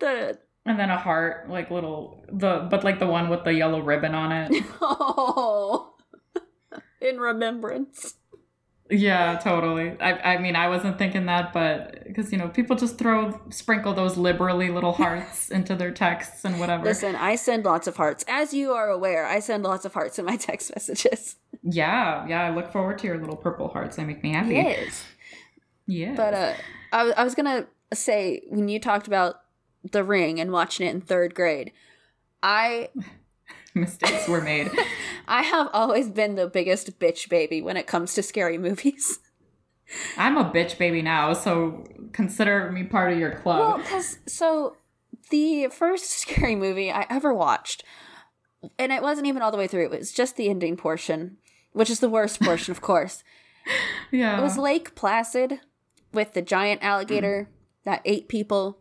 the 0.00 0.38
and 0.64 0.78
then 0.78 0.90
a 0.90 0.98
heart, 0.98 1.50
like 1.50 1.70
little 1.70 2.24
the, 2.32 2.66
but 2.70 2.84
like 2.84 2.98
the 3.00 3.06
one 3.06 3.28
with 3.28 3.44
the 3.44 3.52
yellow 3.52 3.80
ribbon 3.80 4.14
on 4.14 4.30
it. 4.32 4.64
oh 4.80 5.92
in 7.02 7.18
remembrance 7.18 8.14
Yeah, 8.92 9.38
totally. 9.38 9.98
I, 10.00 10.34
I 10.34 10.38
mean, 10.38 10.54
I 10.54 10.68
wasn't 10.68 10.98
thinking 10.98 11.24
that, 11.24 11.54
but 11.54 12.04
because, 12.04 12.30
you 12.30 12.36
know, 12.36 12.48
people 12.48 12.76
just 12.76 12.98
throw, 12.98 13.40
sprinkle 13.48 13.94
those 13.94 14.18
liberally 14.18 14.68
little 14.68 14.92
hearts 14.92 15.48
into 15.50 15.74
their 15.74 15.90
texts 15.90 16.44
and 16.44 16.60
whatever. 16.60 16.84
Listen, 16.84 17.16
I 17.16 17.36
send 17.36 17.64
lots 17.64 17.86
of 17.86 17.96
hearts. 17.96 18.22
As 18.28 18.52
you 18.52 18.72
are 18.72 18.90
aware, 18.90 19.26
I 19.26 19.40
send 19.40 19.62
lots 19.62 19.86
of 19.86 19.94
hearts 19.94 20.18
in 20.18 20.26
my 20.26 20.36
text 20.48 20.72
messages. 20.74 21.36
Yeah, 21.62 22.26
yeah. 22.26 22.42
I 22.42 22.54
look 22.54 22.70
forward 22.70 22.98
to 22.98 23.06
your 23.06 23.18
little 23.18 23.36
purple 23.36 23.68
hearts. 23.68 23.96
They 23.96 24.04
make 24.04 24.22
me 24.22 24.32
happy. 24.32 24.54
Yes. 24.54 25.04
Yeah. 25.86 26.14
But 26.14 26.34
uh, 26.34 26.52
I 26.92 27.24
was 27.24 27.34
going 27.34 27.46
to 27.46 27.96
say, 27.96 28.42
when 28.48 28.68
you 28.68 28.78
talked 28.78 29.06
about 29.06 29.36
The 29.90 30.04
Ring 30.04 30.38
and 30.38 30.52
watching 30.52 30.86
it 30.86 30.90
in 30.90 31.00
third 31.00 31.34
grade, 31.34 31.72
I 32.42 32.90
mistakes 33.80 34.28
were 34.28 34.40
made. 34.40 34.70
I 35.28 35.42
have 35.42 35.68
always 35.72 36.08
been 36.08 36.34
the 36.34 36.46
biggest 36.48 36.98
bitch 36.98 37.28
baby 37.28 37.62
when 37.62 37.76
it 37.76 37.86
comes 37.86 38.14
to 38.14 38.22
scary 38.22 38.58
movies. 38.58 39.20
I'm 40.16 40.36
a 40.38 40.44
bitch 40.50 40.78
baby 40.78 41.02
now, 41.02 41.32
so 41.34 41.84
consider 42.12 42.70
me 42.72 42.84
part 42.84 43.12
of 43.12 43.18
your 43.18 43.32
club. 43.32 43.58
Well, 43.58 43.78
because 43.78 44.18
so 44.26 44.76
the 45.30 45.68
first 45.68 46.08
scary 46.10 46.54
movie 46.54 46.90
I 46.90 47.06
ever 47.10 47.34
watched, 47.34 47.84
and 48.78 48.90
it 48.92 49.02
wasn't 49.02 49.26
even 49.26 49.42
all 49.42 49.50
the 49.50 49.58
way 49.58 49.66
through. 49.66 49.84
It 49.84 49.90
was 49.98 50.12
just 50.12 50.36
the 50.36 50.48
ending 50.48 50.76
portion, 50.76 51.36
which 51.72 51.90
is 51.90 52.00
the 52.00 52.08
worst 52.08 52.40
portion, 52.40 52.72
of 52.72 52.80
course. 52.80 53.22
yeah, 54.10 54.38
It 54.38 54.42
was 54.42 54.56
Lake 54.56 54.94
Placid 54.94 55.60
with 56.12 56.32
the 56.32 56.42
giant 56.42 56.82
alligator 56.82 57.48
that 57.84 58.00
ate 58.04 58.28
people, 58.28 58.78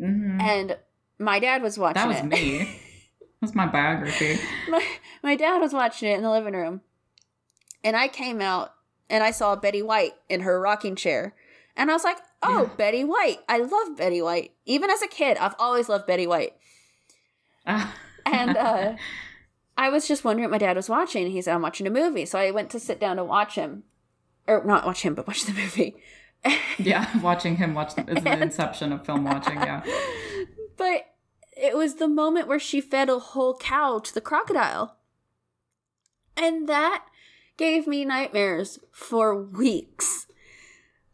Mhm. 0.00 0.40
and 0.40 0.78
my 1.18 1.38
dad 1.38 1.62
was 1.62 1.78
watching 1.78 1.94
that 2.02 2.08
was 2.08 2.18
it. 2.18 2.24
me. 2.26 2.80
That's 3.42 3.54
my 3.54 3.66
biography. 3.66 4.38
my, 4.70 4.82
my 5.22 5.36
dad 5.36 5.58
was 5.58 5.74
watching 5.74 6.08
it 6.10 6.16
in 6.16 6.22
the 6.22 6.30
living 6.30 6.54
room 6.54 6.80
and 7.84 7.96
i 7.96 8.06
came 8.08 8.40
out 8.40 8.72
and 9.10 9.22
i 9.24 9.30
saw 9.32 9.54
betty 9.56 9.82
white 9.82 10.12
in 10.30 10.40
her 10.42 10.58
rocking 10.60 10.94
chair 10.96 11.34
and 11.76 11.90
i 11.90 11.92
was 11.94 12.04
like 12.04 12.16
oh 12.42 12.62
Yeah. 12.68 12.74
betty 12.76 13.02
white 13.04 13.38
i 13.48 13.58
love 13.58 13.96
betty 13.96 14.22
white 14.22 14.52
even 14.64 14.88
as 14.88 15.02
a 15.02 15.08
kid 15.08 15.36
i've 15.38 15.56
always 15.58 15.88
loved 15.88 16.06
betty 16.06 16.26
white 16.26 16.54
Ah. 17.66 17.92
and 18.24 18.56
uh, 18.56 18.94
i 19.76 19.88
was 19.88 20.06
just 20.08 20.24
wondering 20.24 20.44
what 20.48 20.52
my 20.52 20.58
dad 20.58 20.76
was 20.76 20.88
watching 20.88 21.28
he 21.30 21.42
said 21.42 21.54
i'm 21.54 21.62
watching 21.62 21.86
a 21.86 21.90
movie 21.90 22.24
so 22.24 22.38
i 22.38 22.50
went 22.52 22.70
to 22.70 22.78
sit 22.80 23.00
down 23.00 23.16
to 23.16 23.24
watch 23.24 23.56
him 23.56 23.82
or 24.46 24.62
not 24.64 24.86
watch 24.86 25.02
him 25.02 25.14
but 25.14 25.26
watch 25.26 25.44
the 25.44 25.52
movie 25.52 25.96
yeah, 26.76 27.06
watching 27.20 27.54
him 27.56 27.72
watch 27.74 27.94
the, 27.94 28.02
is 28.10 28.22
the 28.24 28.42
inception 28.42 28.90
of 28.92 29.06
film 29.06 29.22
watching. 29.22 29.54
Yeah. 29.54 29.84
but 30.76 31.02
it 31.62 31.76
was 31.76 31.94
the 31.94 32.08
moment 32.08 32.48
where 32.48 32.58
she 32.58 32.80
fed 32.80 33.08
a 33.08 33.20
whole 33.20 33.56
cow 33.56 34.00
to 34.00 34.12
the 34.12 34.20
crocodile. 34.20 34.96
And 36.36 36.68
that 36.68 37.06
gave 37.56 37.86
me 37.86 38.04
nightmares 38.04 38.80
for 38.90 39.40
weeks. 39.40 40.26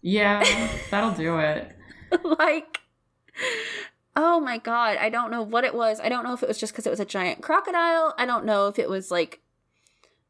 Yeah, 0.00 0.42
that'll 0.90 1.10
do 1.10 1.38
it. 1.38 1.76
like, 2.24 2.78
oh 4.16 4.40
my 4.40 4.56
god, 4.56 4.96
I 4.96 5.10
don't 5.10 5.30
know 5.30 5.42
what 5.42 5.64
it 5.64 5.74
was. 5.74 6.00
I 6.00 6.08
don't 6.08 6.24
know 6.24 6.32
if 6.32 6.42
it 6.42 6.48
was 6.48 6.58
just 6.58 6.72
because 6.72 6.86
it 6.86 6.90
was 6.90 7.00
a 7.00 7.04
giant 7.04 7.42
crocodile. 7.42 8.14
I 8.16 8.24
don't 8.24 8.46
know 8.46 8.68
if 8.68 8.78
it 8.78 8.88
was 8.88 9.10
like 9.10 9.40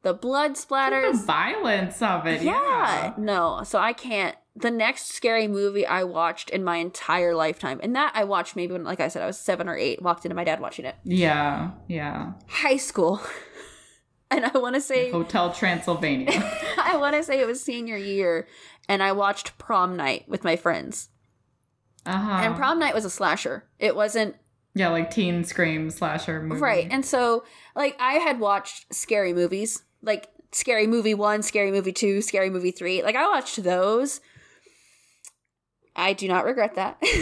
the 0.02 0.14
blood 0.14 0.54
splatters, 0.54 1.20
The 1.20 1.26
violence 1.26 2.02
of 2.02 2.26
it. 2.26 2.42
Yeah. 2.42 2.54
Yeah. 2.54 3.14
No, 3.16 3.62
so 3.64 3.78
I 3.78 3.92
can't. 3.92 4.36
The 4.61 4.70
next 4.70 5.12
scary 5.12 5.46
movie 5.46 5.86
I 5.86 6.04
watched 6.04 6.50
in 6.50 6.64
my 6.64 6.76
entire 6.76 7.34
lifetime, 7.34 7.80
and 7.82 7.94
that 7.94 8.12
I 8.14 8.24
watched 8.24 8.56
maybe 8.56 8.72
when, 8.72 8.84
like 8.84 9.00
I 9.00 9.09
said, 9.09 9.22
I 9.22 9.26
was 9.26 9.38
seven 9.38 9.68
or 9.68 9.76
eight, 9.76 10.02
walked 10.02 10.24
into 10.24 10.34
my 10.34 10.44
dad 10.44 10.61
watching 10.61 10.84
it. 10.84 10.96
Yeah. 11.04 11.72
Yeah. 11.86 12.32
high 12.48 12.76
school. 12.76 13.20
And 14.30 14.44
I 14.44 14.59
want 14.59 14.74
to 14.74 14.80
say 14.82 15.11
Hotel 15.11 15.52
Transylvania. 15.52 16.30
I 16.78 16.98
want 16.98 17.16
to 17.16 17.22
say 17.22 17.40
it 17.40 17.46
was 17.46 17.62
senior 17.62 17.96
year 17.96 18.46
and 18.88 19.02
I 19.02 19.12
watched 19.12 19.56
Prom 19.59 19.96
Night 19.96 20.28
with 20.28 20.44
my 20.44 20.56
friends. 20.56 21.09
Uh-huh. 22.04 22.30
And 22.42 22.56
Prom 22.56 22.78
Night 22.78 22.94
was 22.94 23.04
a 23.04 23.11
slasher. 23.11 23.64
It 23.78 23.96
wasn't 23.96 24.36
yeah, 24.74 24.88
like 24.90 25.11
teen 25.11 25.44
scream 25.44 25.90
slasher 25.90 26.42
movie. 26.42 26.61
right. 26.61 26.86
And 26.90 27.04
so 27.04 27.44
like 27.74 27.96
I 27.98 28.14
had 28.14 28.38
watched 28.38 28.94
scary 28.94 29.32
movies, 29.32 29.82
like 30.02 30.28
Scary 30.52 30.86
Movie 30.86 31.14
1, 31.14 31.42
Scary 31.42 31.70
Movie 31.70 31.92
2, 31.92 32.22
Scary 32.22 32.50
Movie 32.50 32.70
3. 32.70 33.02
Like 33.02 33.16
I 33.16 33.28
watched 33.28 33.62
those. 33.62 34.20
I 35.99 36.14
do 36.14 36.26
not 36.28 36.46
regret 36.46 36.76
that. 36.76 37.03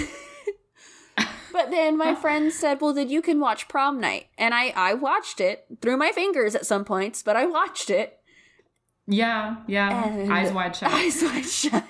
But 1.52 1.70
then 1.70 1.96
my 1.96 2.14
friend 2.22 2.52
said, 2.52 2.82
"Well, 2.82 2.92
then 2.92 3.08
you 3.08 3.22
can 3.22 3.40
watch 3.40 3.66
Prom 3.66 3.98
Night," 3.98 4.26
and 4.36 4.52
I 4.52 4.74
I 4.76 4.92
watched 4.92 5.40
it 5.40 5.64
through 5.80 5.96
my 5.96 6.12
fingers 6.12 6.54
at 6.54 6.66
some 6.66 6.84
points, 6.84 7.22
but 7.22 7.34
I 7.34 7.46
watched 7.46 7.88
it. 7.88 8.18
Yeah, 9.06 9.56
yeah. 9.66 10.04
And- 10.06 10.30
Eyes 10.30 10.52
wide 10.52 10.76
shut. 10.76 10.92
Eyes 10.92 11.22
wide 11.22 11.46
shut. 11.62 11.84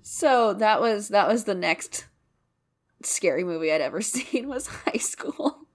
so 0.00 0.54
that 0.54 0.80
was 0.80 1.08
that 1.08 1.28
was 1.28 1.44
the 1.44 1.54
next 1.54 2.06
scary 3.02 3.44
movie 3.44 3.70
I'd 3.70 3.82
ever 3.82 4.00
seen 4.00 4.48
was 4.48 4.66
High 4.66 4.96
School. 4.96 5.66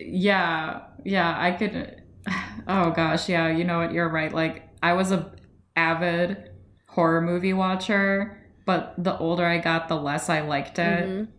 Yeah, 0.00 0.82
yeah, 1.04 1.34
I 1.36 1.50
could. 1.52 2.02
Oh 2.70 2.90
gosh, 2.90 3.28
yeah, 3.30 3.48
you 3.48 3.64
know 3.64 3.78
what? 3.78 3.92
You're 3.92 4.10
right. 4.10 4.30
Like, 4.32 4.68
I 4.82 4.92
was 4.92 5.10
a 5.10 5.32
avid 5.74 6.50
horror 6.98 7.20
movie 7.20 7.52
watcher, 7.52 8.36
but 8.66 8.92
the 8.98 9.16
older 9.18 9.46
I 9.46 9.58
got, 9.58 9.86
the 9.86 9.94
less 9.94 10.28
I 10.28 10.40
liked 10.40 10.80
it 10.80 11.06
mm-hmm. 11.06 11.30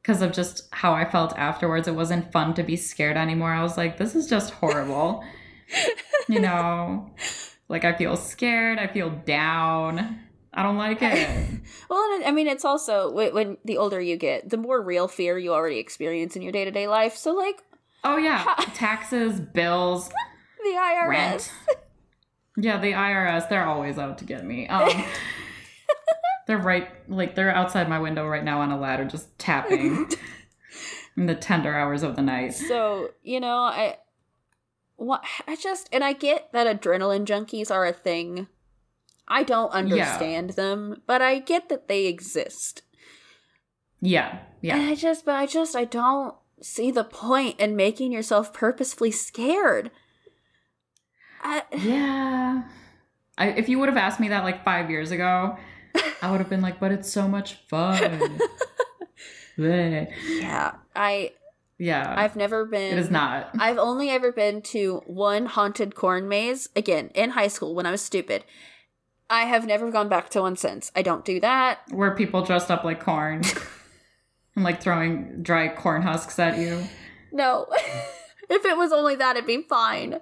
because 0.00 0.22
of 0.22 0.30
just 0.30 0.68
how 0.70 0.92
I 0.92 1.04
felt 1.04 1.36
afterwards. 1.36 1.88
It 1.88 1.96
wasn't 1.96 2.30
fun 2.30 2.54
to 2.54 2.62
be 2.62 2.76
scared 2.76 3.16
anymore. 3.16 3.50
I 3.50 3.64
was 3.64 3.76
like, 3.76 3.96
this 3.96 4.14
is 4.14 4.28
just 4.28 4.52
horrible. 4.52 5.24
you 6.28 6.38
know, 6.38 7.10
like 7.68 7.84
I 7.84 7.94
feel 7.94 8.16
scared. 8.16 8.78
I 8.78 8.86
feel 8.86 9.10
down. 9.10 10.20
I 10.54 10.62
don't 10.62 10.78
like 10.78 11.02
it. 11.02 11.28
Well, 11.90 12.14
and 12.14 12.24
I 12.24 12.30
mean, 12.30 12.46
it's 12.46 12.64
also 12.64 13.10
when, 13.10 13.34
when 13.34 13.56
the 13.64 13.78
older 13.78 14.00
you 14.00 14.16
get, 14.16 14.50
the 14.50 14.56
more 14.56 14.80
real 14.80 15.08
fear 15.08 15.36
you 15.36 15.52
already 15.52 15.78
experience 15.78 16.36
in 16.36 16.42
your 16.42 16.52
day 16.52 16.64
to 16.64 16.70
day 16.70 16.86
life. 16.86 17.16
So, 17.16 17.32
like 17.32 17.62
Oh 18.04 18.18
yeah, 18.18 18.44
taxes, 18.74 19.40
bills, 19.40 20.08
the 20.62 20.78
IRS. 20.78 21.08
rent. 21.08 21.52
Yeah, 22.56 22.78
the 22.78 22.92
IRS, 22.92 23.48
they're 23.48 23.66
always 23.66 23.98
out 23.98 24.18
to 24.18 24.24
get 24.24 24.44
me. 24.44 24.66
Um, 24.68 24.88
they're 26.46 26.58
right, 26.58 26.88
like, 27.08 27.34
they're 27.34 27.54
outside 27.54 27.88
my 27.88 27.98
window 27.98 28.26
right 28.26 28.44
now 28.44 28.60
on 28.60 28.70
a 28.70 28.78
ladder 28.78 29.04
just 29.04 29.38
tapping 29.38 30.08
in 31.16 31.26
the 31.26 31.34
tender 31.34 31.74
hours 31.74 32.02
of 32.02 32.16
the 32.16 32.22
night. 32.22 32.54
So 32.54 33.10
you 33.22 33.40
know, 33.40 33.58
I 33.58 33.98
what 34.96 35.24
I 35.46 35.56
just 35.56 35.88
and 35.92 36.02
I 36.02 36.12
get 36.12 36.52
that 36.52 36.66
adrenaline 36.66 37.26
junkies 37.26 37.70
are 37.70 37.84
a 37.84 37.92
thing. 37.92 38.48
I 39.28 39.42
don't 39.42 39.72
understand 39.72 40.50
them, 40.50 41.02
but 41.06 41.20
I 41.20 41.40
get 41.40 41.68
that 41.68 41.88
they 41.88 42.06
exist. 42.06 42.82
Yeah, 44.00 44.40
yeah. 44.60 44.76
And 44.76 44.88
I 44.88 44.94
just, 44.94 45.24
but 45.24 45.34
I 45.34 45.46
just, 45.46 45.74
I 45.74 45.84
don't 45.84 46.34
see 46.62 46.90
the 46.90 47.04
point 47.04 47.58
in 47.58 47.76
making 47.76 48.12
yourself 48.12 48.52
purposefully 48.52 49.10
scared. 49.10 49.90
I, 51.46 51.62
Yeah. 51.76 52.62
I, 53.38 53.48
if 53.48 53.68
you 53.68 53.78
would 53.78 53.88
have 53.88 53.98
asked 53.98 54.18
me 54.18 54.28
that 54.28 54.44
like 54.44 54.64
five 54.64 54.90
years 54.90 55.10
ago, 55.10 55.56
I 56.22 56.30
would 56.30 56.40
have 56.40 56.48
been 56.50 56.62
like, 56.62 56.80
but 56.80 56.90
it's 56.92 57.10
so 57.10 57.28
much 57.28 57.54
fun. 57.68 58.38
Yeah, 59.58 60.74
I, 60.94 61.32
yeah. 61.78 62.14
I've 62.16 62.36
never 62.36 62.64
been. 62.66 62.92
it 62.92 62.98
is 62.98 63.10
not. 63.10 63.50
I've 63.58 63.78
only 63.78 64.10
ever 64.10 64.30
been 64.32 64.60
to 64.62 65.02
one 65.06 65.46
haunted 65.46 65.94
corn 65.94 66.28
maze, 66.28 66.68
again, 66.76 67.10
in 67.14 67.30
high 67.30 67.48
school 67.48 67.74
when 67.74 67.86
I 67.86 67.90
was 67.90 68.02
stupid. 68.02 68.44
I 69.30 69.42
have 69.42 69.66
never 69.66 69.90
gone 69.90 70.08
back 70.08 70.28
to 70.30 70.42
one 70.42 70.56
since. 70.56 70.92
I 70.94 71.02
don't 71.02 71.24
do 71.24 71.40
that. 71.40 71.80
Where 71.90 72.14
people 72.14 72.42
dressed 72.42 72.70
up 72.70 72.84
like 72.84 73.00
corn 73.02 73.42
and 74.54 74.64
like 74.64 74.82
throwing 74.82 75.42
dry 75.42 75.68
corn 75.74 76.02
husks 76.02 76.38
at 76.38 76.58
you. 76.58 76.82
No. 77.32 77.66
if 78.50 78.64
it 78.64 78.76
was 78.76 78.92
only 78.92 79.16
that, 79.16 79.36
it'd 79.36 79.46
be 79.46 79.62
fine. 79.62 80.20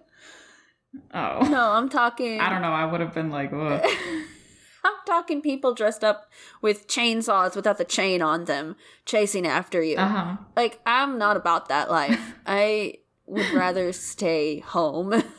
Oh. 1.13 1.47
No, 1.49 1.71
I'm 1.73 1.89
talking. 1.89 2.41
I 2.41 2.49
don't 2.49 2.63
know. 2.63 2.73
I 2.73 2.85
would 2.87 3.01
have 3.01 3.15
been 3.15 3.31
like, 3.31 3.53
Ugh. 3.53 3.81
I'm 4.85 4.93
talking 5.07 5.41
people 5.41 5.75
dressed 5.75 6.05
up 6.05 6.31
with 6.61 6.89
chainsaws 6.89 7.57
without 7.57 7.79
the 7.79 7.85
chain 7.87 8.21
on 8.21 8.45
them, 8.45 8.77
chasing 9.07 9.47
after 9.47 9.83
you. 9.83 9.97
uh 9.97 10.07
huh. 10.09 10.37
Like, 10.57 10.81
I'm 10.85 11.17
not 11.19 11.37
about 11.39 11.69
that 11.69 11.91
life. 11.91 12.35
I 12.47 12.99
would 13.27 13.51
rather 13.53 13.93
stay 13.93 14.61
home. 14.61 15.23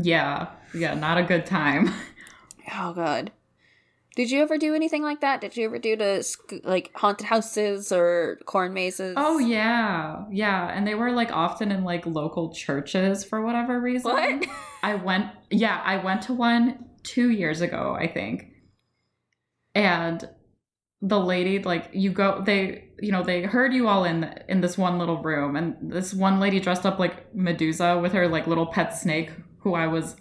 Yeah. 0.00 0.48
Yeah. 0.74 0.94
Not 0.94 1.18
a 1.18 1.24
good 1.24 1.44
time. 1.44 1.92
Oh, 2.72 2.92
God. 2.92 3.32
Did 4.18 4.32
you 4.32 4.42
ever 4.42 4.58
do 4.58 4.74
anything 4.74 5.04
like 5.04 5.20
that? 5.20 5.40
Did 5.40 5.56
you 5.56 5.64
ever 5.66 5.78
do 5.78 5.94
to 5.94 6.24
like 6.64 6.90
haunted 6.96 7.28
houses 7.28 7.92
or 7.92 8.40
corn 8.46 8.74
mazes? 8.74 9.14
Oh, 9.16 9.38
yeah. 9.38 10.24
Yeah. 10.32 10.66
And 10.74 10.84
they 10.84 10.96
were 10.96 11.12
like 11.12 11.30
often 11.30 11.70
in 11.70 11.84
like 11.84 12.04
local 12.04 12.52
churches 12.52 13.22
for 13.22 13.40
whatever 13.40 13.80
reason. 13.80 14.10
What? 14.10 14.44
I 14.82 14.96
went, 14.96 15.26
yeah, 15.50 15.80
I 15.84 15.98
went 15.98 16.22
to 16.22 16.32
one 16.32 16.86
two 17.04 17.30
years 17.30 17.60
ago, 17.60 17.96
I 17.96 18.08
think. 18.08 18.48
And 19.76 20.28
the 21.00 21.20
lady, 21.20 21.62
like, 21.62 21.90
you 21.92 22.10
go, 22.10 22.42
they, 22.44 22.88
you 22.98 23.12
know, 23.12 23.22
they 23.22 23.42
herd 23.42 23.72
you 23.72 23.86
all 23.86 24.02
in 24.02 24.34
in 24.48 24.60
this 24.60 24.76
one 24.76 24.98
little 24.98 25.22
room, 25.22 25.54
and 25.54 25.92
this 25.92 26.12
one 26.12 26.40
lady 26.40 26.58
dressed 26.58 26.84
up 26.84 26.98
like 26.98 27.32
Medusa 27.36 27.96
with 27.98 28.14
her 28.14 28.26
like 28.26 28.48
little 28.48 28.66
pet 28.66 28.98
snake, 28.98 29.30
who 29.60 29.74
I 29.74 29.86
was 29.86 30.16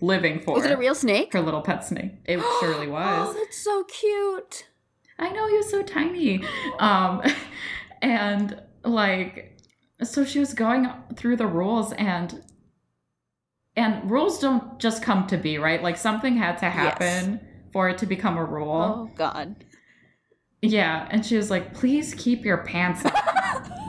living 0.00 0.40
for. 0.40 0.54
Was 0.54 0.64
it 0.64 0.72
a 0.72 0.76
real 0.76 0.94
snake? 0.94 1.32
Her 1.32 1.40
little 1.40 1.62
pet 1.62 1.84
snake. 1.84 2.12
It 2.24 2.40
surely 2.60 2.88
was. 2.88 3.28
Oh, 3.28 3.32
that's 3.32 3.58
so 3.58 3.84
cute. 3.84 4.66
I 5.18 5.30
know 5.30 5.48
he 5.48 5.56
was 5.56 5.70
so 5.70 5.82
tiny. 5.82 6.44
Um, 6.78 7.22
and 8.02 8.60
like, 8.84 9.58
so 10.02 10.24
she 10.24 10.38
was 10.38 10.54
going 10.54 10.90
through 11.16 11.36
the 11.36 11.46
rules 11.46 11.92
and 11.92 12.42
and 13.74 14.10
rules 14.10 14.38
don't 14.38 14.78
just 14.78 15.02
come 15.02 15.26
to 15.28 15.38
be, 15.38 15.58
right? 15.58 15.82
Like 15.82 15.96
something 15.96 16.36
had 16.36 16.58
to 16.58 16.68
happen 16.68 17.32
yes. 17.32 17.40
for 17.72 17.88
it 17.88 17.98
to 17.98 18.06
become 18.06 18.36
a 18.36 18.44
rule. 18.44 19.08
Oh 19.08 19.10
God. 19.16 19.64
Yeah, 20.60 21.08
and 21.10 21.26
she 21.26 21.36
was 21.36 21.50
like, 21.50 21.74
"Please 21.74 22.14
keep 22.14 22.44
your 22.44 22.58
pants 22.58 23.04
on." 23.04 23.12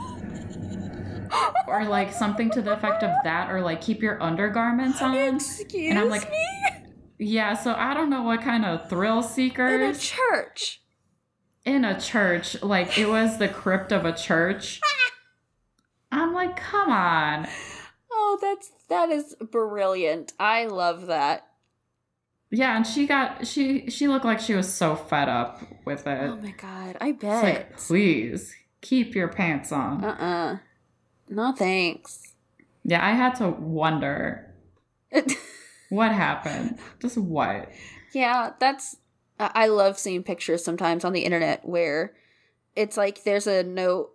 or 1.66 1.84
like 1.84 2.12
something 2.12 2.50
to 2.50 2.62
the 2.62 2.72
effect 2.72 3.02
of 3.02 3.10
that, 3.24 3.50
or 3.50 3.60
like 3.60 3.80
keep 3.80 4.02
your 4.02 4.22
undergarments 4.22 5.00
on. 5.02 5.16
Excuse 5.16 5.90
and 5.90 5.98
I'm 5.98 6.08
like, 6.08 6.30
me? 6.30 6.46
Yeah, 7.18 7.54
so 7.54 7.74
I 7.74 7.94
don't 7.94 8.10
know 8.10 8.22
what 8.22 8.42
kind 8.42 8.64
of 8.64 8.88
thrill 8.88 9.22
seekers 9.22 9.72
in 9.72 9.80
a 9.82 9.94
church. 9.94 10.80
In 11.64 11.84
a 11.84 11.98
church, 11.98 12.62
like 12.62 12.98
it 12.98 13.08
was 13.08 13.38
the 13.38 13.48
crypt 13.48 13.92
of 13.92 14.04
a 14.04 14.12
church. 14.12 14.80
I'm 16.12 16.32
like, 16.34 16.56
come 16.56 16.90
on. 16.90 17.48
Oh, 18.12 18.38
that's 18.40 18.70
that 18.88 19.10
is 19.10 19.34
brilliant. 19.40 20.32
I 20.38 20.66
love 20.66 21.06
that. 21.06 21.46
Yeah, 22.50 22.76
and 22.76 22.86
she 22.86 23.06
got 23.06 23.46
she 23.46 23.90
she 23.90 24.06
looked 24.06 24.24
like 24.24 24.40
she 24.40 24.54
was 24.54 24.72
so 24.72 24.94
fed 24.94 25.28
up 25.28 25.62
with 25.84 26.06
it. 26.06 26.30
Oh 26.30 26.36
my 26.36 26.52
god, 26.52 26.96
I 27.00 27.12
bet. 27.12 27.42
like, 27.42 27.76
please 27.78 28.54
keep 28.80 29.14
your 29.14 29.28
pants 29.28 29.72
on. 29.72 30.04
Uh 30.04 30.08
uh-uh. 30.08 30.24
uh 30.24 30.58
No 31.28 31.52
thanks. 31.52 32.34
Yeah, 32.84 33.04
I 33.04 33.12
had 33.12 33.34
to 33.36 33.48
wonder 33.48 34.52
what 35.88 36.12
happened. 36.12 36.78
Just 37.00 37.16
what? 37.16 37.70
Yeah, 38.12 38.52
that's. 38.58 38.96
I 39.38 39.66
love 39.66 39.98
seeing 39.98 40.22
pictures 40.22 40.64
sometimes 40.64 41.04
on 41.04 41.12
the 41.12 41.24
internet 41.24 41.66
where 41.66 42.14
it's 42.76 42.96
like 42.96 43.24
there's 43.24 43.48
a 43.48 43.64
note 43.64 44.14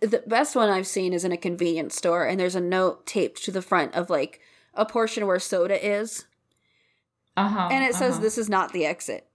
the 0.00 0.22
best 0.26 0.56
one 0.56 0.68
I've 0.68 0.86
seen 0.86 1.12
is 1.12 1.24
in 1.24 1.32
a 1.32 1.36
convenience 1.36 1.96
store, 1.96 2.26
and 2.26 2.38
there's 2.38 2.54
a 2.54 2.60
note 2.60 3.06
taped 3.06 3.42
to 3.44 3.50
the 3.50 3.62
front 3.62 3.94
of 3.94 4.10
like 4.10 4.40
a 4.74 4.84
portion 4.84 5.26
where 5.26 5.38
soda 5.38 5.84
is. 5.84 6.26
Uh-huh, 7.36 7.68
and 7.70 7.84
it 7.84 7.90
uh-huh. 7.90 7.98
says 7.98 8.20
this 8.20 8.38
is 8.38 8.48
not 8.48 8.72
the 8.72 8.84
exit. 8.84 9.26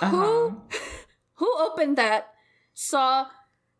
Uh-huh. 0.00 0.10
Who 0.10 0.62
who 1.34 1.54
opened 1.58 1.98
that, 1.98 2.32
saw 2.74 3.26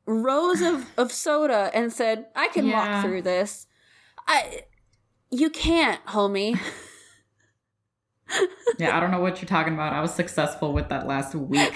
rows 0.06 0.60
of, 0.60 0.86
of 0.96 1.12
soda 1.12 1.70
and 1.74 1.92
said, 1.92 2.26
I 2.34 2.48
can 2.48 2.66
yeah. 2.66 2.96
walk 2.96 3.04
through 3.04 3.22
this. 3.22 3.66
I 4.26 4.62
you 5.30 5.50
can't, 5.50 6.04
homie. 6.06 6.58
yeah, 8.78 8.96
I 8.96 9.00
don't 9.00 9.10
know 9.10 9.20
what 9.20 9.40
you're 9.40 9.48
talking 9.48 9.74
about. 9.74 9.92
I 9.92 10.00
was 10.00 10.14
successful 10.14 10.72
with 10.72 10.88
that 10.88 11.06
last 11.06 11.34
week. 11.34 11.74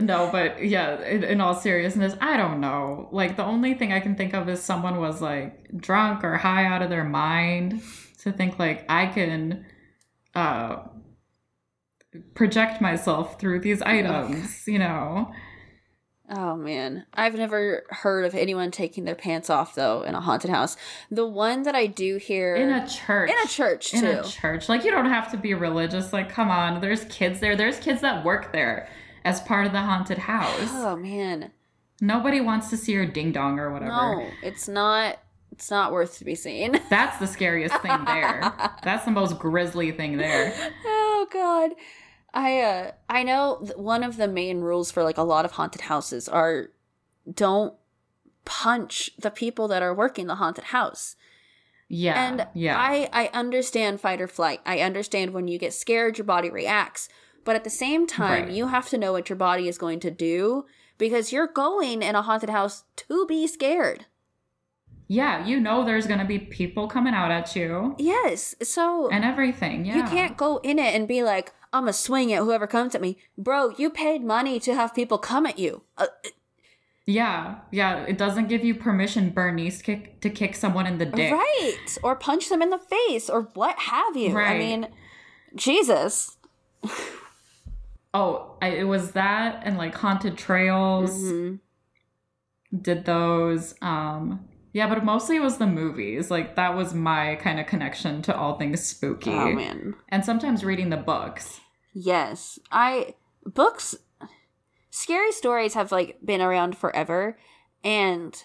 No, 0.00 0.28
but 0.30 0.64
yeah, 0.64 1.00
in, 1.04 1.22
in, 1.22 1.40
all 1.40 1.54
seriousness, 1.54 2.16
I 2.20 2.36
don't 2.36 2.60
know. 2.60 3.08
Like 3.12 3.36
the 3.36 3.44
only 3.44 3.74
thing 3.74 3.92
I 3.92 4.00
can 4.00 4.16
think 4.16 4.34
of 4.34 4.48
is 4.48 4.60
someone 4.60 4.98
was 4.98 5.22
like 5.22 5.68
drunk 5.76 6.24
or 6.24 6.36
high 6.36 6.64
out 6.64 6.82
of 6.82 6.90
their 6.90 7.04
mind 7.04 7.80
to 8.22 8.32
think 8.32 8.58
like 8.58 8.84
I 8.88 9.06
can 9.06 9.64
uh 10.34 10.82
project 12.34 12.80
myself 12.80 13.38
through 13.40 13.60
these 13.60 13.82
items, 13.82 14.66
you 14.66 14.80
know. 14.80 15.32
Oh 16.30 16.56
man, 16.56 17.04
I've 17.12 17.34
never 17.34 17.84
heard 17.90 18.24
of 18.24 18.34
anyone 18.34 18.70
taking 18.70 19.04
their 19.04 19.14
pants 19.14 19.50
off 19.50 19.74
though 19.74 20.02
in 20.02 20.14
a 20.14 20.20
haunted 20.20 20.50
house. 20.50 20.76
The 21.10 21.26
one 21.26 21.64
that 21.64 21.74
I 21.74 21.86
do 21.86 22.16
hear 22.16 22.54
in 22.56 22.70
a 22.70 22.88
church, 22.88 23.30
in 23.30 23.36
a 23.44 23.46
church, 23.46 23.90
too. 23.90 23.96
in 23.98 24.04
a 24.06 24.22
church. 24.24 24.68
Like 24.68 24.84
you 24.84 24.90
don't 24.90 25.04
have 25.10 25.30
to 25.32 25.36
be 25.36 25.52
religious. 25.52 26.12
Like 26.12 26.30
come 26.30 26.50
on, 26.50 26.80
there's 26.80 27.04
kids 27.06 27.40
there. 27.40 27.56
There's 27.56 27.78
kids 27.78 28.00
that 28.00 28.24
work 28.24 28.52
there 28.52 28.88
as 29.24 29.40
part 29.42 29.66
of 29.66 29.72
the 29.72 29.80
haunted 29.82 30.18
house. 30.18 30.70
Oh 30.72 30.96
man. 30.96 31.50
Nobody 32.00 32.40
wants 32.40 32.70
to 32.70 32.76
see 32.76 32.92
your 32.92 33.06
ding 33.06 33.30
dong 33.32 33.58
or 33.58 33.70
whatever. 33.72 33.90
No, 33.90 34.26
it's 34.42 34.66
not 34.66 35.18
it's 35.52 35.70
not 35.70 35.92
worth 35.92 36.18
to 36.18 36.24
be 36.24 36.34
seen. 36.34 36.80
That's 36.90 37.18
the 37.18 37.26
scariest 37.26 37.76
thing 37.82 38.04
there. 38.06 38.52
That's 38.82 39.04
the 39.04 39.10
most 39.10 39.38
grisly 39.38 39.92
thing 39.92 40.16
there. 40.16 40.54
Oh 40.86 41.26
god. 41.32 41.70
I 42.34 42.60
uh 42.60 42.90
I 43.08 43.22
know 43.22 43.64
one 43.76 44.02
of 44.02 44.16
the 44.16 44.28
main 44.28 44.60
rules 44.60 44.90
for 44.90 45.02
like 45.02 45.18
a 45.18 45.22
lot 45.22 45.44
of 45.44 45.52
haunted 45.52 45.82
houses 45.82 46.28
are 46.28 46.70
don't 47.32 47.74
punch 48.44 49.10
the 49.18 49.30
people 49.30 49.68
that 49.68 49.82
are 49.82 49.94
working 49.94 50.26
the 50.26 50.34
haunted 50.34 50.64
house. 50.64 51.16
Yeah. 51.88 52.28
And 52.28 52.46
yeah. 52.54 52.76
I 52.76 53.08
I 53.12 53.30
understand 53.32 54.00
fight 54.00 54.20
or 54.20 54.26
flight. 54.26 54.60
I 54.66 54.80
understand 54.80 55.32
when 55.32 55.48
you 55.48 55.58
get 55.58 55.72
scared 55.72 56.18
your 56.18 56.24
body 56.24 56.50
reacts. 56.50 57.08
But 57.44 57.56
at 57.56 57.64
the 57.64 57.70
same 57.70 58.06
time, 58.06 58.44
right. 58.44 58.52
you 58.52 58.68
have 58.68 58.88
to 58.88 58.98
know 58.98 59.12
what 59.12 59.28
your 59.28 59.36
body 59.36 59.68
is 59.68 59.78
going 59.78 60.00
to 60.00 60.10
do 60.10 60.64
because 60.96 61.30
you're 61.30 61.46
going 61.46 62.02
in 62.02 62.14
a 62.14 62.22
haunted 62.22 62.48
house 62.48 62.84
to 62.96 63.26
be 63.26 63.46
scared. 63.46 64.06
Yeah, 65.06 65.44
you 65.44 65.60
know 65.60 65.84
there's 65.84 66.06
going 66.06 66.20
to 66.20 66.24
be 66.24 66.38
people 66.38 66.88
coming 66.88 67.12
out 67.12 67.30
at 67.30 67.54
you. 67.54 67.94
Yes. 67.98 68.54
So 68.62 69.10
and 69.10 69.24
everything. 69.24 69.84
Yeah. 69.84 69.96
You 69.96 70.02
can't 70.04 70.36
go 70.36 70.58
in 70.58 70.78
it 70.78 70.94
and 70.94 71.06
be 71.06 71.22
like, 71.22 71.52
"I'm 71.74 71.82
going 71.82 71.92
to 71.92 71.98
swing 71.98 72.32
at 72.32 72.42
whoever 72.42 72.66
comes 72.66 72.94
at 72.94 73.02
me." 73.02 73.18
Bro, 73.36 73.74
you 73.76 73.90
paid 73.90 74.24
money 74.24 74.58
to 74.60 74.74
have 74.74 74.94
people 74.94 75.18
come 75.18 75.44
at 75.44 75.58
you. 75.58 75.82
Uh, 75.98 76.06
yeah, 77.06 77.56
yeah. 77.70 78.04
It 78.04 78.16
doesn't 78.16 78.48
give 78.48 78.64
you 78.64 78.74
permission, 78.74 79.30
Bernice, 79.30 79.82
kick, 79.82 80.20
to 80.22 80.30
kick 80.30 80.54
someone 80.54 80.86
in 80.86 80.98
the 80.98 81.06
dick. 81.06 81.32
Right. 81.32 81.98
Or 82.02 82.16
punch 82.16 82.48
them 82.48 82.62
in 82.62 82.70
the 82.70 82.78
face 82.78 83.28
or 83.28 83.50
what 83.54 83.78
have 83.78 84.16
you. 84.16 84.34
Right. 84.34 84.56
I 84.56 84.58
mean, 84.58 84.88
Jesus. 85.54 86.36
Oh, 88.14 88.56
I, 88.62 88.68
it 88.68 88.84
was 88.84 89.12
that 89.12 89.62
and 89.64 89.76
like 89.76 89.94
haunted 89.94 90.38
trails. 90.38 91.10
Mm-hmm. 91.10 91.56
Did 92.80 93.04
those. 93.04 93.74
Um 93.82 94.48
yeah, 94.72 94.88
but 94.88 95.04
mostly 95.04 95.36
it 95.36 95.42
was 95.42 95.58
the 95.58 95.66
movies. 95.66 96.30
Like 96.30 96.56
that 96.56 96.74
was 96.74 96.94
my 96.94 97.36
kind 97.36 97.60
of 97.60 97.66
connection 97.66 98.22
to 98.22 98.36
all 98.36 98.56
things 98.56 98.84
spooky. 98.84 99.30
Oh 99.30 99.52
man. 99.52 99.94
And 100.08 100.24
sometimes 100.24 100.64
reading 100.64 100.90
the 100.90 100.96
books. 100.96 101.60
Yes. 101.94 102.58
I 102.70 103.14
books 103.46 103.96
scary 104.90 105.32
stories 105.32 105.74
have 105.74 105.90
like 105.90 106.18
been 106.24 106.40
around 106.40 106.76
forever 106.76 107.38
and 107.82 108.42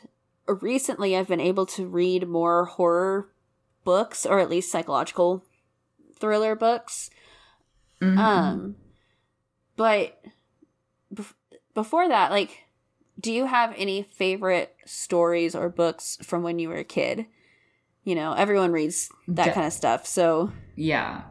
recently 0.47 1.15
I've 1.15 1.27
been 1.27 1.39
able 1.39 1.65
to 1.67 1.87
read 1.87 2.27
more 2.27 2.65
horror 2.65 3.29
books 3.83 4.25
or 4.25 4.39
at 4.39 4.49
least 4.49 4.71
psychological 4.71 5.43
thriller 6.17 6.55
books. 6.55 7.09
Mm-hmm. 8.01 8.17
Um 8.19 8.75
but 9.75 10.21
before 11.73 12.09
that, 12.09 12.31
like, 12.31 12.65
do 13.19 13.31
you 13.31 13.45
have 13.45 13.73
any 13.77 14.03
favorite 14.03 14.75
stories 14.85 15.55
or 15.55 15.69
books 15.69 16.17
from 16.21 16.43
when 16.43 16.59
you 16.59 16.67
were 16.69 16.77
a 16.77 16.83
kid? 16.83 17.25
You 18.03 18.15
know, 18.15 18.33
everyone 18.33 18.73
reads 18.73 19.09
that 19.29 19.45
De- 19.45 19.51
kind 19.53 19.65
of 19.67 19.73
stuff. 19.73 20.05
So, 20.05 20.51
yeah. 20.75 21.21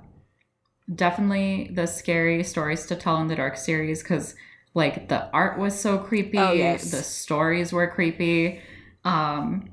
Definitely 0.93 1.71
the 1.75 1.87
scary 1.87 2.43
stories 2.45 2.87
to 2.87 2.97
tell 2.97 3.21
in 3.21 3.29
the 3.29 3.37
dark 3.37 3.57
series 3.57 4.03
because 4.03 4.35
like 4.75 5.09
the 5.09 5.31
art 5.33 5.59
was 5.59 5.79
so 5.79 5.99
creepy, 5.99 6.39
oh, 6.39 6.53
yes. 6.53 6.91
the 6.91 7.03
stories 7.03 7.73
were 7.73 7.87
creepy. 7.89 8.61
Um 9.05 9.71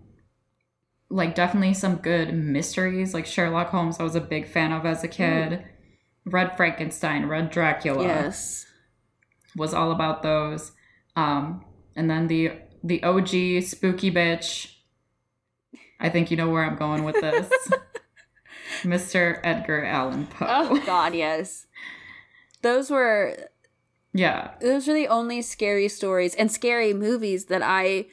like 1.09 1.35
definitely 1.35 1.73
some 1.73 1.97
good 1.97 2.33
mysteries 2.33 3.13
like 3.13 3.25
Sherlock 3.25 3.69
Holmes 3.69 3.99
I 3.99 4.03
was 4.03 4.15
a 4.15 4.21
big 4.21 4.47
fan 4.47 4.71
of 4.71 4.85
as 4.85 5.03
a 5.03 5.07
kid. 5.07 5.51
Mm. 5.51 5.65
Read 6.25 6.57
Frankenstein, 6.57 7.27
Read 7.27 7.51
Dracula. 7.51 8.03
Yes 8.03 8.65
was 9.55 9.73
all 9.73 9.91
about 9.91 10.21
those. 10.21 10.71
Um, 11.15 11.63
and 11.95 12.09
then 12.09 12.27
the 12.27 12.51
the 12.83 13.01
OG 13.03 13.63
spooky 13.63 14.11
bitch. 14.11 14.73
I 15.99 16.09
think 16.09 16.29
you 16.29 16.37
know 16.37 16.49
where 16.49 16.63
I'm 16.63 16.75
going 16.75 17.03
with 17.03 17.15
this. 17.15 17.49
Mr. 18.85 19.39
Edgar 19.43 19.83
Allan 19.83 20.27
Poe. 20.27 20.45
Oh 20.47 20.81
God, 20.85 21.13
yes. 21.13 21.67
Those 22.61 22.89
were 22.89 23.37
yeah. 24.13 24.51
Those 24.61 24.87
are 24.87 24.93
the 24.93 25.07
only 25.07 25.41
scary 25.41 25.87
stories 25.87 26.35
and 26.35 26.51
scary 26.51 26.93
movies 26.93 27.45
that 27.45 27.61
I 27.61 28.05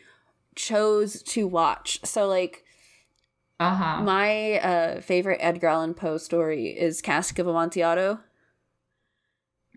chose 0.55 1.23
to 1.23 1.47
watch. 1.47 2.01
So 2.05 2.27
like 2.27 2.65
uh-huh. 3.63 4.03
My 4.03 4.59
uh, 4.59 5.01
favorite 5.01 5.39
Edgar 5.41 5.69
Allan 5.69 5.95
Poe 5.95 6.19
story 6.19 6.71
is 6.71 7.01
Cask 7.01 7.39
of 7.39 7.47
Amontillado. 7.47 8.19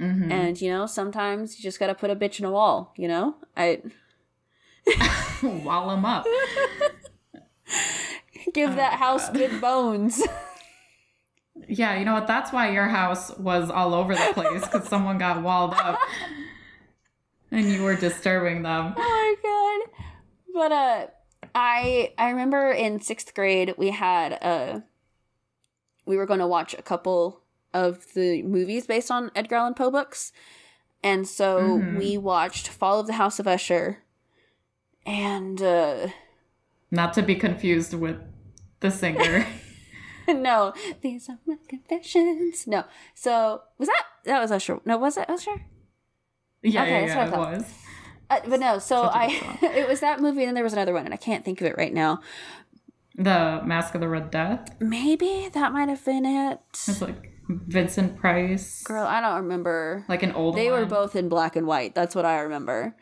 Mm-hmm. 0.01 0.31
And 0.31 0.59
you 0.59 0.71
know, 0.71 0.87
sometimes 0.87 1.59
you 1.59 1.63
just 1.63 1.79
gotta 1.79 1.93
put 1.93 2.09
a 2.09 2.15
bitch 2.15 2.39
in 2.39 2.45
a 2.45 2.51
wall. 2.51 2.93
You 2.97 3.07
know, 3.07 3.35
I 3.55 3.83
wall 5.43 5.89
them 5.89 6.03
up. 6.03 6.25
Give 8.53 8.71
oh, 8.71 8.75
that 8.75 8.93
house 8.93 9.27
God. 9.27 9.37
good 9.37 9.61
bones. 9.61 10.23
yeah, 11.67 11.97
you 11.97 12.05
know 12.05 12.13
what? 12.13 12.27
That's 12.27 12.51
why 12.53 12.71
your 12.71 12.87
house 12.87 13.35
was 13.37 13.69
all 13.69 13.93
over 13.93 14.13
the 14.15 14.31
place 14.33 14.61
because 14.61 14.87
someone 14.87 15.17
got 15.17 15.41
walled 15.43 15.73
up 15.73 15.99
and 17.51 17.69
you 17.71 17.83
were 17.83 17.95
disturbing 17.95 18.63
them. 18.63 18.93
Oh 18.97 18.99
my 18.99 19.35
God! 19.43 20.05
But 20.53 20.71
uh, 20.71 21.07
I 21.53 22.13
I 22.17 22.29
remember 22.29 22.71
in 22.71 22.99
sixth 23.01 23.33
grade 23.33 23.73
we 23.77 23.91
had 23.91 24.33
a 24.33 24.83
we 26.05 26.17
were 26.17 26.25
going 26.25 26.39
to 26.39 26.47
watch 26.47 26.73
a 26.73 26.81
couple 26.81 27.41
of 27.73 28.13
the 28.13 28.41
movies 28.43 28.85
based 28.87 29.09
on 29.11 29.31
Edgar 29.35 29.55
Allan 29.55 29.73
Poe 29.73 29.91
books, 29.91 30.31
and 31.03 31.27
so 31.27 31.79
Mhm. 31.79 31.97
we 31.97 32.17
watched 32.17 32.67
Fall 32.69 32.99
of 32.99 33.07
the 33.07 33.13
House 33.13 33.39
of 33.39 33.47
Usher, 33.47 34.03
and 35.05 35.61
uh, 35.61 36.07
Not 36.91 37.13
to 37.15 37.21
be 37.21 37.35
confused 37.35 37.93
with 37.93 38.17
the 38.79 38.91
singer. 38.91 39.45
no, 40.33 40.73
these 41.01 41.29
are 41.29 41.37
my 41.45 41.57
confessions. 41.67 42.65
No, 42.67 42.83
so 43.13 43.61
was 43.77 43.87
that 43.87 44.03
that 44.25 44.39
was 44.41 44.51
Usher? 44.51 44.79
No, 44.85 44.97
was 44.97 45.17
it 45.17 45.29
Usher? 45.29 45.65
yeah, 46.63 46.81
Okay, 46.83 46.91
yeah, 46.91 46.99
that's 47.01 47.09
yeah, 47.09 47.17
what 47.17 47.27
it 47.27 47.27
I 47.27 47.35
thought. 47.35 47.57
was. 47.57 47.73
Uh, 48.29 48.39
but 48.49 48.59
no, 48.59 48.79
so 48.79 49.03
I 49.03 49.57
it 49.61 49.87
was 49.87 49.99
that 49.99 50.19
movie, 50.19 50.39
and 50.41 50.47
then 50.49 50.55
there 50.55 50.63
was 50.63 50.73
another 50.73 50.93
one, 50.93 51.05
and 51.05 51.13
I 51.13 51.17
can't 51.17 51.45
think 51.45 51.61
of 51.61 51.67
it 51.67 51.77
right 51.77 51.93
now. 51.93 52.21
The 53.17 53.61
Mask 53.63 53.95
of 53.95 54.01
the 54.01 54.09
Red 54.09 54.29
Death. 54.31 54.75
Maybe 54.79 55.47
that 55.53 55.71
might 55.71 55.87
have 55.89 56.03
been 56.03 56.25
it. 56.25 56.59
It's 56.73 57.01
like 57.01 57.31
Vincent 57.47 58.17
Price. 58.17 58.83
Girl, 58.83 59.05
I 59.05 59.21
don't 59.21 59.43
remember. 59.43 60.03
Like 60.09 60.23
an 60.23 60.31
old 60.33 60.55
They 60.57 60.69
were 60.69 60.85
both 60.85 61.15
in 61.15 61.29
black 61.29 61.55
and 61.55 61.65
white. 61.65 61.95
That's 61.95 62.13
what 62.15 62.25
I 62.25 62.39
remember. 62.41 62.95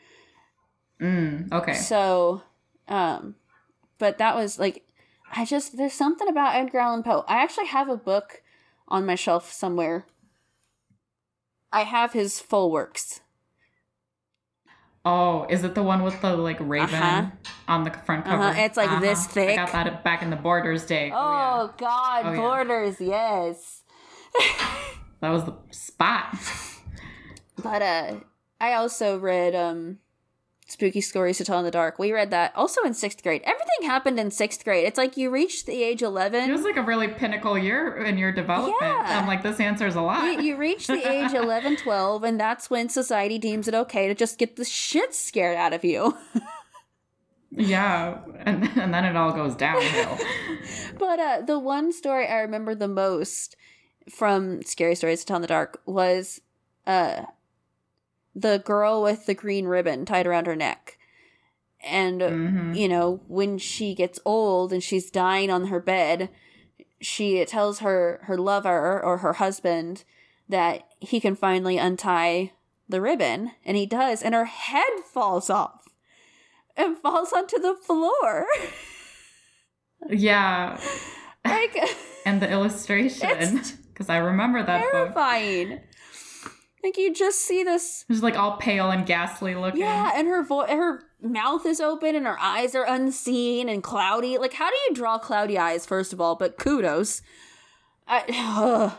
Mm, 1.02 1.52
okay. 1.52 1.74
So, 1.74 2.44
um, 2.88 3.36
but 3.98 4.20
that 4.20 4.36
was 4.36 4.60
like, 4.60 4.84
I 5.36 5.46
just 5.46 5.78
there's 5.78 5.94
something 5.94 6.28
about 6.28 6.56
Edgar 6.56 6.80
Allan 6.80 7.04
Poe. 7.04 7.26
I 7.28 7.42
actually 7.42 7.68
have 7.68 7.90
a 7.90 7.98
book 7.98 8.42
on 8.88 9.06
my 9.06 9.16
shelf 9.16 9.52
somewhere. 9.52 10.06
I 11.72 11.82
have 11.82 12.14
his 12.14 12.40
full 12.40 12.70
works. 12.72 13.22
Oh, 15.06 15.46
is 15.50 15.64
it 15.66 15.76
the 15.76 15.84
one 15.84 16.04
with 16.04 16.22
the 16.22 16.36
like 16.38 16.58
raven 16.62 16.96
Uh-huh. 16.96 17.26
on 17.68 17.84
the 17.84 17.92
front 17.92 18.26
cover? 18.26 18.42
Uh-huh, 18.44 18.62
it's, 18.62 18.78
like, 18.78 19.02
this 19.02 19.26
thick. 19.28 19.50
I 19.50 19.56
got 19.56 19.72
that 19.74 20.04
back 20.04 20.22
in 20.22 20.30
the 20.30 20.38
Borders 20.38 20.86
day. 20.86 21.12
Oh, 21.14 21.18
Oh, 21.18 21.74
God, 21.78 22.26
Oh, 22.26 22.32
yeah. 22.32 22.38
Borders, 22.38 23.02
yes. 23.02 23.82
That 25.20 25.30
was 25.30 25.44
the 25.46 25.56
spot. 25.72 26.36
But 27.62 27.82
uh, 27.82 28.16
I 28.60 28.74
also 28.74 29.18
read 29.20 29.56
um, 29.56 30.00
Spooky 30.68 31.02
Stories 31.02 31.38
to 31.38 31.46
Tell 31.46 31.60
in 31.60 31.66
the 31.66 31.72
Dark. 31.72 32.00
We 32.00 32.12
read 32.12 32.32
that 32.32 32.54
also 32.56 32.82
in 32.84 32.94
sixth 32.94 33.22
grade. 33.22 33.42
Everything 33.44 33.84
happened 33.90 34.20
in 34.20 34.32
sixth 34.32 34.64
grade. 34.64 34.86
It's 34.86 34.98
like 34.98 35.18
you 35.18 35.30
reached 35.30 35.66
the 35.66 35.84
age 35.84 36.02
eleven. 36.02 36.50
It 36.50 36.54
was 36.54 36.64
like 36.64 36.78
a 36.78 36.82
really 36.82 37.08
pinnacle 37.10 37.58
year 37.58 37.98
in 37.98 38.18
your 38.18 38.32
development. 38.32 38.78
Yeah. 38.82 39.20
I'm 39.22 39.28
like, 39.28 39.44
this 39.44 39.60
answers 39.60 39.96
a 39.96 40.02
lot. 40.02 40.24
you, 40.24 40.42
you 40.42 40.56
reach 40.58 40.88
the 40.88 41.10
age 41.10 41.34
11 41.44 41.78
12 41.78 42.24
and 42.24 42.40
that's 42.40 42.70
when 42.70 42.90
society 42.90 43.38
deems 43.38 43.68
it 43.68 43.74
okay 43.74 44.08
to 44.08 44.16
just 44.16 44.38
get 44.38 44.56
the 44.56 44.66
shit 44.66 45.14
scared 45.14 45.58
out 45.58 45.74
of 45.74 45.84
you 45.84 46.16
yeah, 47.52 48.20
and, 48.40 48.64
and 48.78 48.94
then 48.94 49.06
it 49.06 49.16
all 49.16 49.32
goes 49.32 49.56
downhill. 49.56 50.18
but 51.00 51.20
uh 51.20 51.42
the 51.46 51.60
one 51.60 51.92
story 51.92 52.28
i 52.28 52.38
remember 52.40 52.74
the 52.74 52.88
most 52.88 53.56
from 54.10 54.62
scary 54.64 54.96
stories 54.96 55.20
to 55.22 55.26
tell 55.26 55.36
in 55.38 55.42
the 55.42 55.48
dark 55.48 55.82
was 55.86 56.42
uh 56.88 57.24
the 58.36 58.58
girl 58.66 59.02
with 59.02 59.26
the 59.26 59.34
green 59.34 59.66
ribbon 59.66 60.06
tied 60.06 60.26
around 60.28 60.48
her 60.48 60.56
neck 60.56 60.98
and 61.86 62.22
Mhm. 62.22 62.76
you 62.76 62.88
know 62.88 63.22
when 63.28 63.58
she 63.58 63.94
gets 63.94 64.20
old 64.26 64.72
and 64.74 64.82
she's 64.84 65.12
dying 65.12 65.50
on 65.52 65.68
her 65.68 65.80
bed 65.80 66.30
she 67.02 67.44
tells 67.46 67.80
her 67.80 68.22
her 68.24 68.38
lover 68.38 69.02
or 69.04 69.18
her 69.18 69.34
husband 69.34 70.04
that 70.50 70.88
he 71.00 71.20
can 71.20 71.36
finally 71.36 71.78
untie 71.78 72.52
the 72.90 73.02
ribbon 73.02 73.52
and 73.66 73.76
he 73.78 73.86
does 73.86 74.22
and 74.24 74.34
her 74.34 74.46
head 74.46 74.92
falls 75.12 75.50
off 75.50 75.88
and 76.76 76.98
falls 76.98 77.32
onto 77.34 77.60
the 77.60 77.76
floor 77.76 78.46
Yeah, 80.10 80.80
like 81.46 81.78
and 82.26 82.42
the 82.42 82.50
illustration 82.58 83.62
because 83.94 84.10
I 84.10 84.18
remember 84.18 84.64
that 84.64 84.92
book. 84.92 85.14
Like 86.84 86.98
you 86.98 87.14
just 87.14 87.40
see 87.40 87.64
this 87.64 88.06
was 88.10 88.22
like 88.22 88.36
all 88.38 88.58
pale 88.58 88.92
and 88.92 89.06
ghastly 89.06 89.56
looking. 89.56 89.80
yeah 89.82 90.12
and 90.16 90.28
her 90.28 90.44
voice, 90.44 90.70
her 90.70 91.04
mouth 91.22 91.66
is 91.66 91.80
open 91.80 92.16
and 92.16 92.26
her 92.26 92.38
eyes 92.40 92.76
are 92.76 92.86
unseen 92.86 93.70
and 93.70 93.82
cloudy 93.84 94.38
like 94.38 94.54
how 94.54 94.70
do 94.70 94.76
you 94.88 94.94
draw 94.94 95.18
cloudy 95.18 95.58
eyes 95.58 95.86
first 95.86 96.12
of 96.14 96.20
all 96.22 96.36
but 96.36 96.58
kudos 96.58 97.22
I, 98.08 98.94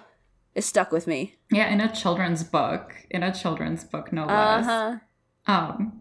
it 0.54 0.62
stuck 0.62 0.90
with 0.90 1.06
me 1.06 1.34
Yeah, 1.50 1.70
in 1.70 1.80
a 1.82 1.94
children's 1.94 2.42
book, 2.42 2.94
in 3.10 3.22
a 3.22 3.34
children's 3.34 3.84
book, 3.84 4.12
no 4.12 4.24
less. 4.24 4.66
uh-huh 4.66 4.98
Um, 5.46 6.00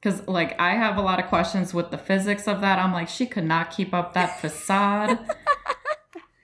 because 0.00 0.26
like 0.28 0.60
I 0.60 0.74
have 0.74 0.96
a 0.98 1.00
lot 1.00 1.18
of 1.18 1.26
questions 1.28 1.72
with 1.72 1.90
the 1.90 1.96
physics 1.98 2.46
of 2.48 2.60
that. 2.60 2.78
I'm 2.78 2.92
like, 2.92 3.08
she 3.08 3.24
could 3.24 3.44
not 3.44 3.70
keep 3.70 3.94
up 3.94 4.12
that 4.14 4.38
facade. 4.42 5.18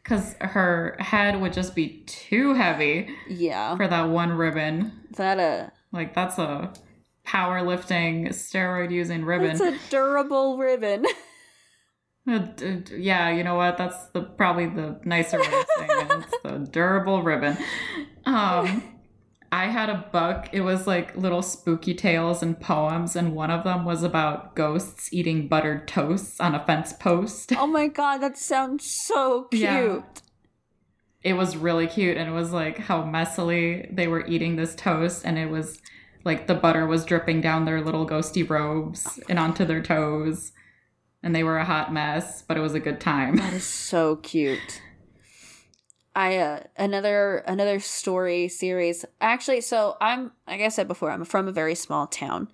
Because 0.08 0.34
her 0.40 0.96
head 0.98 1.38
would 1.38 1.52
just 1.52 1.74
be 1.74 2.02
too 2.06 2.54
heavy 2.54 3.14
yeah 3.28 3.76
for 3.76 3.86
that 3.86 4.08
one 4.08 4.32
ribbon. 4.32 4.92
that 5.16 5.38
uh 5.38 5.68
Like 5.92 6.14
that's 6.14 6.38
a 6.38 6.72
powerlifting 7.26 8.28
steroid 8.28 8.90
using 8.90 9.22
ribbon. 9.24 9.50
it's 9.50 9.60
a 9.60 9.76
durable 9.90 10.56
ribbon 10.56 11.04
Uh, 12.26 12.46
yeah, 12.94 13.30
you 13.30 13.42
know 13.42 13.54
what? 13.54 13.78
That's 13.78 13.96
the 14.12 14.20
probably 14.20 14.66
the 14.66 15.00
nicer 15.04 15.38
way 15.40 15.46
of 15.46 15.66
saying 15.78 15.90
it. 15.90 16.10
It's 16.30 16.42
the 16.42 16.68
durable 16.70 17.22
ribbon. 17.22 17.56
Um, 18.26 18.82
I 19.50 19.66
had 19.66 19.88
a 19.88 20.06
book. 20.12 20.46
It 20.52 20.60
was 20.60 20.86
like 20.86 21.16
little 21.16 21.42
spooky 21.42 21.94
tales 21.94 22.42
and 22.42 22.58
poems, 22.60 23.16
and 23.16 23.34
one 23.34 23.50
of 23.50 23.64
them 23.64 23.84
was 23.84 24.02
about 24.02 24.54
ghosts 24.54 25.12
eating 25.12 25.48
buttered 25.48 25.88
toasts 25.88 26.38
on 26.40 26.54
a 26.54 26.64
fence 26.64 26.92
post. 26.92 27.52
oh 27.56 27.66
my 27.66 27.86
god 27.88 28.18
that 28.18 28.36
sounds 28.36 28.84
so 28.90 29.44
cute 29.50 29.62
Yeah. 29.62 30.00
It 31.24 31.32
was 31.34 31.56
really 31.56 31.88
cute, 31.88 32.16
and 32.16 32.28
it 32.28 32.32
was 32.32 32.52
like 32.52 32.78
how 32.78 33.02
messily 33.02 33.94
they 33.94 34.06
were 34.06 34.24
eating 34.26 34.54
this 34.56 34.74
toast, 34.76 35.22
and 35.24 35.36
it 35.36 35.50
was 35.50 35.80
like 36.24 36.46
the 36.46 36.54
butter 36.54 36.86
was 36.86 37.04
dripping 37.04 37.40
down 37.40 37.64
their 37.64 37.80
little 37.80 38.06
ghosty 38.06 38.48
robes 38.48 39.18
and 39.28 39.38
onto 39.38 39.64
their 39.64 39.82
toes, 39.82 40.52
and 41.22 41.34
they 41.34 41.42
were 41.42 41.58
a 41.58 41.64
hot 41.64 41.92
mess, 41.92 42.42
but 42.42 42.56
it 42.56 42.60
was 42.60 42.74
a 42.74 42.80
good 42.80 43.00
time. 43.00 43.36
That 43.36 43.52
is 43.52 43.64
so 43.64 44.16
cute. 44.16 44.80
I 46.18 46.36
uh 46.38 46.60
another 46.76 47.38
another 47.46 47.78
story 47.78 48.48
series. 48.48 49.04
Actually, 49.20 49.60
so 49.60 49.96
I'm 50.00 50.32
like 50.48 50.60
I 50.60 50.68
said 50.68 50.88
before, 50.88 51.12
I'm 51.12 51.24
from 51.24 51.46
a 51.46 51.52
very 51.52 51.76
small 51.76 52.08
town. 52.08 52.48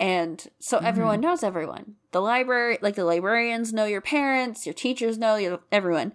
And 0.00 0.46
so 0.60 0.78
everyone 0.78 1.20
knows 1.20 1.42
everyone. 1.42 1.96
The 2.12 2.20
library, 2.22 2.78
like 2.80 2.94
the 2.94 3.04
librarians 3.04 3.74
know 3.74 3.84
your 3.84 4.00
parents, 4.00 4.64
your 4.64 4.72
teachers 4.72 5.18
know 5.18 5.36
your 5.36 5.60
everyone. 5.70 6.14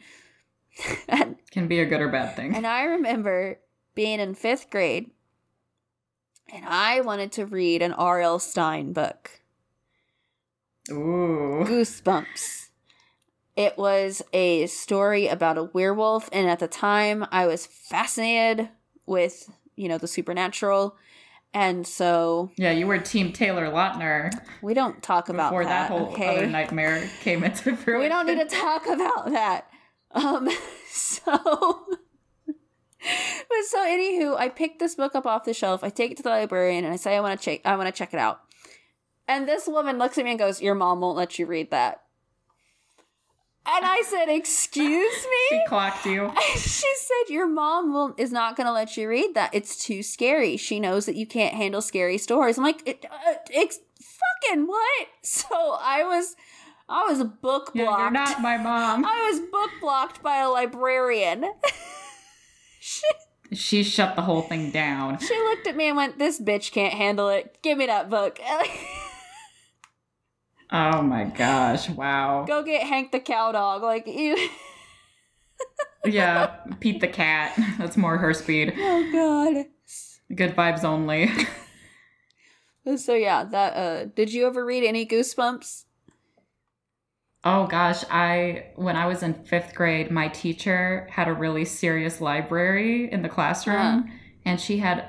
and 1.07 1.35
Can 1.51 1.67
be 1.67 1.81
a 1.81 1.85
good 1.85 2.01
or 2.01 2.09
bad 2.09 2.35
thing. 2.35 2.55
and 2.55 2.65
I 2.65 2.85
remember 2.85 3.59
being 3.93 4.19
in 4.19 4.33
5th 4.33 4.71
grade 4.71 5.11
and 6.51 6.65
I 6.65 7.01
wanted 7.01 7.31
to 7.33 7.45
read 7.45 7.83
an 7.83 7.93
R.L. 7.93 8.39
Stine 8.39 8.91
book. 8.91 9.29
Ooh. 10.89 11.63
Goosebumps. 11.63 12.69
It 13.55 13.77
was 13.77 14.21
a 14.31 14.67
story 14.67 15.27
about 15.27 15.57
a 15.57 15.63
werewolf, 15.63 16.29
and 16.31 16.49
at 16.49 16.59
the 16.59 16.67
time 16.67 17.25
I 17.31 17.47
was 17.47 17.65
fascinated 17.65 18.69
with, 19.05 19.49
you 19.75 19.89
know, 19.89 19.97
the 19.97 20.07
supernatural. 20.07 20.95
And 21.53 21.85
so 21.85 22.51
Yeah, 22.55 22.71
you 22.71 22.87
were 22.87 22.97
Team 22.97 23.33
Taylor 23.33 23.67
Lautner 23.67 24.31
we 24.61 24.73
don't 24.73 25.03
talk 25.03 25.27
about 25.27 25.49
before 25.49 25.65
that, 25.65 25.89
that, 25.89 25.91
whole 25.91 26.11
okay? 26.11 26.37
other 26.37 26.47
nightmare 26.47 27.09
came 27.21 27.43
into 27.43 27.75
fruition. 27.75 27.99
we 28.01 28.07
don't 28.07 28.25
need 28.25 28.39
to 28.39 28.45
talk 28.45 28.87
about 28.87 29.31
that. 29.31 29.69
Um, 30.11 30.47
so, 30.89 31.37
but 32.55 33.65
so 33.67 33.79
anywho, 33.79 34.37
I 34.37 34.47
picked 34.47 34.79
this 34.79 34.95
book 34.95 35.13
up 35.13 35.25
off 35.25 35.43
the 35.43 35.53
shelf. 35.53 35.83
I 35.83 35.89
take 35.89 36.11
it 36.11 36.17
to 36.17 36.23
the 36.23 36.29
librarian 36.29 36.85
and 36.85 36.93
I 36.93 36.97
say 36.97 37.17
I 37.17 37.19
want 37.19 37.37
to 37.39 37.43
check. 37.43 37.61
I 37.65 37.75
want 37.75 37.87
to 37.87 37.97
check 37.97 38.13
it 38.13 38.19
out. 38.19 38.39
And 39.27 39.47
this 39.47 39.67
woman 39.67 39.97
looks 39.97 40.17
at 40.17 40.23
me 40.23 40.31
and 40.31 40.39
goes, 40.39 40.61
"Your 40.61 40.75
mom 40.75 41.01
won't 41.01 41.17
let 41.17 41.37
you 41.37 41.45
read 41.45 41.71
that." 41.71 42.01
And 43.73 43.85
I 43.85 44.01
said, 44.05 44.27
"Excuse 44.29 45.23
me? 45.51 45.57
She 45.57 45.61
clocked 45.67 46.05
you. 46.05 46.31
she 46.55 46.59
said, 46.97 47.29
"Your 47.33 47.47
mom 47.47 47.93
will, 47.93 48.13
is 48.17 48.31
not 48.31 48.55
going 48.57 48.67
to 48.67 48.73
let 48.73 48.97
you 48.97 49.07
read 49.07 49.33
that. 49.35 49.53
It's 49.53 49.81
too 49.83 50.03
scary. 50.03 50.57
She 50.57 50.79
knows 50.79 51.05
that 51.05 51.15
you 51.15 51.25
can't 51.25 51.53
handle 51.53 51.81
scary 51.81 52.17
stories." 52.17 52.57
I'm 52.57 52.63
like, 52.63 52.81
it, 52.87 53.05
uh, 53.09 53.33
"It's 53.49 53.79
fucking 54.49 54.67
what?" 54.67 55.07
So 55.23 55.77
I 55.79 56.03
was, 56.03 56.35
I 56.89 57.05
was 57.09 57.19
book 57.23 57.73
blocked. 57.73 57.75
Yeah, 57.75 57.97
you're 57.99 58.11
not 58.11 58.41
my 58.41 58.57
mom. 58.57 59.05
I 59.05 59.29
was 59.31 59.39
book 59.39 59.69
blocked 59.79 60.21
by 60.23 60.37
a 60.37 60.49
librarian. 60.49 61.45
she, 62.79 63.05
She 63.53 63.83
shut 63.83 64.15
the 64.15 64.23
whole 64.23 64.41
thing 64.41 64.71
down. 64.71 65.19
she 65.19 65.37
looked 65.39 65.67
at 65.67 65.75
me 65.77 65.87
and 65.87 65.95
went, 65.97 66.17
"This 66.19 66.41
bitch 66.41 66.71
can't 66.71 66.93
handle 66.93 67.29
it. 67.29 67.57
Give 67.61 67.77
me 67.77 67.85
that 67.85 68.09
book. 68.09 68.39
Oh 70.71 71.01
my 71.01 71.25
gosh! 71.25 71.89
Wow. 71.89 72.45
Go 72.47 72.63
get 72.63 72.83
Hank 72.87 73.11
the 73.11 73.19
cow 73.19 73.51
dog." 73.51 73.83
Like 73.83 74.07
you. 74.07 74.49
Yeah, 76.05 76.55
Pete 76.79 76.99
the 77.01 77.07
cat. 77.07 77.53
That's 77.77 77.97
more 77.97 78.17
her 78.17 78.33
speed. 78.33 78.73
oh 78.77 79.09
god. 79.11 79.65
Good 80.35 80.55
vibes 80.55 80.83
only. 80.83 81.29
So 82.97 83.13
yeah, 83.13 83.43
that. 83.43 83.73
uh 83.77 84.05
Did 84.05 84.33
you 84.33 84.47
ever 84.47 84.65
read 84.65 84.83
any 84.83 85.05
Goosebumps? 85.05 85.83
Oh 87.43 87.67
gosh, 87.67 88.03
I 88.09 88.71
when 88.75 88.95
I 88.95 89.05
was 89.05 89.21
in 89.21 89.35
5th 89.35 89.75
grade, 89.75 90.09
my 90.09 90.29
teacher 90.29 91.07
had 91.11 91.27
a 91.27 91.33
really 91.33 91.63
serious 91.63 92.19
library 92.21 93.11
in 93.11 93.21
the 93.21 93.29
classroom 93.29 93.77
Uh-huh. 93.99 94.01
and 94.45 94.59
she 94.59 94.77
had 94.77 95.07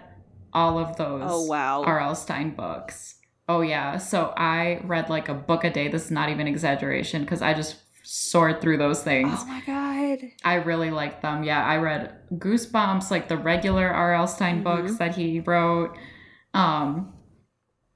all 0.52 0.78
of 0.78 0.96
those 0.98 1.22
Oh 1.24 1.46
wow. 1.46 1.82
R.L. 1.82 2.14
Stine 2.14 2.50
books. 2.54 3.14
Oh 3.52 3.60
yeah, 3.60 3.98
so 3.98 4.32
I 4.34 4.80
read 4.84 5.10
like 5.10 5.28
a 5.28 5.34
book 5.34 5.64
a 5.64 5.70
day. 5.70 5.88
This 5.88 6.06
is 6.06 6.10
not 6.10 6.30
even 6.30 6.46
exaggeration 6.46 7.20
because 7.22 7.42
I 7.42 7.52
just 7.52 7.76
soared 8.02 8.60
through 8.62 8.78
those 8.78 9.02
things. 9.02 9.30
Oh 9.42 9.46
my 9.46 9.60
god. 9.66 10.30
I 10.42 10.54
really 10.54 10.90
liked 10.90 11.20
them. 11.20 11.44
Yeah, 11.44 11.62
I 11.64 11.76
read 11.76 12.14
Goosebumps, 12.34 13.10
like 13.10 13.28
the 13.28 13.36
regular 13.36 13.88
R.L. 13.88 14.26
Stine 14.26 14.60
Mhm. 14.60 14.64
books 14.64 14.96
that 14.96 15.14
he 15.16 15.40
wrote. 15.40 15.96
Um 16.54 17.12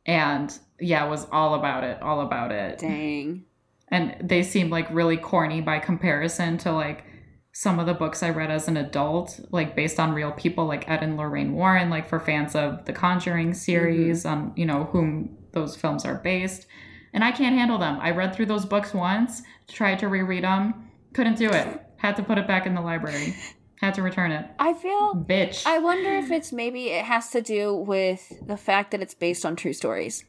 and 0.04 0.57
yeah, 0.78 1.09
was 1.09 1.26
all 1.32 1.54
about 1.54 1.84
it, 1.84 2.00
all 2.02 2.20
about 2.20 2.52
it. 2.52 2.78
Dang. 2.78 3.44
And 3.88 4.16
they 4.22 4.42
seem 4.42 4.68
like 4.68 4.88
really 4.90 5.16
corny 5.16 5.61
by 5.62 5.78
comparison 5.78 6.59
to 6.59 6.72
like 6.72 7.04
some 7.52 7.78
of 7.78 7.86
the 7.86 7.94
books 7.94 8.22
I 8.22 8.28
read 8.30 8.50
as 8.50 8.68
an 8.68 8.76
adult, 8.76 9.40
like 9.50 9.74
based 9.74 9.98
on 9.98 10.12
real 10.12 10.32
people 10.32 10.66
like 10.66 10.86
Ed 10.90 11.02
and 11.02 11.16
Lorraine 11.16 11.54
Warren, 11.54 11.88
like 11.88 12.07
for 12.07 12.20
fans 12.20 12.54
of 12.54 12.84
the 12.84 12.92
Conjuring 12.92 13.54
series, 13.54 14.26
on 14.26 14.52
you 14.57 14.66
know, 14.66 14.84
whom 14.92 15.36
those 15.57 15.74
films 15.74 16.04
are 16.04 16.14
based. 16.14 16.66
And 17.12 17.24
I 17.24 17.32
can't 17.32 17.57
handle 17.57 17.78
them. 17.78 17.98
I 18.00 18.11
read 18.12 18.34
through 18.36 18.46
those 18.46 18.64
books 18.64 18.94
once, 18.94 19.42
tried 19.66 19.98
to 20.00 20.09
reread 20.09 20.44
them, 20.44 20.88
couldn't 21.14 21.36
do 21.38 21.50
it. 21.50 21.82
Had 21.96 22.14
to 22.16 22.22
put 22.22 22.38
it 22.38 22.46
back 22.46 22.66
in 22.66 22.74
the 22.74 22.80
library. 22.80 23.34
Had 23.80 23.94
to 23.94 24.02
return 24.02 24.30
it. 24.32 24.46
I 24.59 24.72
feel 24.74 25.14
Bitch. 25.14 25.66
I 25.66 25.78
wonder 25.78 26.11
if 26.16 26.30
it's 26.30 26.52
maybe 26.52 26.90
it 26.90 27.04
has 27.04 27.30
to 27.30 27.40
do 27.42 27.74
with 27.74 28.32
the 28.46 28.57
fact 28.57 28.90
that 28.92 29.00
it's 29.02 29.14
based 29.14 29.44
on 29.44 29.57
true 29.57 29.72
stories. 29.72 30.24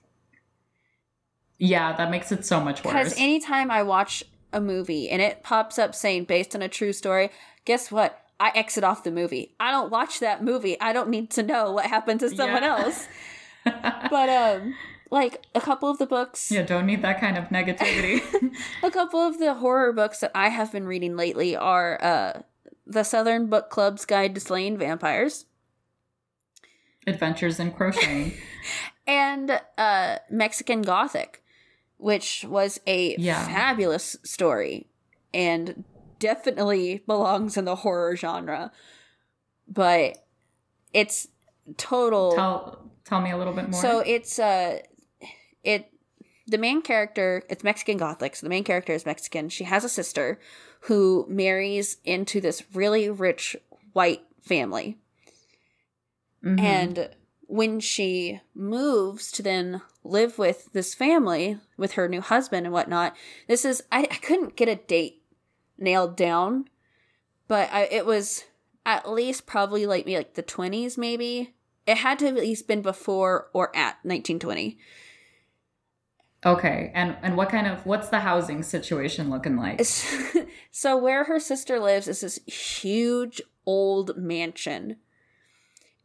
yeah, 1.60 1.96
that 1.96 2.12
makes 2.12 2.32
it 2.32 2.46
so 2.46 2.60
much 2.60 2.84
worse. 2.84 2.94
Because 2.94 3.20
anytime 3.20 3.72
I 3.72 3.84
watch 3.84 4.24
a 4.54 4.62
movie 4.62 5.10
and 5.10 5.22
it 5.22 5.44
pops 5.44 5.78
up 5.80 5.96
saying 5.96 6.26
based 6.26 6.56
on 6.56 6.62
a 6.62 6.70
true 6.70 6.94
story, 6.94 7.32
guess 7.66 7.92
what? 7.92 8.22
I 8.40 8.52
exit 8.54 8.84
off 8.84 9.04
the 9.04 9.12
movie. 9.12 9.56
I 9.60 9.72
don't 9.72 9.90
watch 9.92 10.20
that 10.20 10.44
movie. 10.44 10.80
I 10.80 10.94
don't 10.94 11.10
need 11.10 11.32
to 11.32 11.44
know 11.44 11.72
what 11.72 11.86
happened 11.88 12.20
to 12.20 12.30
someone 12.30 12.64
Yeah. 12.64 12.78
else. 12.80 13.08
But 13.66 14.30
um 14.30 14.76
like 15.10 15.46
a 15.56 15.62
couple 15.62 15.90
of 15.90 15.98
the 16.00 16.06
books 16.06 16.52
yeah, 16.52 16.64
don't 16.64 16.86
need 16.86 17.02
that 17.02 17.20
kind 17.20 17.38
of 17.38 17.46
negativity. 17.46 18.22
a 18.84 18.92
couple 18.92 19.20
of 19.22 19.40
the 19.40 19.54
horror 19.56 19.94
books 19.94 20.20
that 20.20 20.32
I 20.36 20.50
have 20.50 20.72
been 20.72 20.86
reading 20.86 21.16
lately 21.16 21.56
are 21.56 21.98
uh 22.04 22.42
The 22.86 23.04
Southern 23.04 23.48
Book 23.48 23.70
Club's 23.70 24.06
Guide 24.06 24.36
to 24.36 24.42
Slaying 24.42 24.78
Vampires 24.78 25.46
Adventures 27.06 27.60
in 27.60 27.72
crocheting. 27.72 28.34
and 29.08 29.62
uh 29.78 30.18
Mexican 30.30 30.82
Gothic, 30.82 31.42
which 31.98 32.44
was 32.48 32.80
a 32.86 33.16
Yeah. 33.18 33.46
fabulous 33.48 34.18
story 34.24 34.88
and 35.34 35.86
definitely 36.20 37.04
belongs 37.08 37.56
in 37.58 37.64
the 37.66 37.78
horror 37.78 38.16
genre. 38.18 38.72
But 39.70 40.18
it's 40.94 41.28
total 41.78 42.32
Tell 42.34 42.92
tell 43.06 43.22
me 43.22 43.32
a 43.32 43.38
little 43.38 43.54
bit 43.54 43.70
more. 43.70 43.82
So 43.82 44.00
it's 44.00 44.38
uh 44.40 44.80
it 45.68 45.92
the 46.48 46.58
main 46.58 46.82
character 46.82 47.44
it's 47.50 47.64
Mexican 47.64 47.98
Gothic, 47.98 48.36
so 48.36 48.46
the 48.46 48.50
main 48.50 48.64
character 48.64 48.94
is 48.94 49.06
Mexican. 49.06 49.50
She 49.50 49.66
has 49.66 49.84
a 49.84 49.90
sister 49.90 50.40
who 50.82 51.26
marries 51.30 51.98
into 52.06 52.40
this 52.40 52.64
really 52.74 53.10
rich 53.10 53.56
white 53.94 54.24
family. 54.42 54.98
Mhm. 56.44 56.60
And 56.60 57.10
when 57.48 57.80
she 57.80 58.40
moves 58.54 59.32
to 59.34 59.44
then 59.44 59.82
live 60.04 60.38
with 60.38 60.70
this 60.74 60.94
family, 60.94 61.60
with 61.78 61.94
her 61.94 62.08
new 62.08 62.22
husband 62.22 62.66
and 62.66 62.74
whatnot, 62.74 63.16
this 63.48 63.66
is 63.66 63.84
I, 63.92 64.02
I 64.04 64.16
couldn't 64.16 64.56
get 64.56 64.70
a 64.70 64.76
date 64.76 65.22
nailed 65.78 66.16
down, 66.16 66.70
but 67.48 67.70
I, 67.72 67.84
it 67.92 68.06
was 68.06 68.46
at 68.86 69.10
least 69.10 69.46
probably 69.46 69.86
like 69.86 70.06
me 70.06 70.16
like 70.16 70.36
the 70.36 70.42
twenties 70.42 70.98
maybe. 70.98 71.54
It 71.86 71.98
had 71.98 72.20
to 72.20 72.26
have 72.26 72.38
at 72.38 72.44
least 72.44 72.68
been 72.68 72.82
before 72.82 73.50
or 73.54 73.70
at 73.76 73.96
1920. 74.04 74.78
Okay, 76.46 76.92
and 76.94 77.18
and 77.22 77.36
what 77.36 77.50
kind 77.50 77.68
of 77.68 77.86
what's 77.86 78.10
the 78.10 78.20
housing 78.20 78.64
situation 78.64 79.30
looking 79.30 79.58
like? 79.58 79.82
so 80.72 80.98
where 80.98 81.24
her 81.26 81.40
sister 81.40 81.80
lives 81.80 82.08
is 82.08 82.22
this 82.22 82.40
huge 82.46 83.42
old 83.66 84.18
mansion. 84.18 84.98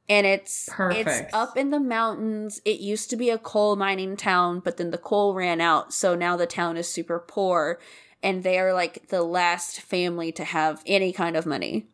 And 0.09 0.27
it's 0.27 0.69
Perfect. 0.71 1.09
it's 1.09 1.35
up 1.35 1.57
in 1.57 1.71
the 1.71 1.79
mountains. 1.79 2.61
It 2.65 2.81
used 2.81 3.09
to 3.11 3.17
be 3.17 3.31
a 3.31 3.39
coal 3.39 3.77
mining 3.77 4.17
town, 4.17 4.61
but 4.61 4.77
then 4.77 4.91
the 4.91 4.99
coal 4.99 5.35
ran 5.35 5.61
out, 5.61 5.93
so 5.95 6.15
now 6.15 6.37
the 6.37 6.47
town 6.47 6.77
is 6.77 6.89
super 6.89 7.19
poor 7.19 7.79
and 8.23 8.43
they 8.43 8.59
are 8.59 8.73
like 8.73 9.09
the 9.09 9.23
last 9.23 9.81
family 9.81 10.33
to 10.33 10.45
have 10.45 10.83
any 10.87 11.13
kind 11.13 11.37
of 11.37 11.45
money. 11.45 11.87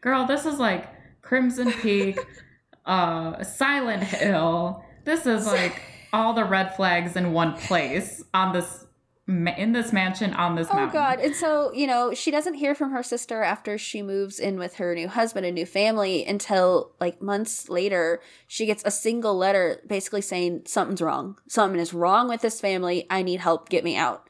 Girl, 0.00 0.26
this 0.26 0.46
is 0.46 0.58
like 0.58 0.86
Crimson 1.22 1.72
Peak, 1.72 2.18
uh, 2.86 3.42
Silent 3.42 4.04
Hill. 4.04 4.84
This 5.04 5.26
is 5.26 5.46
like 5.46 5.82
all 6.16 6.32
the 6.34 6.44
red 6.44 6.74
flags 6.74 7.14
in 7.16 7.32
one 7.32 7.54
place 7.54 8.24
on 8.32 8.52
this 8.52 8.84
in 9.28 9.72
this 9.72 9.92
mansion 9.92 10.32
on 10.34 10.54
this 10.54 10.68
Oh 10.70 10.74
mountain. 10.76 10.92
god. 10.92 11.18
And 11.18 11.34
so, 11.34 11.72
you 11.72 11.88
know, 11.88 12.14
she 12.14 12.30
doesn't 12.30 12.54
hear 12.54 12.76
from 12.76 12.92
her 12.92 13.02
sister 13.02 13.42
after 13.42 13.76
she 13.76 14.00
moves 14.00 14.38
in 14.38 14.56
with 14.56 14.76
her 14.76 14.94
new 14.94 15.08
husband 15.08 15.44
and 15.44 15.56
new 15.56 15.66
family 15.66 16.24
until 16.24 16.92
like 17.00 17.20
months 17.20 17.68
later. 17.68 18.20
She 18.46 18.66
gets 18.66 18.84
a 18.86 18.90
single 18.92 19.36
letter 19.36 19.82
basically 19.84 20.20
saying 20.22 20.62
something's 20.66 21.02
wrong. 21.02 21.38
Something 21.48 21.80
is 21.80 21.92
wrong 21.92 22.28
with 22.28 22.40
this 22.40 22.60
family. 22.60 23.04
I 23.10 23.22
need 23.22 23.40
help. 23.40 23.68
Get 23.68 23.82
me 23.82 23.96
out. 23.96 24.28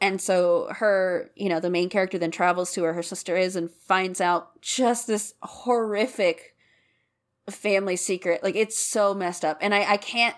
And 0.00 0.20
so 0.22 0.68
her, 0.70 1.30
you 1.36 1.50
know, 1.50 1.60
the 1.60 1.68
main 1.68 1.90
character 1.90 2.16
then 2.18 2.30
travels 2.30 2.72
to 2.72 2.80
where 2.80 2.94
her 2.94 3.02
sister 3.02 3.36
is 3.36 3.56
and 3.56 3.70
finds 3.70 4.22
out 4.22 4.58
just 4.62 5.06
this 5.06 5.34
horrific 5.42 6.54
family 7.50 7.96
secret. 7.96 8.42
Like 8.42 8.56
it's 8.56 8.78
so 8.78 9.12
messed 9.12 9.44
up. 9.44 9.58
And 9.60 9.74
I, 9.74 9.92
I 9.92 9.96
can't 9.98 10.36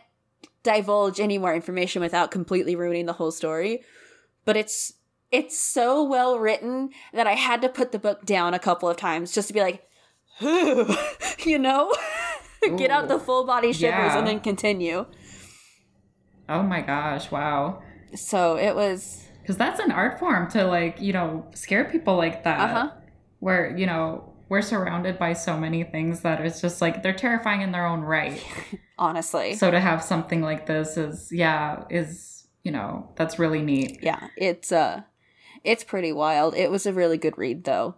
divulge 0.66 1.20
any 1.20 1.38
more 1.38 1.54
information 1.54 2.02
without 2.02 2.30
completely 2.30 2.74
ruining 2.76 3.06
the 3.06 3.12
whole 3.14 3.30
story. 3.30 3.82
But 4.44 4.56
it's 4.56 4.92
it's 5.30 5.58
so 5.58 6.02
well 6.04 6.38
written 6.38 6.90
that 7.12 7.26
I 7.26 7.32
had 7.34 7.62
to 7.62 7.68
put 7.68 7.92
the 7.92 7.98
book 7.98 8.24
down 8.26 8.52
a 8.54 8.58
couple 8.58 8.88
of 8.88 8.96
times 8.96 9.32
just 9.32 9.48
to 9.48 9.54
be 9.54 9.60
like, 9.60 9.82
who, 10.40 10.86
you 11.44 11.58
know, 11.58 11.92
get 12.76 12.90
out 12.90 13.08
the 13.08 13.18
full 13.18 13.44
body 13.44 13.72
shivers 13.72 14.12
Yeah. 14.12 14.18
and 14.18 14.26
then 14.26 14.40
continue. 14.40 15.06
Oh 16.48 16.62
my 16.62 16.80
gosh, 16.80 17.30
wow. 17.30 17.82
So 18.14 18.56
it 18.56 18.74
was, 18.76 19.26
Because 19.42 19.56
that's 19.56 19.80
an 19.80 19.90
art 19.90 20.18
form 20.18 20.48
to 20.50 20.64
like 20.64 21.00
you 21.00 21.12
know 21.12 21.46
scare 21.54 21.84
people 21.84 22.16
like 22.16 22.44
that. 22.44 22.60
uh 22.60 22.68
huh. 22.68 22.90
Where 23.40 23.76
you 23.76 23.86
know 23.86 24.32
we're 24.48 24.62
surrounded 24.62 25.18
by 25.18 25.32
so 25.32 25.56
many 25.56 25.82
things 25.84 26.20
that 26.20 26.40
it's 26.44 26.60
just 26.60 26.80
like 26.80 27.02
they're 27.02 27.12
terrifying 27.12 27.62
in 27.62 27.72
their 27.72 27.86
own 27.86 28.00
right. 28.00 28.44
Honestly, 28.98 29.54
so 29.54 29.70
to 29.70 29.80
have 29.80 30.02
something 30.02 30.40
like 30.40 30.66
this 30.66 30.96
is 30.96 31.30
yeah 31.30 31.84
is 31.90 32.46
you 32.62 32.72
know 32.72 33.10
that's 33.16 33.38
really 33.38 33.60
neat. 33.62 33.98
yeah, 34.02 34.28
it's 34.36 34.72
uh, 34.72 35.02
it's 35.64 35.84
pretty 35.84 36.12
wild. 36.12 36.54
It 36.54 36.70
was 36.70 36.86
a 36.86 36.92
really 36.92 37.18
good 37.18 37.36
read 37.36 37.64
though. 37.64 37.96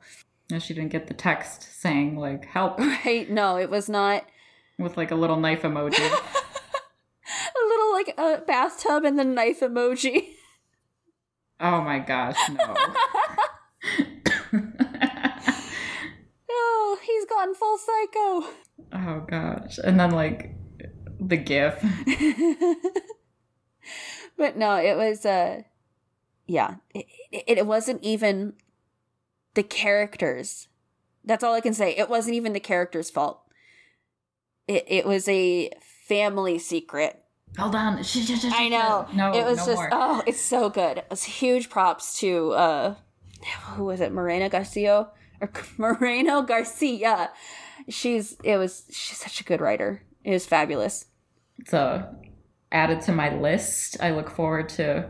And 0.51 0.63
she 0.63 0.73
didn't 0.73 0.93
get 0.93 1.07
the 1.09 1.15
text 1.15 1.81
saying 1.81 2.17
like 2.17 2.47
help 2.47 2.79
Right? 3.05 3.29
No, 3.31 3.59
it 3.59 3.71
was 3.71 3.89
not 3.89 4.25
with 4.79 4.97
like 4.97 5.11
a 5.11 5.15
little 5.15 5.37
knife 5.37 5.63
emoji. 5.63 5.99
a 5.99 7.67
little 7.69 7.93
like 7.93 8.15
a 8.17 8.43
bathtub 8.47 9.05
and 9.05 9.19
the 9.19 9.25
knife 9.25 9.61
emoji. 9.61 10.31
oh 11.61 11.83
my 11.83 11.99
gosh, 11.99 12.39
no. 12.51 12.75
He's 17.09 17.25
gone 17.25 17.55
full 17.55 17.79
psycho. 17.79 18.49
oh 18.93 19.25
gosh. 19.27 19.79
And 19.79 19.99
then 19.99 20.11
like 20.11 20.55
the 21.19 21.39
gif. 21.39 21.81
but 24.37 24.59
no, 24.59 24.77
it 24.77 24.97
was 24.97 25.25
uh 25.25 25.63
yeah, 26.47 26.77
it, 26.95 27.07
it, 27.33 27.59
it 27.59 27.67
wasn't 27.67 28.03
even 28.03 28.55
the 29.55 29.63
characters. 29.63 30.69
That's 31.25 31.43
all 31.43 31.55
I 31.55 31.61
can 31.61 31.75
say. 31.75 31.97
It 31.97 32.09
wasn't 32.09 32.37
even 32.37 32.53
the 32.53 32.61
characters' 32.61 33.11
fault. 33.11 33.41
It 34.67 34.85
it 34.87 35.07
was 35.07 35.29
a 35.29 35.71
family 36.07 36.59
secret. 36.59 37.23
Hold 37.59 37.75
on. 37.75 38.03
I 38.53 38.69
know. 38.69 39.09
No, 39.15 39.33
it 39.33 39.45
was 39.45 39.59
no 39.59 39.67
just 39.67 39.77
more. 39.77 39.89
oh, 39.93 40.23
it's 40.27 40.41
so 40.41 40.69
good. 40.69 40.99
It 40.99 41.07
was 41.11 41.25
huge 41.25 41.71
props 41.71 42.19
to 42.21 42.53
uh 42.53 42.95
who 43.75 43.85
was 43.85 44.01
it? 44.01 44.13
Morena 44.13 44.49
Garcia 44.49 45.09
Moreno 45.79 46.43
Garcia. 46.43 47.31
She's 47.89 48.37
it 48.45 48.57
was 48.57 48.85
she's 48.91 49.19
such 49.19 49.41
a 49.41 49.45
good 49.45 49.61
writer. 49.61 50.03
It 50.25 50.33
was 50.33 50.47
fabulous. 50.47 51.07
So 51.67 52.05
added 52.71 53.01
to 53.03 53.13
my 53.13 53.35
list. 53.35 53.97
I 54.01 54.11
look 54.11 54.31
forward 54.31 54.69
to 54.71 55.09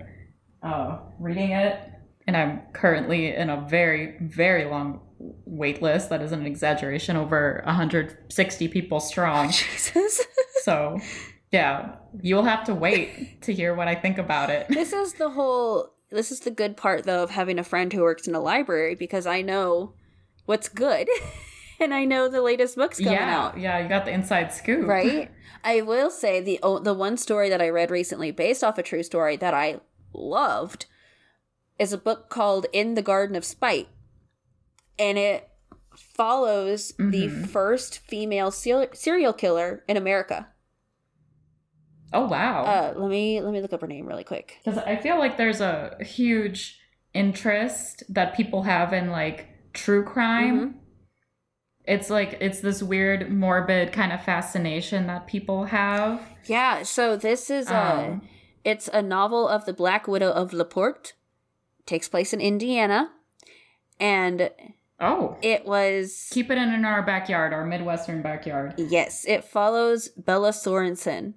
uh, 0.62 0.98
reading 1.18 1.52
it. 1.52 1.80
And 2.26 2.36
I'm 2.36 2.60
currently 2.72 3.34
in 3.34 3.48
a 3.48 3.66
very, 3.68 4.16
very 4.20 4.66
long 4.66 5.00
wait 5.18 5.80
list. 5.80 6.10
That 6.10 6.22
is 6.22 6.32
an 6.32 6.44
exaggeration, 6.44 7.16
over 7.16 7.62
160 7.64 8.68
people 8.68 9.00
strong. 9.00 9.50
Jesus. 9.50 10.26
So, 10.62 11.00
yeah, 11.50 11.94
you'll 12.20 12.42
have 12.42 12.64
to 12.64 12.74
wait 12.74 13.40
to 13.42 13.54
hear 13.54 13.74
what 13.74 13.88
I 13.88 13.94
think 13.94 14.18
about 14.18 14.50
it. 14.50 14.66
this 14.68 14.92
is 14.92 15.14
the 15.14 15.30
whole 15.30 15.94
this 16.10 16.30
is 16.30 16.40
the 16.40 16.50
good 16.50 16.76
part 16.76 17.04
though 17.04 17.22
of 17.22 17.30
having 17.30 17.58
a 17.58 17.64
friend 17.64 17.90
who 17.90 18.02
works 18.02 18.28
in 18.28 18.34
a 18.34 18.40
library 18.40 18.94
because 18.94 19.26
I 19.26 19.40
know 19.40 19.94
what's 20.48 20.68
good 20.70 21.08
and 21.80 21.92
I 21.92 22.04
know 22.06 22.28
the 22.28 22.40
latest 22.42 22.74
books 22.74 22.98
coming 22.98 23.12
yeah, 23.12 23.38
out. 23.38 23.58
Yeah, 23.58 23.78
you 23.78 23.88
got 23.88 24.06
the 24.06 24.12
inside 24.12 24.52
scoop. 24.52 24.86
Right? 24.88 25.30
I 25.64 25.82
will 25.82 26.10
say 26.10 26.40
the 26.40 26.58
the 26.82 26.94
one 26.94 27.16
story 27.18 27.48
that 27.50 27.60
I 27.60 27.68
read 27.68 27.90
recently 27.90 28.30
based 28.30 28.64
off 28.64 28.78
a 28.78 28.82
true 28.82 29.02
story 29.02 29.36
that 29.36 29.52
I 29.54 29.80
loved 30.14 30.86
is 31.78 31.92
a 31.92 31.98
book 31.98 32.28
called 32.30 32.66
In 32.72 32.94
the 32.94 33.02
Garden 33.02 33.36
of 33.36 33.44
Spite. 33.44 33.88
And 34.98 35.18
it 35.18 35.48
follows 35.94 36.92
the 36.98 37.28
Mhm. 37.28 37.46
first 37.48 37.98
female 37.98 38.50
ser- 38.50 38.94
serial 38.94 39.32
killer 39.32 39.84
in 39.86 39.96
America. 39.96 40.48
Oh 42.12 42.26
wow. 42.26 42.64
Uh, 42.64 42.94
let 42.96 43.10
me 43.10 43.40
let 43.40 43.52
me 43.52 43.60
look 43.60 43.72
up 43.72 43.82
her 43.82 43.86
name 43.86 44.06
really 44.06 44.24
quick. 44.24 44.56
Because 44.64 44.78
I 44.78 44.96
feel 44.96 45.18
like 45.18 45.36
there's 45.36 45.60
a 45.60 45.96
huge 46.00 46.80
interest 47.14 48.02
that 48.08 48.34
people 48.34 48.62
have 48.62 48.92
in 48.92 49.10
like 49.10 49.46
true 49.78 50.04
crime. 50.04 50.60
Mhm. 50.60 50.74
It's 51.84 52.10
like 52.10 52.36
it's 52.40 52.60
this 52.60 52.82
weird, 52.82 53.30
morbid 53.32 53.92
kind 53.92 54.12
of 54.12 54.22
fascination 54.22 55.06
that 55.06 55.26
people 55.26 55.64
have. 55.64 56.20
Yeah, 56.44 56.82
so 56.82 57.16
this 57.16 57.48
is 57.50 57.70
a 57.70 57.76
Um, 57.76 58.28
it's 58.64 58.88
a 58.92 59.00
novel 59.00 59.48
of 59.48 59.64
the 59.64 59.72
Black 59.72 60.06
Widow 60.06 60.30
of 60.32 60.52
La 60.52 60.64
Porte. 60.64 61.14
Takes 61.86 62.08
place 62.08 62.34
in 62.34 62.40
Indiana, 62.42 63.10
and 63.98 64.50
oh, 65.00 65.38
it 65.40 65.64
was 65.64 66.28
keep 66.30 66.50
it 66.50 66.58
in 66.58 66.84
our 66.84 67.02
backyard, 67.02 67.54
our 67.54 67.64
midwestern 67.64 68.20
backyard. 68.20 68.74
yes, 68.76 69.24
it 69.26 69.42
follows 69.44 70.08
Bella 70.08 70.50
Sorensen, 70.52 71.34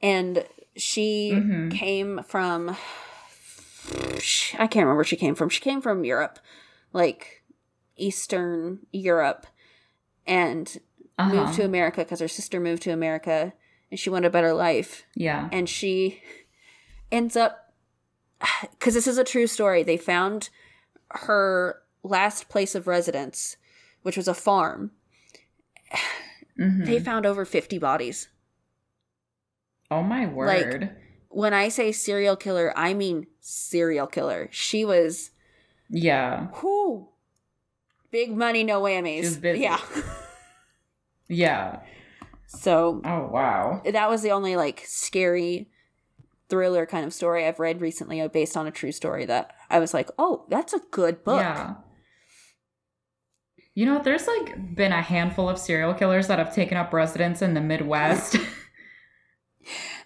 and 0.00 0.46
she 0.76 1.32
Mhm. 1.34 1.70
came 1.70 2.22
from 2.22 2.70
I 4.58 4.66
can't 4.66 4.76
remember 4.76 4.94
where 4.96 5.04
she 5.04 5.16
came 5.16 5.34
from. 5.34 5.48
She 5.50 5.60
came 5.60 5.80
from 5.82 6.04
Europe, 6.04 6.38
like 6.94 7.39
Eastern 8.00 8.86
Europe, 8.92 9.46
and 10.26 10.78
Uh-huh. 11.18 11.34
moved 11.34 11.54
to 11.54 11.64
America 11.64 12.00
because 12.02 12.20
her 12.20 12.28
sister 12.28 12.58
moved 12.60 12.82
to 12.82 12.90
America 12.90 13.52
and 13.90 13.98
she 14.00 14.08
wanted 14.10 14.28
a 14.28 14.30
better 14.30 14.52
life. 14.54 15.04
yeah. 15.14 15.48
And 15.52 15.68
she 15.68 16.22
ends 17.12 17.36
up 17.36 17.74
because 18.70 18.94
this 18.94 19.06
is 19.06 19.18
a 19.18 19.24
true 19.24 19.46
story. 19.46 19.82
They 19.82 19.96
found 19.98 20.48
her 21.10 21.82
last 22.02 22.48
place 22.48 22.74
of 22.74 22.86
residence, 22.86 23.56
which 24.02 24.16
was 24.16 24.28
a 24.28 24.34
farm. 24.34 24.92
Mhm. 26.58 26.84
They 26.86 26.98
found 27.00 27.24
over 27.26 27.44
50 27.46 27.78
bodies. 27.78 28.28
oh 29.90 30.02
my 30.02 30.26
word. 30.26 30.94
When 31.28 31.54
I 31.54 31.68
say 31.68 31.90
serial 31.92 32.36
killer, 32.36 32.72
I 32.76 32.92
mean 32.92 33.26
serial 33.40 34.06
killer. 34.06 34.48
She 34.50 34.84
was 34.84 35.30
yeah. 35.88 36.48
whoo 36.62 37.08
big 38.10 38.36
money, 38.36 38.64
no 38.64 38.80
whammies. 38.82 39.42
Yeah. 39.58 39.80
Yeah. 41.32 41.78
so 42.48 43.00
Oh 43.04 43.28
wow. 43.32 43.82
that 43.88 44.10
was 44.10 44.22
the 44.22 44.32
only 44.32 44.56
like 44.56 44.82
scary 44.84 45.68
thriller 46.48 46.86
kind 46.86 47.06
of 47.06 47.14
story 47.14 47.46
I've 47.46 47.60
read 47.60 47.80
recently 47.80 48.20
uh, 48.20 48.26
based 48.26 48.56
on 48.56 48.66
a 48.66 48.72
true 48.72 48.90
story 48.90 49.26
that 49.26 49.54
I 49.70 49.78
was 49.78 49.94
like, 49.94 50.10
oh, 50.18 50.44
that's 50.48 50.72
a 50.72 50.80
good 50.90 51.22
book. 51.22 51.38
Yeah. 51.38 51.74
You 53.76 53.86
know, 53.86 54.00
there's 54.02 54.26
like 54.26 54.74
been 54.74 54.90
a 54.90 55.00
handful 55.02 55.48
of 55.48 55.56
serial 55.56 55.94
killers 55.94 56.26
that 56.26 56.40
have 56.40 56.52
taken 56.52 56.76
up 56.76 56.92
residence 56.92 57.40
in 57.42 57.54
the 57.54 57.60
Midwest. 57.60 58.36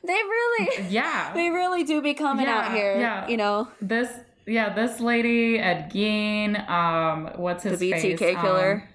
They 0.07 0.13
really, 0.13 0.89
yeah. 0.91 1.33
they 1.35 1.49
really 1.49 1.83
do 1.85 2.03
be 2.03 2.13
coming 2.13 2.47
out 2.47 2.73
here. 2.73 2.99
yeah. 3.01 3.27
You 3.27 3.39
know, 3.39 3.69
This 3.81 4.11
yeah, 4.47 4.75
this 4.75 5.01
lady, 5.01 5.59
Ed 5.59 5.91
Gein, 5.93 6.69
um, 6.69 7.31
what's 7.37 7.65
his 7.65 7.81
the 7.81 7.93
BTK 7.93 8.19
face? 8.19 8.37
killer. 8.41 8.83
Um, 8.85 8.89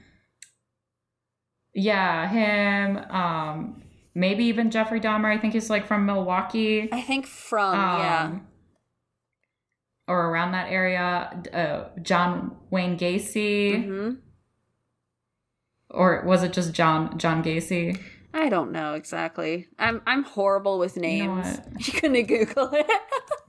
yeah, 1.73 2.27
him, 2.27 2.97
um, 3.11 3.83
maybe 4.15 4.45
even 4.45 4.71
Jeffrey 4.71 4.99
Dahmer. 4.99 5.25
I 5.25 5.37
think 5.37 5.53
he's 5.53 5.69
like 5.69 5.85
from 5.87 6.05
Milwaukee. 6.05 6.89
I 6.91 7.01
think 7.01 7.25
from 7.27 7.75
yeah. 7.75 8.23
um, 8.25 8.47
Or 10.07 10.29
around 10.29 10.51
that 10.53 10.71
area. 10.71 11.41
Uh, 11.53 11.99
John 12.01 12.57
Wayne 12.71 12.97
Gacy. 12.97 13.85
hmm 13.85 14.09
Or 15.89 16.23
was 16.25 16.43
it 16.43 16.53
just 16.53 16.73
John 16.73 17.17
John 17.17 17.43
Gacy? 17.43 17.99
I 18.33 18.49
don't 18.49 18.71
know 18.71 18.93
exactly. 18.93 19.67
I'm 19.77 20.01
I'm 20.05 20.23
horrible 20.23 20.79
with 20.79 20.95
You 20.97 21.01
know 21.03 21.35
names. 21.35 21.59
You 21.87 21.93
couldn't 21.93 22.25
Google 22.27 22.69
it. 22.73 22.85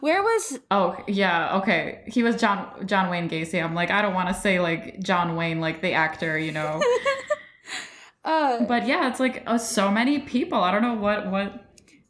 Where 0.00 0.22
was 0.22 0.58
Oh 0.70 0.96
yeah, 1.06 1.58
okay. 1.58 2.04
He 2.06 2.22
was 2.22 2.36
John 2.36 2.86
John 2.86 3.10
Wayne 3.10 3.28
Gacy. 3.28 3.62
I'm 3.62 3.74
like, 3.74 3.90
I 3.90 4.02
don't 4.02 4.14
want 4.14 4.28
to 4.28 4.34
say 4.34 4.60
like 4.60 5.00
John 5.00 5.36
Wayne, 5.36 5.60
like 5.60 5.82
the 5.82 5.92
actor, 5.92 6.38
you 6.38 6.52
know. 6.52 6.82
uh 8.24 8.64
but 8.64 8.86
yeah, 8.86 9.08
it's 9.08 9.20
like 9.20 9.42
uh, 9.46 9.58
so 9.58 9.90
many 9.90 10.20
people. 10.20 10.62
I 10.62 10.70
don't 10.70 10.82
know 10.82 10.94
what 10.94 11.30
what 11.30 11.64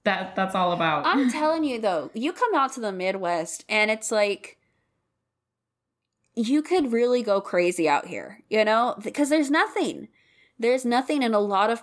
that 0.04 0.34
that's 0.36 0.54
all 0.54 0.72
about. 0.72 1.06
I'm 1.06 1.30
telling 1.32 1.64
you 1.64 1.80
though, 1.80 2.10
you 2.14 2.32
come 2.32 2.54
out 2.54 2.72
to 2.72 2.80
the 2.80 2.92
Midwest 2.92 3.64
and 3.68 3.90
it's 3.90 4.10
like 4.10 4.58
you 6.36 6.62
could 6.62 6.92
really 6.92 7.22
go 7.22 7.40
crazy 7.40 7.88
out 7.88 8.06
here, 8.06 8.42
you 8.50 8.62
know? 8.64 8.94
Because 9.02 9.30
there's 9.30 9.50
nothing. 9.50 10.08
There's 10.58 10.84
nothing 10.84 11.22
in 11.22 11.32
a 11.32 11.40
lot 11.40 11.70
of 11.70 11.82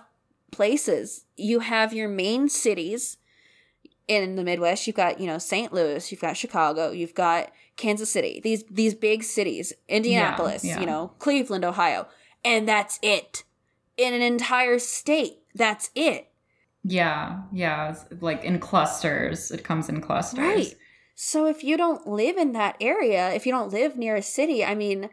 places. 0.52 1.24
You 1.36 1.58
have 1.60 1.92
your 1.92 2.08
main 2.08 2.48
cities 2.48 3.18
in 4.08 4.36
the 4.36 4.44
Midwest. 4.44 4.86
You've 4.86 4.96
got, 4.96 5.20
you 5.20 5.26
know, 5.26 5.38
St. 5.38 5.72
Louis, 5.72 6.10
you've 6.10 6.20
got 6.20 6.36
Chicago, 6.36 6.90
you've 6.90 7.14
got 7.14 7.50
Kansas 7.76 8.10
City. 8.10 8.40
These 8.42 8.64
these 8.70 8.94
big 8.94 9.22
cities, 9.22 9.72
Indianapolis, 9.88 10.64
yeah. 10.64 10.80
you 10.80 10.86
know, 10.86 11.12
Cleveland, 11.18 11.64
Ohio. 11.64 12.06
And 12.44 12.68
that's 12.68 12.98
it. 13.02 13.44
In 13.96 14.12
an 14.12 14.22
entire 14.22 14.78
state, 14.78 15.38
that's 15.54 15.90
it. 15.94 16.28
yeah, 16.82 17.42
yeah. 17.52 17.94
Like 18.20 18.44
in 18.44 18.58
clusters. 18.58 19.50
It 19.50 19.64
comes 19.64 19.88
in 19.88 20.00
clusters. 20.00 20.38
Right. 20.38 20.74
So 21.14 21.46
if 21.46 21.62
you 21.62 21.76
don't 21.76 22.06
live 22.08 22.36
in 22.36 22.52
that 22.52 22.76
area, 22.80 23.32
if 23.32 23.46
you 23.46 23.52
don't 23.52 23.72
live 23.72 23.96
near 23.96 24.16
a 24.16 24.22
city, 24.22 24.64
I 24.64 24.74
mean, 24.74 25.10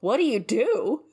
what 0.00 0.16
do 0.16 0.24
you 0.24 0.40
do? 0.40 1.04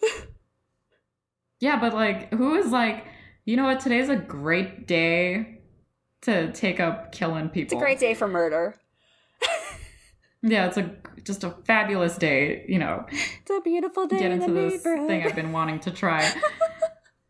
Yeah, 1.59 1.80
but 1.80 1.93
like, 1.93 2.34
who 2.34 2.55
is 2.55 2.72
like, 2.72 3.05
you 3.45 3.55
know 3.55 3.63
what? 3.63 3.80
Today's 3.80 4.09
a 4.09 4.16
great 4.16 4.88
day 4.88 5.55
to 6.26 6.51
take 6.51 6.80
up 6.80 7.11
killing 7.11 7.49
people. 7.49 7.78
It's 7.78 7.82
a 7.82 7.84
great 7.84 7.99
day 7.99 8.13
for 8.13 8.28
murder. 8.28 8.76
Yeah, 10.47 10.67
it's 10.67 10.78
a 10.78 10.91
just 11.23 11.43
a 11.43 11.49
fabulous 11.65 12.17
day. 12.17 12.65
You 12.67 12.78
know, 12.78 13.05
It's 13.09 13.49
a 13.49 13.61
beautiful 13.61 14.05
day 14.05 14.19
get 14.19 14.32
in 14.32 14.39
the 14.39 14.45
into 14.45 14.69
this 14.69 14.84
thing 14.84 15.23
I've 15.26 15.36
been 15.36 15.51
wanting 15.51 15.80
to 15.82 15.91
try. 15.91 16.32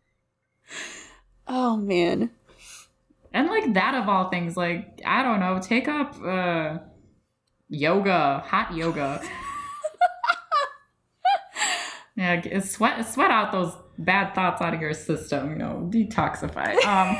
oh 1.48 1.78
man. 1.78 2.30
And 3.32 3.48
like 3.48 3.74
that 3.74 3.96
of 3.96 4.10
all 4.10 4.30
things, 4.30 4.58
like 4.58 5.02
I 5.06 5.24
don't 5.24 5.40
know, 5.40 5.60
take 5.62 5.88
up 5.88 6.22
uh 6.22 6.80
yoga, 7.70 8.44
hot 8.46 8.76
yoga. 8.76 9.22
yeah, 12.18 12.60
sweat 12.60 13.08
sweat 13.08 13.32
out 13.32 13.54
those 13.54 13.72
bad 13.98 14.36
thoughts 14.36 14.62
out 14.62 14.74
of 14.74 14.82
your 14.82 14.94
system, 14.94 15.52
you 15.52 15.56
know, 15.56 15.90
detoxify. 15.90 16.84
Um 16.84 17.18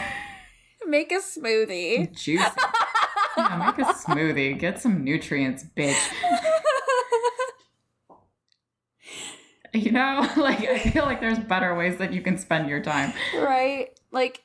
Make 0.88 1.12
a 1.12 1.16
smoothie. 1.16 2.12
juicy. 2.16 2.44
Yeah, 3.38 3.74
make 3.78 3.86
a 3.88 3.92
smoothie. 3.94 4.58
Get 4.60 4.80
some 4.82 5.04
nutrients, 5.04 5.64
bitch. 5.76 5.98
You 9.74 9.92
know, 9.92 10.26
like 10.38 10.62
I 10.62 10.80
feel 10.80 11.04
like 11.04 11.20
there's 11.20 11.38
better 11.40 11.76
ways 11.76 11.98
that 11.98 12.14
you 12.14 12.22
can 12.22 12.38
spend 12.38 12.70
your 12.70 12.82
time. 12.82 13.12
right? 13.38 13.88
Like 14.12 14.44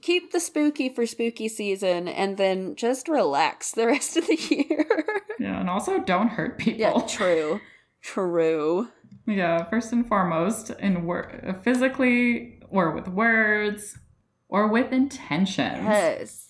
keep 0.00 0.32
the 0.32 0.40
spooky 0.40 0.88
for 0.88 1.06
spooky 1.06 1.48
season 1.48 2.08
and 2.08 2.36
then 2.36 2.74
just 2.74 3.06
relax 3.06 3.70
the 3.72 3.86
rest 3.94 4.16
of 4.16 4.26
the 4.26 4.36
year. 4.50 5.04
Yeah, 5.38 5.60
and 5.60 5.70
also 5.70 6.00
don't 6.00 6.28
hurt 6.28 6.58
people. 6.58 6.80
yeah, 6.80 7.00
true. 7.06 7.60
True. 8.02 8.88
Yeah, 9.28 9.62
first 9.70 9.92
and 9.92 10.04
foremost, 10.08 10.70
in 10.80 11.04
wor- 11.06 11.60
physically 11.62 12.58
or 12.68 12.90
with 12.90 13.06
words 13.06 13.96
or 14.52 14.68
with 14.68 14.92
intentions. 14.92 15.82
Yes. 15.82 16.48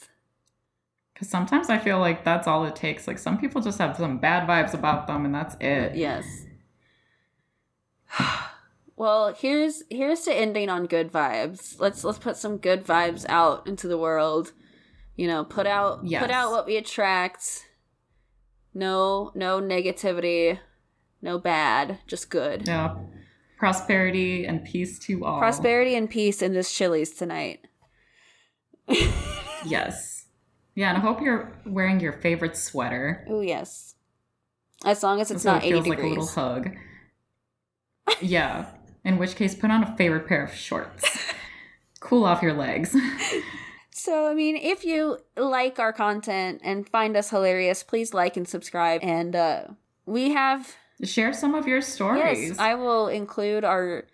Because 1.15 1.29
sometimes 1.29 1.71
I 1.71 1.79
feel 1.79 2.01
like 2.01 2.25
that's 2.25 2.49
all 2.49 2.65
it 2.65 2.75
takes. 2.75 3.07
Like 3.07 3.19
some 3.19 3.39
people 3.39 3.63
just 3.63 3.79
have 3.79 3.97
some 3.97 4.19
bad 4.19 4.49
vibes 4.49 4.75
about 4.75 5.07
them, 5.07 5.25
and 5.25 5.33
that's 5.33 5.57
it. 5.61 5.95
Yes. 5.95 6.45
well, 8.97 9.33
here's 9.33 9.85
here's 9.89 10.23
to 10.23 10.35
ending 10.35 10.69
on 10.69 10.87
good 10.87 11.13
vibes. 11.13 11.79
Let's 11.79 12.03
let's 12.03 12.19
put 12.19 12.37
some 12.37 12.59
good 12.59 12.85
vibes 12.85 13.25
out 13.29 13.69
into 13.69 13.87
the 13.87 13.99
world. 13.99 14.53
You 15.15 15.29
know, 15.29 15.45
put 15.45 15.69
out 15.69 16.01
Yes. 16.03 16.23
put 16.23 16.33
out 16.33 16.51
what 16.51 16.67
we 16.67 16.77
attract. 16.77 17.69
No 18.75 19.31
no 19.37 19.61
negativity, 19.61 20.59
no 21.21 21.39
bad, 21.39 22.01
just 22.09 22.31
good. 22.31 22.67
Yeah. 22.67 22.97
Prosperity 23.59 24.45
and 24.45 24.65
peace 24.65 24.99
to 25.01 25.25
all. 25.25 25.39
Prosperity 25.39 25.95
and 25.95 26.11
peace 26.11 26.43
in 26.43 26.53
this 26.53 26.75
Chili's 26.75 27.13
tonight. 27.13 27.69
Yes. 29.65 30.27
Yeah, 30.75 30.89
and 30.89 30.99
I 30.99 31.01
hope 31.01 31.21
you're 31.21 31.53
wearing 31.67 32.01
your 32.01 32.13
favorite 32.15 32.57
sweater. 32.57 33.25
Oh 33.29 33.41
yes. 33.41 33.95
As 34.85 35.03
long 35.03 35.21
as 35.21 35.31
it's 35.31 35.43
so 35.45 35.53
not 35.53 35.65
it 35.65 35.69
feels 35.71 35.87
80 35.87 35.91
like 35.91 35.99
a 35.99 36.03
little 36.03 36.15
degrees. 36.27 36.35
hug. 36.35 36.71
yeah. 38.21 38.67
In 39.05 39.19
which 39.19 39.37
case, 39.37 39.55
put 39.55 39.71
on 39.71 39.83
a 39.85 39.97
favorite 39.97 40.27
pair 40.27 40.45
of 40.45 40.53
shorts. 40.55 41.05
cool 42.01 42.25
off 42.25 42.43
your 42.43 42.55
legs. 42.55 42.97
So, 43.95 44.29
I 44.29 44.35
mean, 44.35 44.57
if 44.57 44.85
you 44.85 45.19
like 45.37 45.79
our 45.79 45.93
content 45.93 46.61
and 46.65 46.89
find 46.89 47.17
us 47.17 47.31
hilarious, 47.31 47.85
please 47.85 48.13
like 48.13 48.37
and 48.37 48.49
subscribe. 48.49 49.01
And 49.05 49.37
uh, 49.37 49.65
we 50.07 50.31
have, 50.31 50.75
Share 51.05 51.33
some 51.33 51.55
of 51.55 51.69
your 51.69 51.81
stories. 51.83 52.49
yes, 52.49 52.59
I 52.59 52.75
will 52.75 53.07
include 53.07 53.65
our 53.65 54.05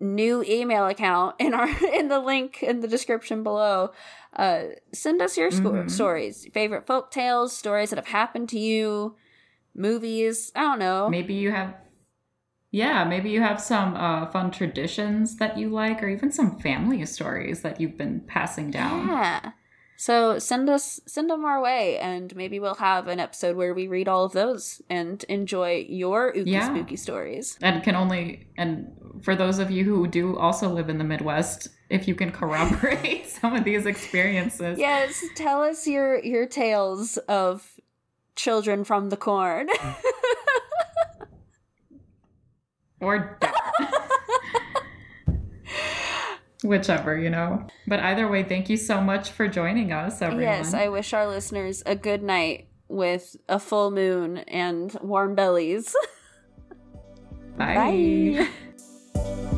new 0.00 0.42
email 0.48 0.86
account 0.86 1.36
in 1.38 1.52
our 1.54 1.68
in 1.94 2.08
the 2.08 2.18
link 2.20 2.62
in 2.62 2.80
the 2.80 2.88
description 2.88 3.42
below. 3.42 3.92
Uh, 4.34 4.62
send 4.92 5.20
us 5.20 5.36
your 5.36 5.50
Mhm. 5.50 5.90
stories, 5.90 6.46
favorite 6.54 6.86
folk 6.86 7.10
tales, 7.10 7.56
stories 7.56 7.90
that 7.90 7.96
have 7.96 8.06
happened 8.08 8.48
to 8.50 8.58
you, 8.58 9.16
movies. 9.74 10.52
I 10.54 10.60
don't 10.62 10.78
know. 10.78 11.08
maybe 11.08 11.34
you 11.34 11.50
have 11.50 11.74
yeah 12.72 13.02
maybe 13.04 13.30
you 13.30 13.40
have 13.42 13.60
some 13.60 13.94
uh, 13.96 14.26
fun 14.30 14.50
traditions 14.50 15.36
that 15.36 15.56
you 15.58 15.68
like 15.68 16.02
or 16.02 16.08
even 16.08 16.30
some 16.30 16.56
family 16.60 17.04
stories 17.04 17.62
that 17.62 17.80
you've 17.80 17.96
been 17.98 18.20
passing 18.20 18.70
down 18.70 19.08
Yeah. 19.08 19.52
So 20.00 20.38
send 20.38 20.70
us 20.70 20.98
send 21.04 21.28
them 21.28 21.44
our 21.44 21.60
way, 21.60 21.98
and 21.98 22.34
maybe 22.34 22.58
we'll 22.58 22.76
have 22.76 23.06
an 23.06 23.20
episode 23.20 23.54
where 23.54 23.74
we 23.74 23.86
read 23.86 24.08
all 24.08 24.24
of 24.24 24.32
those 24.32 24.80
and 24.88 25.22
enjoy 25.24 25.84
your 25.90 26.32
ooky 26.32 26.46
Yeah. 26.52 26.74
spooky 26.74 26.96
stories. 26.96 27.58
and 27.60 27.82
can 27.82 27.94
only 27.94 28.46
and 28.56 28.96
for 29.20 29.36
those 29.36 29.58
of 29.58 29.70
you 29.70 29.84
who 29.84 30.06
do 30.08 30.38
also 30.38 30.70
live 30.70 30.88
in 30.88 30.96
the 30.96 31.04
midwest 31.04 31.68
if 31.90 32.08
you 32.08 32.14
can 32.14 32.32
corroborate 32.32 33.28
some 33.40 33.54
of 33.54 33.64
these 33.64 33.84
experiences 33.84 34.78
Yes, 34.78 35.22
tell 35.36 35.60
us 35.62 35.86
your 35.86 36.18
your 36.24 36.46
tales 36.46 37.18
of 37.28 37.78
children 38.36 38.84
from 38.84 39.10
the 39.10 39.18
corn. 39.18 39.68
or 43.02 43.36
death. 43.38 43.54
Whichever 46.62 47.18
you 47.18 47.30
know 47.30 47.66
but 47.86 48.00
either 48.00 48.28
way 48.28 48.42
thank 48.42 48.68
you 48.68 48.76
so 48.76 49.00
much 49.00 49.30
for 49.30 49.48
joining 49.48 49.92
us 49.92 50.20
everyone 50.20 50.42
yes, 50.42 50.74
I 50.74 50.88
wish 50.88 51.12
our 51.14 51.26
listeners 51.26 51.82
a 51.86 51.96
good 51.96 52.22
night 52.22 52.70
with 52.90 53.36
a 53.48 53.58
full 53.58 53.90
moon 53.90 54.38
and 54.38 54.94
warm 55.00 55.34
bellies. 55.34 55.94
Bye. 57.56 58.48
Bye. 59.14 59.56